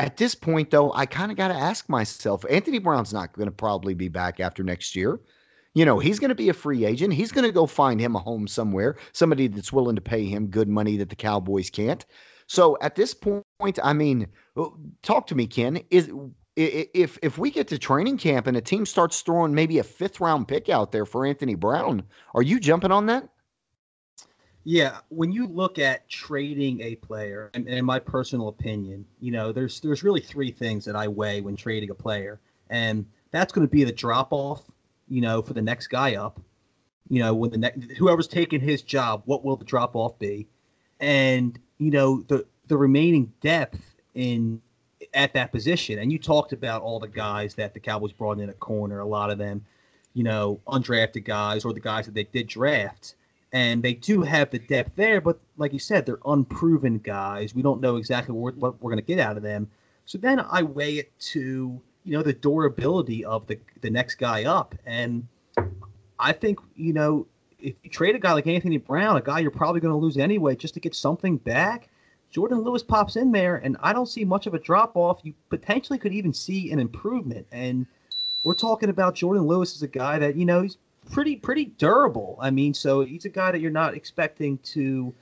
at 0.00 0.16
this 0.16 0.34
point, 0.34 0.70
though, 0.70 0.92
I 0.94 1.06
kind 1.06 1.30
of 1.30 1.36
got 1.36 1.48
to 1.48 1.54
ask 1.54 1.88
myself 1.88 2.44
Anthony 2.48 2.78
Brown's 2.78 3.12
not 3.12 3.32
going 3.32 3.48
to 3.48 3.52
probably 3.52 3.94
be 3.94 4.08
back 4.08 4.40
after 4.40 4.62
next 4.62 4.96
year. 4.96 5.20
You 5.74 5.84
know, 5.84 5.98
he's 5.98 6.18
going 6.18 6.30
to 6.30 6.34
be 6.34 6.48
a 6.48 6.54
free 6.54 6.84
agent. 6.84 7.14
He's 7.14 7.30
going 7.30 7.46
to 7.46 7.52
go 7.52 7.66
find 7.66 8.00
him 8.00 8.16
a 8.16 8.18
home 8.18 8.48
somewhere, 8.48 8.96
somebody 9.12 9.46
that's 9.46 9.72
willing 9.72 9.94
to 9.94 10.02
pay 10.02 10.24
him 10.24 10.48
good 10.48 10.68
money 10.68 10.96
that 10.96 11.10
the 11.10 11.16
Cowboys 11.16 11.70
can't. 11.70 12.04
So 12.46 12.76
at 12.80 12.96
this 12.96 13.14
point, 13.14 13.78
I 13.84 13.92
mean, 13.92 14.26
uh, 14.56 14.66
talk 15.02 15.28
to 15.28 15.36
me, 15.36 15.46
Ken. 15.46 15.80
Is 15.90 16.10
if 16.56 17.18
if 17.22 17.38
we 17.38 17.50
get 17.50 17.68
to 17.68 17.78
training 17.78 18.18
camp 18.18 18.48
and 18.48 18.56
a 18.56 18.60
team 18.60 18.84
starts 18.84 19.20
throwing 19.20 19.54
maybe 19.54 19.78
a 19.78 19.84
fifth 19.84 20.20
round 20.20 20.48
pick 20.48 20.68
out 20.68 20.90
there 20.90 21.06
for 21.06 21.24
Anthony 21.24 21.54
Brown, 21.54 22.02
are 22.34 22.42
you 22.42 22.58
jumping 22.58 22.90
on 22.90 23.06
that? 23.06 23.28
Yeah, 24.64 24.98
when 25.08 25.32
you 25.32 25.46
look 25.46 25.78
at 25.78 26.08
trading 26.08 26.82
a 26.82 26.96
player, 26.96 27.50
and 27.54 27.66
in 27.66 27.84
my 27.84 27.98
personal 27.98 28.48
opinion, 28.48 29.06
you 29.20 29.32
know, 29.32 29.52
there's 29.52 29.80
there's 29.80 30.02
really 30.02 30.20
three 30.20 30.50
things 30.50 30.84
that 30.84 30.96
I 30.96 31.08
weigh 31.08 31.40
when 31.40 31.56
trading 31.56 31.90
a 31.90 31.94
player, 31.94 32.40
and 32.68 33.06
that's 33.30 33.52
going 33.52 33.66
to 33.66 33.70
be 33.70 33.84
the 33.84 33.92
drop 33.92 34.28
off, 34.32 34.62
you 35.08 35.22
know, 35.22 35.40
for 35.40 35.54
the 35.54 35.62
next 35.62 35.86
guy 35.86 36.16
up. 36.16 36.40
You 37.08 37.20
know, 37.20 37.34
when 37.34 37.50
the 37.50 37.58
next 37.58 37.92
whoever's 37.92 38.28
taking 38.28 38.60
his 38.60 38.82
job, 38.82 39.22
what 39.24 39.44
will 39.44 39.56
the 39.56 39.64
drop 39.64 39.96
off 39.96 40.18
be? 40.18 40.46
And 41.00 41.58
you 41.78 41.90
know, 41.90 42.22
the 42.28 42.44
the 42.68 42.76
remaining 42.76 43.32
depth 43.40 43.80
in 44.14 44.60
at 45.14 45.32
that 45.32 45.52
position. 45.52 45.98
And 45.98 46.12
you 46.12 46.18
talked 46.18 46.52
about 46.52 46.82
all 46.82 47.00
the 47.00 47.08
guys 47.08 47.54
that 47.54 47.72
the 47.72 47.80
Cowboys 47.80 48.12
brought 48.12 48.38
in 48.38 48.50
a 48.50 48.54
corner, 48.54 49.00
a 49.00 49.06
lot 49.06 49.30
of 49.30 49.38
them, 49.38 49.64
you 50.12 50.22
know, 50.22 50.60
undrafted 50.68 51.24
guys 51.24 51.64
or 51.64 51.72
the 51.72 51.80
guys 51.80 52.04
that 52.04 52.14
they 52.14 52.24
did 52.24 52.46
draft 52.46 53.14
and 53.52 53.82
they 53.82 53.94
do 53.94 54.22
have 54.22 54.50
the 54.50 54.58
depth 54.58 54.92
there, 54.96 55.20
but 55.20 55.38
like 55.56 55.72
you 55.72 55.78
said, 55.78 56.06
they're 56.06 56.20
unproven 56.26 56.98
guys. 56.98 57.54
We 57.54 57.62
don't 57.62 57.80
know 57.80 57.96
exactly 57.96 58.34
what, 58.34 58.56
what 58.56 58.80
we're 58.80 58.90
going 58.90 59.04
to 59.04 59.06
get 59.06 59.18
out 59.18 59.36
of 59.36 59.42
them. 59.42 59.68
So 60.06 60.18
then 60.18 60.40
I 60.40 60.62
weigh 60.62 60.94
it 60.94 61.12
to 61.32 61.80
you 62.04 62.12
know 62.12 62.22
the 62.22 62.32
durability 62.32 63.24
of 63.24 63.46
the 63.46 63.58
the 63.80 63.90
next 63.90 64.16
guy 64.16 64.44
up, 64.44 64.74
and 64.86 65.26
I 66.18 66.32
think 66.32 66.58
you 66.76 66.92
know 66.92 67.26
if 67.58 67.74
you 67.82 67.90
trade 67.90 68.14
a 68.14 68.18
guy 68.18 68.32
like 68.32 68.46
Anthony 68.46 68.78
Brown, 68.78 69.16
a 69.16 69.20
guy 69.20 69.40
you're 69.40 69.50
probably 69.50 69.80
going 69.80 69.92
to 69.92 69.98
lose 69.98 70.16
anyway, 70.16 70.56
just 70.56 70.74
to 70.74 70.80
get 70.80 70.94
something 70.94 71.36
back. 71.36 71.88
Jourdan 72.32 72.64
Lewis 72.64 72.82
pops 72.82 73.16
in 73.16 73.32
there, 73.32 73.56
and 73.56 73.76
I 73.80 73.92
don't 73.92 74.06
see 74.06 74.24
much 74.24 74.46
of 74.46 74.54
a 74.54 74.58
drop 74.58 74.96
off. 74.96 75.20
You 75.24 75.34
potentially 75.48 75.98
could 75.98 76.12
even 76.12 76.32
see 76.32 76.70
an 76.70 76.78
improvement, 76.78 77.46
and 77.50 77.86
we're 78.44 78.54
talking 78.54 78.88
about 78.88 79.16
Jourdan 79.16 79.46
Lewis 79.46 79.74
as 79.74 79.82
a 79.82 79.88
guy 79.88 80.18
that 80.18 80.36
you 80.36 80.46
know 80.46 80.62
he's 80.62 80.78
pretty 81.10 81.36
pretty 81.36 81.66
durable. 81.66 82.38
I 82.40 82.50
mean, 82.50 82.74
so 82.74 83.02
he's 83.02 83.24
a 83.24 83.30
guy 83.30 83.52
that 83.52 83.60
you're 83.60 83.70
not 83.70 83.94
expecting 83.94 84.58
to 84.58 85.14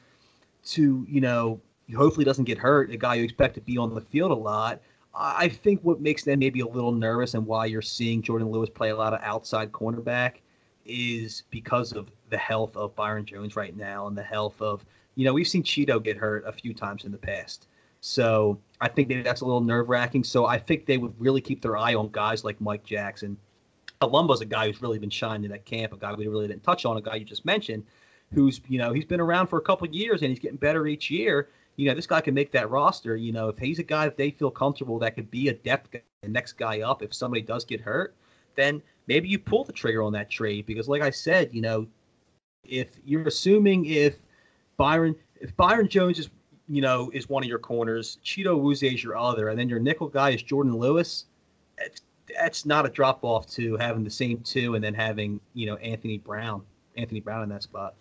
to 0.66 1.06
you 1.08 1.20
know 1.20 1.60
hopefully 1.96 2.24
doesn't 2.24 2.44
get 2.44 2.58
hurt. 2.58 2.90
A 2.90 2.96
guy 2.96 3.14
you 3.14 3.24
expect 3.24 3.54
to 3.54 3.60
be 3.60 3.78
on 3.78 3.94
the 3.94 4.00
field 4.00 4.30
a 4.30 4.34
lot. 4.34 4.80
I 5.14 5.48
think 5.48 5.80
what 5.82 6.00
makes 6.00 6.22
them 6.22 6.38
maybe 6.38 6.60
a 6.60 6.66
little 6.66 6.92
nervous 6.92 7.34
and 7.34 7.44
why 7.44 7.66
you're 7.66 7.82
seeing 7.82 8.22
Jourdan 8.22 8.50
Lewis 8.50 8.70
play 8.70 8.90
a 8.90 8.96
lot 8.96 9.14
of 9.14 9.20
outside 9.22 9.72
cornerback 9.72 10.34
is 10.86 11.42
because 11.50 11.92
of 11.92 12.08
the 12.30 12.38
health 12.38 12.76
of 12.76 12.94
Byron 12.94 13.24
Jones 13.24 13.56
right 13.56 13.76
now 13.76 14.06
and 14.06 14.16
the 14.16 14.22
health 14.22 14.60
of, 14.62 14.84
you 15.16 15.24
know, 15.24 15.32
we've 15.32 15.48
seen 15.48 15.62
Chido 15.62 16.02
get 16.02 16.16
hurt 16.16 16.44
a 16.46 16.52
few 16.52 16.72
times 16.72 17.04
in 17.04 17.10
the 17.10 17.18
past. 17.18 17.66
So 18.00 18.58
I 18.80 18.88
think 18.88 19.08
maybe 19.08 19.22
that's 19.22 19.40
a 19.40 19.44
little 19.44 19.60
nerve 19.60 19.88
wracking. 19.88 20.22
So 20.22 20.46
I 20.46 20.58
think 20.58 20.86
they 20.86 20.98
would 20.98 21.14
really 21.18 21.40
keep 21.40 21.62
their 21.62 21.76
eye 21.76 21.94
on 21.94 22.10
guys 22.12 22.44
like 22.44 22.60
Mike 22.60 22.84
Jackson. 22.84 23.36
Columbo's 24.00 24.40
a 24.40 24.44
guy 24.44 24.66
who's 24.66 24.80
really 24.80 24.98
been 24.98 25.10
shining 25.10 25.44
in 25.44 25.50
that 25.50 25.64
camp, 25.64 25.92
a 25.92 25.96
guy 25.96 26.14
we 26.14 26.28
really 26.28 26.46
didn't 26.46 26.62
touch 26.62 26.84
on, 26.84 26.96
a 26.96 27.00
guy 27.00 27.16
you 27.16 27.24
just 27.24 27.44
mentioned, 27.44 27.84
who's, 28.32 28.60
you 28.68 28.78
know, 28.78 28.92
he's 28.92 29.04
been 29.04 29.20
around 29.20 29.48
for 29.48 29.58
a 29.58 29.62
couple 29.62 29.86
years 29.88 30.22
and 30.22 30.30
he's 30.30 30.38
getting 30.38 30.56
better 30.56 30.86
each 30.86 31.10
year. 31.10 31.48
You 31.76 31.88
know, 31.88 31.94
this 31.94 32.06
guy 32.06 32.20
can 32.20 32.34
make 32.34 32.52
that 32.52 32.70
roster. 32.70 33.16
You 33.16 33.32
know, 33.32 33.48
if 33.48 33.58
he's 33.58 33.78
a 33.78 33.84
guy 33.84 34.04
that 34.04 34.16
they 34.16 34.30
feel 34.30 34.50
comfortable 34.50 34.98
that 35.00 35.14
could 35.14 35.30
be 35.30 35.48
a 35.48 35.54
depth 35.54 35.90
guy, 35.90 36.02
the 36.22 36.28
next 36.28 36.52
guy 36.54 36.80
up 36.80 37.02
if 37.02 37.14
somebody 37.14 37.42
does 37.42 37.64
get 37.64 37.80
hurt, 37.80 38.14
then 38.56 38.82
maybe 39.06 39.28
you 39.28 39.38
pull 39.38 39.64
the 39.64 39.72
trigger 39.72 40.02
on 40.02 40.12
that 40.12 40.30
trade 40.30 40.66
because, 40.66 40.88
like 40.88 41.02
I 41.02 41.10
said, 41.10 41.50
you 41.52 41.62
know, 41.62 41.86
if 42.64 42.88
you're 43.04 43.26
assuming 43.26 43.86
if 43.86 44.16
Byron 44.76 45.14
if 45.40 45.56
Byron 45.56 45.88
Jones 45.88 46.18
is 46.18 46.28
you 46.68 46.82
know 46.82 47.10
is 47.14 47.28
one 47.28 47.42
of 47.42 47.48
your 47.48 47.60
corners, 47.60 48.18
Chido 48.24 48.58
Awuzie 48.58 48.94
is 48.94 49.02
your 49.02 49.16
other, 49.16 49.48
and 49.48 49.58
then 49.58 49.68
your 49.68 49.78
nickel 49.78 50.08
guy 50.08 50.30
is 50.30 50.42
Jourdan 50.42 50.76
Lewis, 50.76 51.26
that's, 51.78 52.02
that's 52.34 52.66
not 52.66 52.86
a 52.86 52.88
drop 52.88 53.20
off 53.22 53.46
to 53.50 53.76
having 53.76 54.04
the 54.04 54.10
same 54.10 54.40
two 54.40 54.74
and 54.74 54.82
then 54.84 54.94
having 54.94 55.40
you 55.54 55.66
know 55.66 55.76
Anthony 55.76 56.18
Brown, 56.18 56.62
Anthony 56.96 57.20
Brown 57.20 57.42
in 57.42 57.48
that 57.50 57.62
spot. 57.62 57.94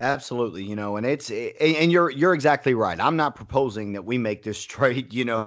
Absolutely, 0.00 0.64
you 0.64 0.74
know, 0.74 0.96
and 0.96 1.06
it's 1.06 1.30
and 1.30 1.92
you're 1.92 2.10
you're 2.10 2.34
exactly 2.34 2.74
right. 2.74 2.98
I'm 2.98 3.16
not 3.16 3.36
proposing 3.36 3.92
that 3.92 4.04
we 4.04 4.18
make 4.18 4.42
this 4.42 4.62
trade, 4.64 5.12
you 5.12 5.24
know, 5.24 5.46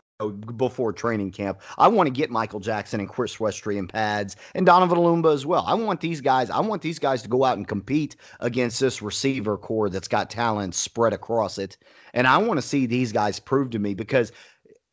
before 0.55 0.93
training 0.93 1.31
camp. 1.31 1.59
I 1.77 1.89
want 1.89 2.07
to 2.07 2.11
get 2.11 2.31
Michael 2.31 2.61
Jackson 2.61 3.01
and 3.01 3.09
Chris 3.09 3.35
Westry 3.35 3.75
in 3.75 3.87
pads 3.87 4.37
and 4.53 4.65
Donovan 4.65 4.97
Olumba 4.97 5.33
as 5.33 5.45
well. 5.45 5.65
I 5.67 5.73
want 5.73 5.99
these 5.99 6.21
guys, 6.21 6.49
I 6.49 6.61
want 6.61 6.81
these 6.81 6.99
guys 6.99 7.21
to 7.23 7.27
go 7.27 7.43
out 7.43 7.57
and 7.57 7.67
compete 7.67 8.15
against 8.39 8.79
this 8.79 9.01
receiver 9.01 9.57
corps 9.57 9.89
that's 9.89 10.07
got 10.07 10.29
talent 10.29 10.73
spread 10.73 11.11
across 11.11 11.57
it. 11.57 11.77
And 12.13 12.25
I 12.25 12.37
want 12.37 12.57
to 12.57 12.61
see 12.61 12.85
these 12.85 13.11
guys 13.11 13.39
prove 13.39 13.71
to 13.71 13.79
me 13.79 13.93
because 13.93 14.31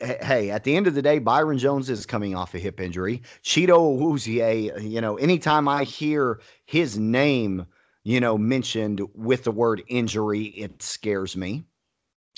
hey, 0.03 0.51
at 0.51 0.65
the 0.65 0.77
end 0.77 0.87
of 0.87 0.95
the 0.95 1.03
day, 1.03 1.19
Byron 1.19 1.59
Jones 1.59 1.89
is 1.89 2.07
coming 2.07 2.35
off 2.35 2.55
a 2.55 2.59
hip 2.59 2.81
injury. 2.81 3.23
Chido 3.43 3.99
Awuzie, 3.99 4.91
you 4.91 5.01
know, 5.01 5.17
anytime 5.17 5.69
I 5.69 5.85
hear 5.85 6.41
his 6.67 6.99
name, 6.99 7.67
you 8.05 8.21
know, 8.21 8.37
mentioned 8.37 9.01
with 9.15 9.45
the 9.45 9.51
word 9.51 9.83
injury, 9.89 10.45
it 10.47 10.83
scares 10.83 11.37
me. 11.37 11.65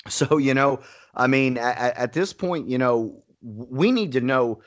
So, 0.07 0.37
you 0.37 0.53
know, 0.53 0.81
I 1.15 1.27
mean, 1.27 1.57
at, 1.57 1.97
at 1.97 2.13
this 2.13 2.35
point, 2.35 2.69
you 2.69 2.77
know, 2.77 3.25
we 3.41 3.91
need 3.91 4.13
to 4.13 4.21
know 4.21 4.61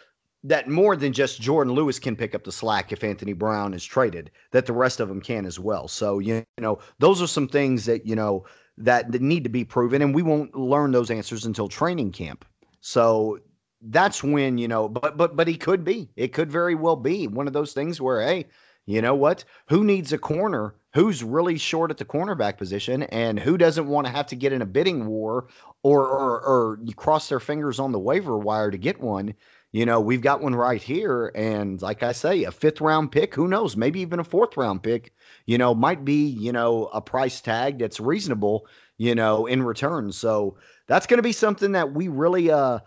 that 0.43 0.67
more 0.67 0.95
than 0.95 1.13
just 1.13 1.41
Jourdan 1.41 1.75
Lewis 1.75 1.99
can 1.99 2.15
pick 2.15 2.33
up 2.33 2.43
the 2.43 2.51
slack 2.51 2.91
if 2.91 3.03
Anthony 3.03 3.33
Brown 3.33 3.75
is 3.75 3.85
traded, 3.85 4.31
that 4.49 4.65
the 4.65 4.73
rest 4.73 4.99
of 4.99 5.09
them 5.09 5.21
can 5.21 5.45
as 5.45 5.59
well. 5.59 5.87
So, 5.87 6.17
you 6.17 6.43
know, 6.57 6.79
those 6.97 7.21
are 7.21 7.27
some 7.27 7.47
things 7.47 7.85
that, 7.85 8.07
you 8.07 8.15
know, 8.15 8.45
that, 8.77 9.11
that 9.11 9.21
need 9.21 9.43
to 9.43 9.49
be 9.49 9.63
proven, 9.63 10.01
and 10.01 10.15
we 10.15 10.23
won't 10.23 10.55
learn 10.55 10.91
those 10.91 11.11
answers 11.11 11.45
until 11.45 11.67
training 11.67 12.13
camp. 12.13 12.45
So 12.87 13.39
that's 13.81 14.23
when, 14.23 14.57
you 14.57 14.69
know, 14.69 14.87
but 14.87 15.17
but 15.17 15.35
but 15.35 15.45
he 15.49 15.57
could 15.57 15.83
be. 15.83 16.09
It 16.15 16.31
could 16.31 16.49
very 16.49 16.73
well 16.73 16.95
be 16.95 17.27
one 17.27 17.45
of 17.45 17.51
those 17.51 17.73
things 17.73 17.99
where, 17.99 18.21
hey, 18.21 18.45
you 18.85 19.01
know 19.01 19.13
what? 19.13 19.43
Who 19.67 19.83
needs 19.83 20.13
a 20.13 20.17
corner? 20.17 20.73
Who's 20.93 21.21
really 21.21 21.57
short 21.57 21.91
at 21.91 21.97
the 21.97 22.05
cornerback 22.05 22.57
position, 22.57 23.03
and 23.03 23.37
who 23.37 23.57
doesn't 23.57 23.89
want 23.89 24.07
to 24.07 24.13
have 24.13 24.27
to 24.27 24.37
get 24.37 24.53
in 24.53 24.61
a 24.61 24.65
bidding 24.65 25.05
war 25.05 25.49
or 25.83 26.07
or, 26.07 26.41
or 26.41 26.79
cross 26.95 27.27
their 27.27 27.41
fingers 27.41 27.77
on 27.77 27.91
the 27.91 27.99
waiver 27.99 28.37
wire 28.37 28.71
to 28.71 28.77
get 28.77 29.01
one? 29.01 29.33
You 29.73 29.85
know, 29.85 29.99
we've 29.99 30.21
got 30.21 30.41
one 30.41 30.55
right 30.55 30.81
here, 30.81 31.33
and 31.35 31.81
like 31.81 32.03
I 32.03 32.13
say, 32.13 32.45
a 32.45 32.51
fifth 32.53 32.79
round 32.79 33.11
pick. 33.11 33.35
Who 33.35 33.49
knows? 33.49 33.75
Maybe 33.75 33.99
even 33.99 34.21
a 34.21 34.23
fourth 34.23 34.55
round 34.55 34.81
pick. 34.81 35.11
You 35.45 35.57
know, 35.57 35.75
might 35.75 36.05
be 36.05 36.25
you 36.25 36.53
know 36.53 36.85
a 36.93 37.01
price 37.01 37.41
tag 37.41 37.79
that's 37.79 37.99
reasonable. 37.99 38.65
You 38.97 39.13
know, 39.13 39.45
in 39.45 39.61
return. 39.61 40.13
So 40.13 40.57
that's 40.87 41.05
going 41.07 41.17
to 41.17 41.23
be 41.23 41.31
something 41.31 41.73
that 41.73 41.93
we 41.93 42.07
really 42.07 42.51
uh 42.51 42.79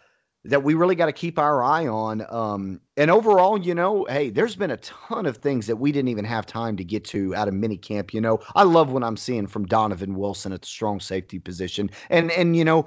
that 0.44 0.62
we 0.62 0.72
really 0.72 0.94
got 0.94 1.06
to 1.06 1.12
keep 1.12 1.38
our 1.38 1.62
eye 1.62 1.86
on. 1.86 2.24
Um, 2.30 2.80
and 2.96 3.10
overall, 3.10 3.58
you 3.58 3.74
know, 3.74 4.06
hey, 4.08 4.30
there's 4.30 4.56
been 4.56 4.70
a 4.70 4.78
ton 4.78 5.26
of 5.26 5.36
things 5.36 5.66
that 5.66 5.76
we 5.76 5.92
didn't 5.92 6.08
even 6.08 6.24
have 6.24 6.46
time 6.46 6.76
to 6.78 6.84
get 6.84 7.04
to 7.06 7.34
out 7.34 7.46
of 7.46 7.52
mini 7.52 7.76
camp. 7.76 8.14
You 8.14 8.22
know, 8.22 8.40
I 8.54 8.62
love 8.62 8.90
what 8.90 9.04
I'm 9.04 9.18
seeing 9.18 9.46
from 9.46 9.66
Donovan 9.66 10.14
Wilson 10.14 10.52
at 10.52 10.62
the 10.62 10.66
strong 10.66 10.98
safety 10.98 11.38
position. 11.38 11.90
And 12.08 12.30
and 12.32 12.56
you 12.56 12.64
know, 12.64 12.86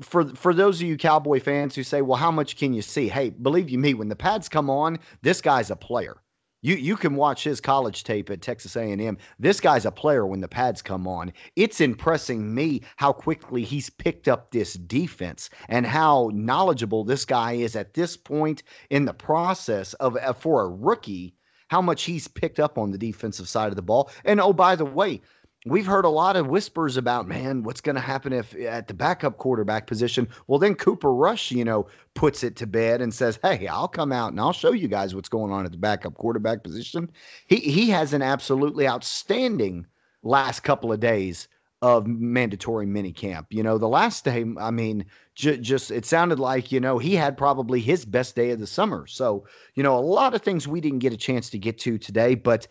for 0.00 0.34
for 0.34 0.54
those 0.54 0.80
of 0.80 0.86
you 0.88 0.96
Cowboy 0.96 1.40
fans 1.40 1.74
who 1.74 1.82
say, 1.82 2.00
well, 2.00 2.18
how 2.18 2.30
much 2.30 2.56
can 2.56 2.72
you 2.72 2.82
see? 2.82 3.08
Hey, 3.08 3.30
believe 3.30 3.68
you 3.68 3.78
me, 3.78 3.92
when 3.92 4.08
the 4.08 4.16
pads 4.16 4.48
come 4.48 4.70
on, 4.70 4.98
this 5.22 5.42
guy's 5.42 5.70
a 5.70 5.76
player. 5.76 6.16
You 6.60 6.74
you 6.74 6.96
can 6.96 7.14
watch 7.14 7.44
his 7.44 7.60
college 7.60 8.02
tape 8.02 8.30
at 8.30 8.42
Texas 8.42 8.74
A&M. 8.74 9.16
This 9.38 9.60
guy's 9.60 9.86
a 9.86 9.92
player 9.92 10.26
when 10.26 10.40
the 10.40 10.48
pads 10.48 10.82
come 10.82 11.06
on. 11.06 11.32
It's 11.54 11.80
impressing 11.80 12.52
me 12.52 12.82
how 12.96 13.12
quickly 13.12 13.62
he's 13.62 13.90
picked 13.90 14.26
up 14.26 14.50
this 14.50 14.74
defense 14.74 15.50
and 15.68 15.86
how 15.86 16.30
knowledgeable 16.34 17.04
this 17.04 17.24
guy 17.24 17.52
is 17.52 17.76
at 17.76 17.94
this 17.94 18.16
point 18.16 18.64
in 18.90 19.04
the 19.04 19.14
process 19.14 19.94
of 19.94 20.16
uh, 20.16 20.32
for 20.32 20.62
a 20.62 20.68
rookie 20.68 21.34
how 21.68 21.82
much 21.82 22.04
he's 22.04 22.26
picked 22.26 22.58
up 22.58 22.78
on 22.78 22.90
the 22.90 22.98
defensive 22.98 23.48
side 23.48 23.68
of 23.68 23.76
the 23.76 23.82
ball. 23.82 24.10
And 24.24 24.40
oh 24.40 24.52
by 24.52 24.74
the 24.74 24.86
way, 24.86 25.20
we've 25.66 25.86
heard 25.86 26.04
a 26.04 26.10
lot 26.10 26.36
of 26.36 26.46
whispers 26.46 26.96
about 26.96 27.26
man 27.26 27.62
what's 27.62 27.80
going 27.80 27.96
to 27.96 28.00
happen 28.00 28.32
if 28.32 28.54
at 28.56 28.88
the 28.88 28.94
backup 28.94 29.38
quarterback 29.38 29.86
position? 29.86 30.28
Well 30.46 30.58
then 30.58 30.74
cooper 30.74 31.12
rush 31.12 31.50
you 31.50 31.64
know 31.64 31.86
puts 32.14 32.44
it 32.44 32.56
to 32.56 32.66
bed 32.66 33.00
and 33.00 33.12
says 33.12 33.38
hey 33.42 33.66
i'll 33.66 33.88
come 33.88 34.12
out 34.12 34.32
and 34.32 34.40
i'll 34.40 34.52
show 34.52 34.72
you 34.72 34.88
guys 34.88 35.14
what's 35.14 35.28
going 35.28 35.52
on 35.52 35.64
at 35.64 35.72
the 35.72 35.78
backup 35.78 36.14
quarterback 36.14 36.62
position. 36.62 37.10
He 37.46 37.56
he 37.56 37.90
has 37.90 38.12
an 38.12 38.22
absolutely 38.22 38.88
outstanding 38.88 39.86
last 40.22 40.60
couple 40.60 40.92
of 40.92 41.00
days 41.00 41.48
of 41.80 42.08
mandatory 42.08 42.86
mini 42.86 43.12
camp 43.12 43.46
you 43.50 43.62
know 43.62 43.78
the 43.78 43.86
last 43.86 44.24
day 44.24 44.44
i 44.58 44.68
mean 44.68 45.04
just 45.38 45.92
it 45.92 46.04
sounded 46.04 46.40
like 46.40 46.72
you 46.72 46.80
know 46.80 46.98
he 46.98 47.14
had 47.14 47.38
probably 47.38 47.80
his 47.80 48.04
best 48.04 48.34
day 48.34 48.50
of 48.50 48.58
the 48.58 48.66
summer. 48.66 49.06
So 49.06 49.46
you 49.76 49.84
know 49.84 49.96
a 49.96 50.00
lot 50.00 50.34
of 50.34 50.42
things 50.42 50.66
we 50.66 50.80
didn't 50.80 50.98
get 50.98 51.12
a 51.12 51.16
chance 51.16 51.48
to 51.50 51.58
get 51.58 51.78
to 51.78 51.96
today 51.96 52.34
but 52.34 52.66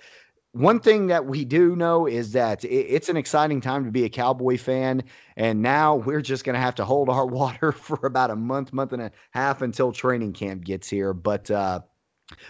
one 0.58 0.80
thing 0.80 1.08
that 1.08 1.26
we 1.26 1.46
do 1.46 1.76
know 1.76 2.08
is 2.08 2.32
that 2.32 2.64
it's 2.66 3.10
an 3.10 3.18
exciting 3.18 3.62
time 3.62 3.86
to 3.86 3.92
be 3.92 4.06
a 4.06 4.10
Cowboy 4.10 4.58
fan. 4.58 5.04
And 5.36 5.62
now 5.62 5.96
we're 5.96 6.22
just 6.22 6.44
going 6.44 6.56
to 6.56 6.60
have 6.60 6.76
to 6.76 6.86
hold 6.86 7.10
our 7.10 7.26
water 7.42 7.72
for 7.72 8.00
about 8.06 8.32
a 8.32 8.36
month, 8.36 8.74
month 8.74 8.94
and 8.94 9.02
a 9.02 9.12
half 9.32 9.62
until 9.62 9.92
training 9.92 10.34
camp 10.34 10.64
gets 10.64 10.90
here. 10.90 11.14
But, 11.14 11.52
uh, 11.52 11.82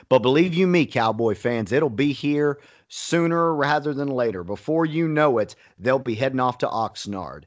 but 0.10 0.20
believe 0.20 0.54
you 0.54 0.68
me, 0.68 0.86
Cowboy 0.86 1.36
fans, 1.36 1.72
it'll 1.72 1.90
be 1.90 2.14
here 2.14 2.62
sooner 2.88 3.54
rather 3.54 3.94
than 3.94 4.08
later. 4.08 4.44
Before 4.44 4.86
you 4.86 5.08
know 5.08 5.38
it, 5.40 5.56
they'll 5.78 6.00
be 6.00 6.16
heading 6.16 6.40
off 6.40 6.58
to 6.60 6.68
Oxnard. 6.68 7.44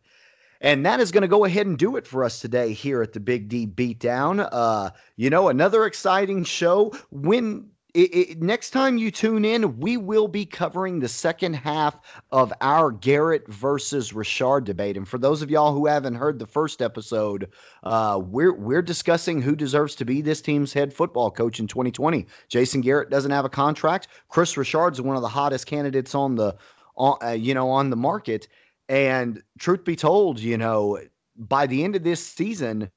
And 0.61 0.84
that 0.84 1.00
is 1.00 1.11
going 1.11 1.22
to 1.22 1.28
go 1.28 1.46
ahead 1.46 1.66
and 1.66 1.78
do 1.78 1.96
it 1.96 2.06
for 2.06 2.22
us 2.22 2.38
today 2.38 2.74
here 2.74 3.00
at 3.00 3.14
the 3.14 3.20
Big 3.20 3.48
D 3.48 3.66
Beatdown. 3.66 4.46
Uh, 4.52 4.90
you 5.16 5.30
know, 5.30 5.48
another 5.48 5.86
exciting 5.86 6.44
show. 6.44 6.92
When 7.11 7.70
it, 7.95 8.30
it, 8.30 8.43
next 8.43 8.70
time 8.70 8.99
you 8.99 9.11
tune 9.11 9.45
in, 9.45 9.78
we 9.78 9.97
will 9.97 10.28
be 10.28 10.45
covering 10.45 10.99
the 10.99 11.09
second 11.09 11.55
half 11.55 12.01
of 12.30 12.53
our 12.61 12.91
Garrett 12.91 13.47
versus 13.49 14.12
Richard 14.12 14.64
debate. 14.64 14.97
And 14.97 15.07
for 15.09 15.18
those 15.18 15.43
of 15.43 15.51
y'all 15.51 15.72
who 15.72 15.86
haven't 15.86 16.14
heard 16.14 16.38
the 16.38 16.47
first 16.47 16.82
episode, 16.82 17.49
uh, 17.82 18.20
we're 18.22 18.55
we're 18.55 18.82
discussing 18.82 19.41
who 19.43 19.57
deserves 19.57 19.95
to 19.97 20.05
be 20.05 20.20
this 20.20 20.41
team's 20.41 20.72
head 20.72 20.93
football 20.93 21.30
coach 21.30 21.61
in 21.61 21.66
2020. 21.66 22.26
Jason 22.49 22.80
Garrett 22.80 23.11
doesn't 23.11 23.30
have 23.30 23.45
a 23.45 23.51
contract. 23.51 24.09
Kris 24.28 24.57
Richard's 24.57 25.01
one 25.01 25.16
of 25.16 25.22
the 25.22 25.28
hottest 25.28 25.66
candidates 25.66 26.14
on 26.14 26.36
the, 26.36 26.57
on, 26.97 27.16
uh, 27.22 27.30
you 27.30 27.55
know, 27.55 27.68
on 27.70 27.91
the 27.91 27.97
market. 27.97 28.49
And 28.88 29.43
truth 29.59 29.84
be 29.84 29.97
told, 29.97 30.41
you 30.41 30.59
know, 30.59 30.99
by 31.36 31.66
the 31.66 31.84
end 31.84 31.97
of 31.97 32.03
this 32.03 32.24
season, 32.24 32.91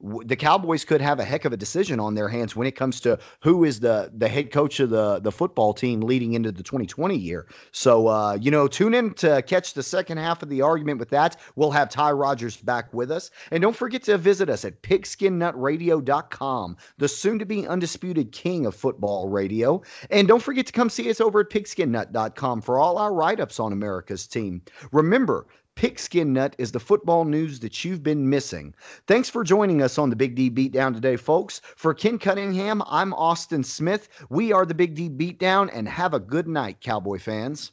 the 0.00 0.36
Cowboys 0.36 0.84
could 0.84 1.00
have 1.00 1.18
a 1.20 1.24
heck 1.24 1.44
of 1.46 1.52
a 1.52 1.56
decision 1.56 1.98
on 1.98 2.14
their 2.14 2.28
hands 2.28 2.54
when 2.54 2.66
it 2.66 2.76
comes 2.76 3.00
to 3.00 3.18
who 3.40 3.64
is 3.64 3.80
the 3.80 4.12
the 4.14 4.28
head 4.28 4.52
coach 4.52 4.78
of 4.80 4.90
the 4.90 5.20
the 5.20 5.32
football 5.32 5.72
team 5.72 6.00
leading 6.00 6.34
into 6.34 6.52
the 6.52 6.62
2020 6.62 7.16
year. 7.16 7.46
So 7.72 8.08
uh, 8.08 8.34
you 8.40 8.50
know, 8.50 8.68
tune 8.68 8.92
in 8.94 9.14
to 9.14 9.42
catch 9.42 9.72
the 9.74 9.82
second 9.82 10.18
half 10.18 10.42
of 10.42 10.50
the 10.50 10.60
argument 10.60 10.98
with 10.98 11.08
that. 11.10 11.38
We'll 11.54 11.70
have 11.70 11.88
Ty 11.88 12.12
Rogers 12.12 12.56
back 12.58 12.92
with 12.92 13.10
us, 13.10 13.30
and 13.50 13.62
don't 13.62 13.76
forget 13.76 14.02
to 14.04 14.18
visit 14.18 14.50
us 14.50 14.64
at 14.64 14.82
PigskinNutRadio.com, 14.82 16.76
the 16.98 17.08
soon-to-be 17.08 17.66
undisputed 17.66 18.32
king 18.32 18.66
of 18.66 18.74
football 18.74 19.28
radio. 19.28 19.82
And 20.10 20.28
don't 20.28 20.42
forget 20.42 20.66
to 20.66 20.72
come 20.72 20.90
see 20.90 21.08
us 21.10 21.20
over 21.20 21.40
at 21.40 21.50
PigskinNut.com 21.50 22.60
for 22.60 22.78
all 22.78 22.98
our 22.98 23.14
write-ups 23.14 23.58
on 23.58 23.72
America's 23.72 24.26
team. 24.26 24.62
Remember, 24.92 25.46
Pigskin 25.76 26.32
Nut 26.32 26.56
is 26.56 26.72
the 26.72 26.80
football 26.80 27.26
news 27.26 27.60
that 27.60 27.84
you've 27.84 28.02
been 28.02 28.30
missing. 28.30 28.74
Thanks 29.06 29.28
for 29.28 29.44
joining 29.44 29.82
us 29.82 29.98
on 29.98 30.08
the 30.08 30.16
Big 30.16 30.34
D 30.34 30.50
Beatdown 30.50 30.94
today, 30.94 31.16
folks. 31.16 31.60
For 31.76 31.92
Ken 31.92 32.18
Cunningham, 32.18 32.82
I'm 32.86 33.12
Austin 33.12 33.62
Smith. 33.62 34.08
We 34.30 34.54
are 34.54 34.64
the 34.64 34.72
Big 34.72 34.94
D 34.94 35.10
Beatdown, 35.10 35.68
and 35.70 35.86
have 35.86 36.14
a 36.14 36.18
good 36.18 36.48
night, 36.48 36.80
Cowboy 36.80 37.18
fans. 37.18 37.72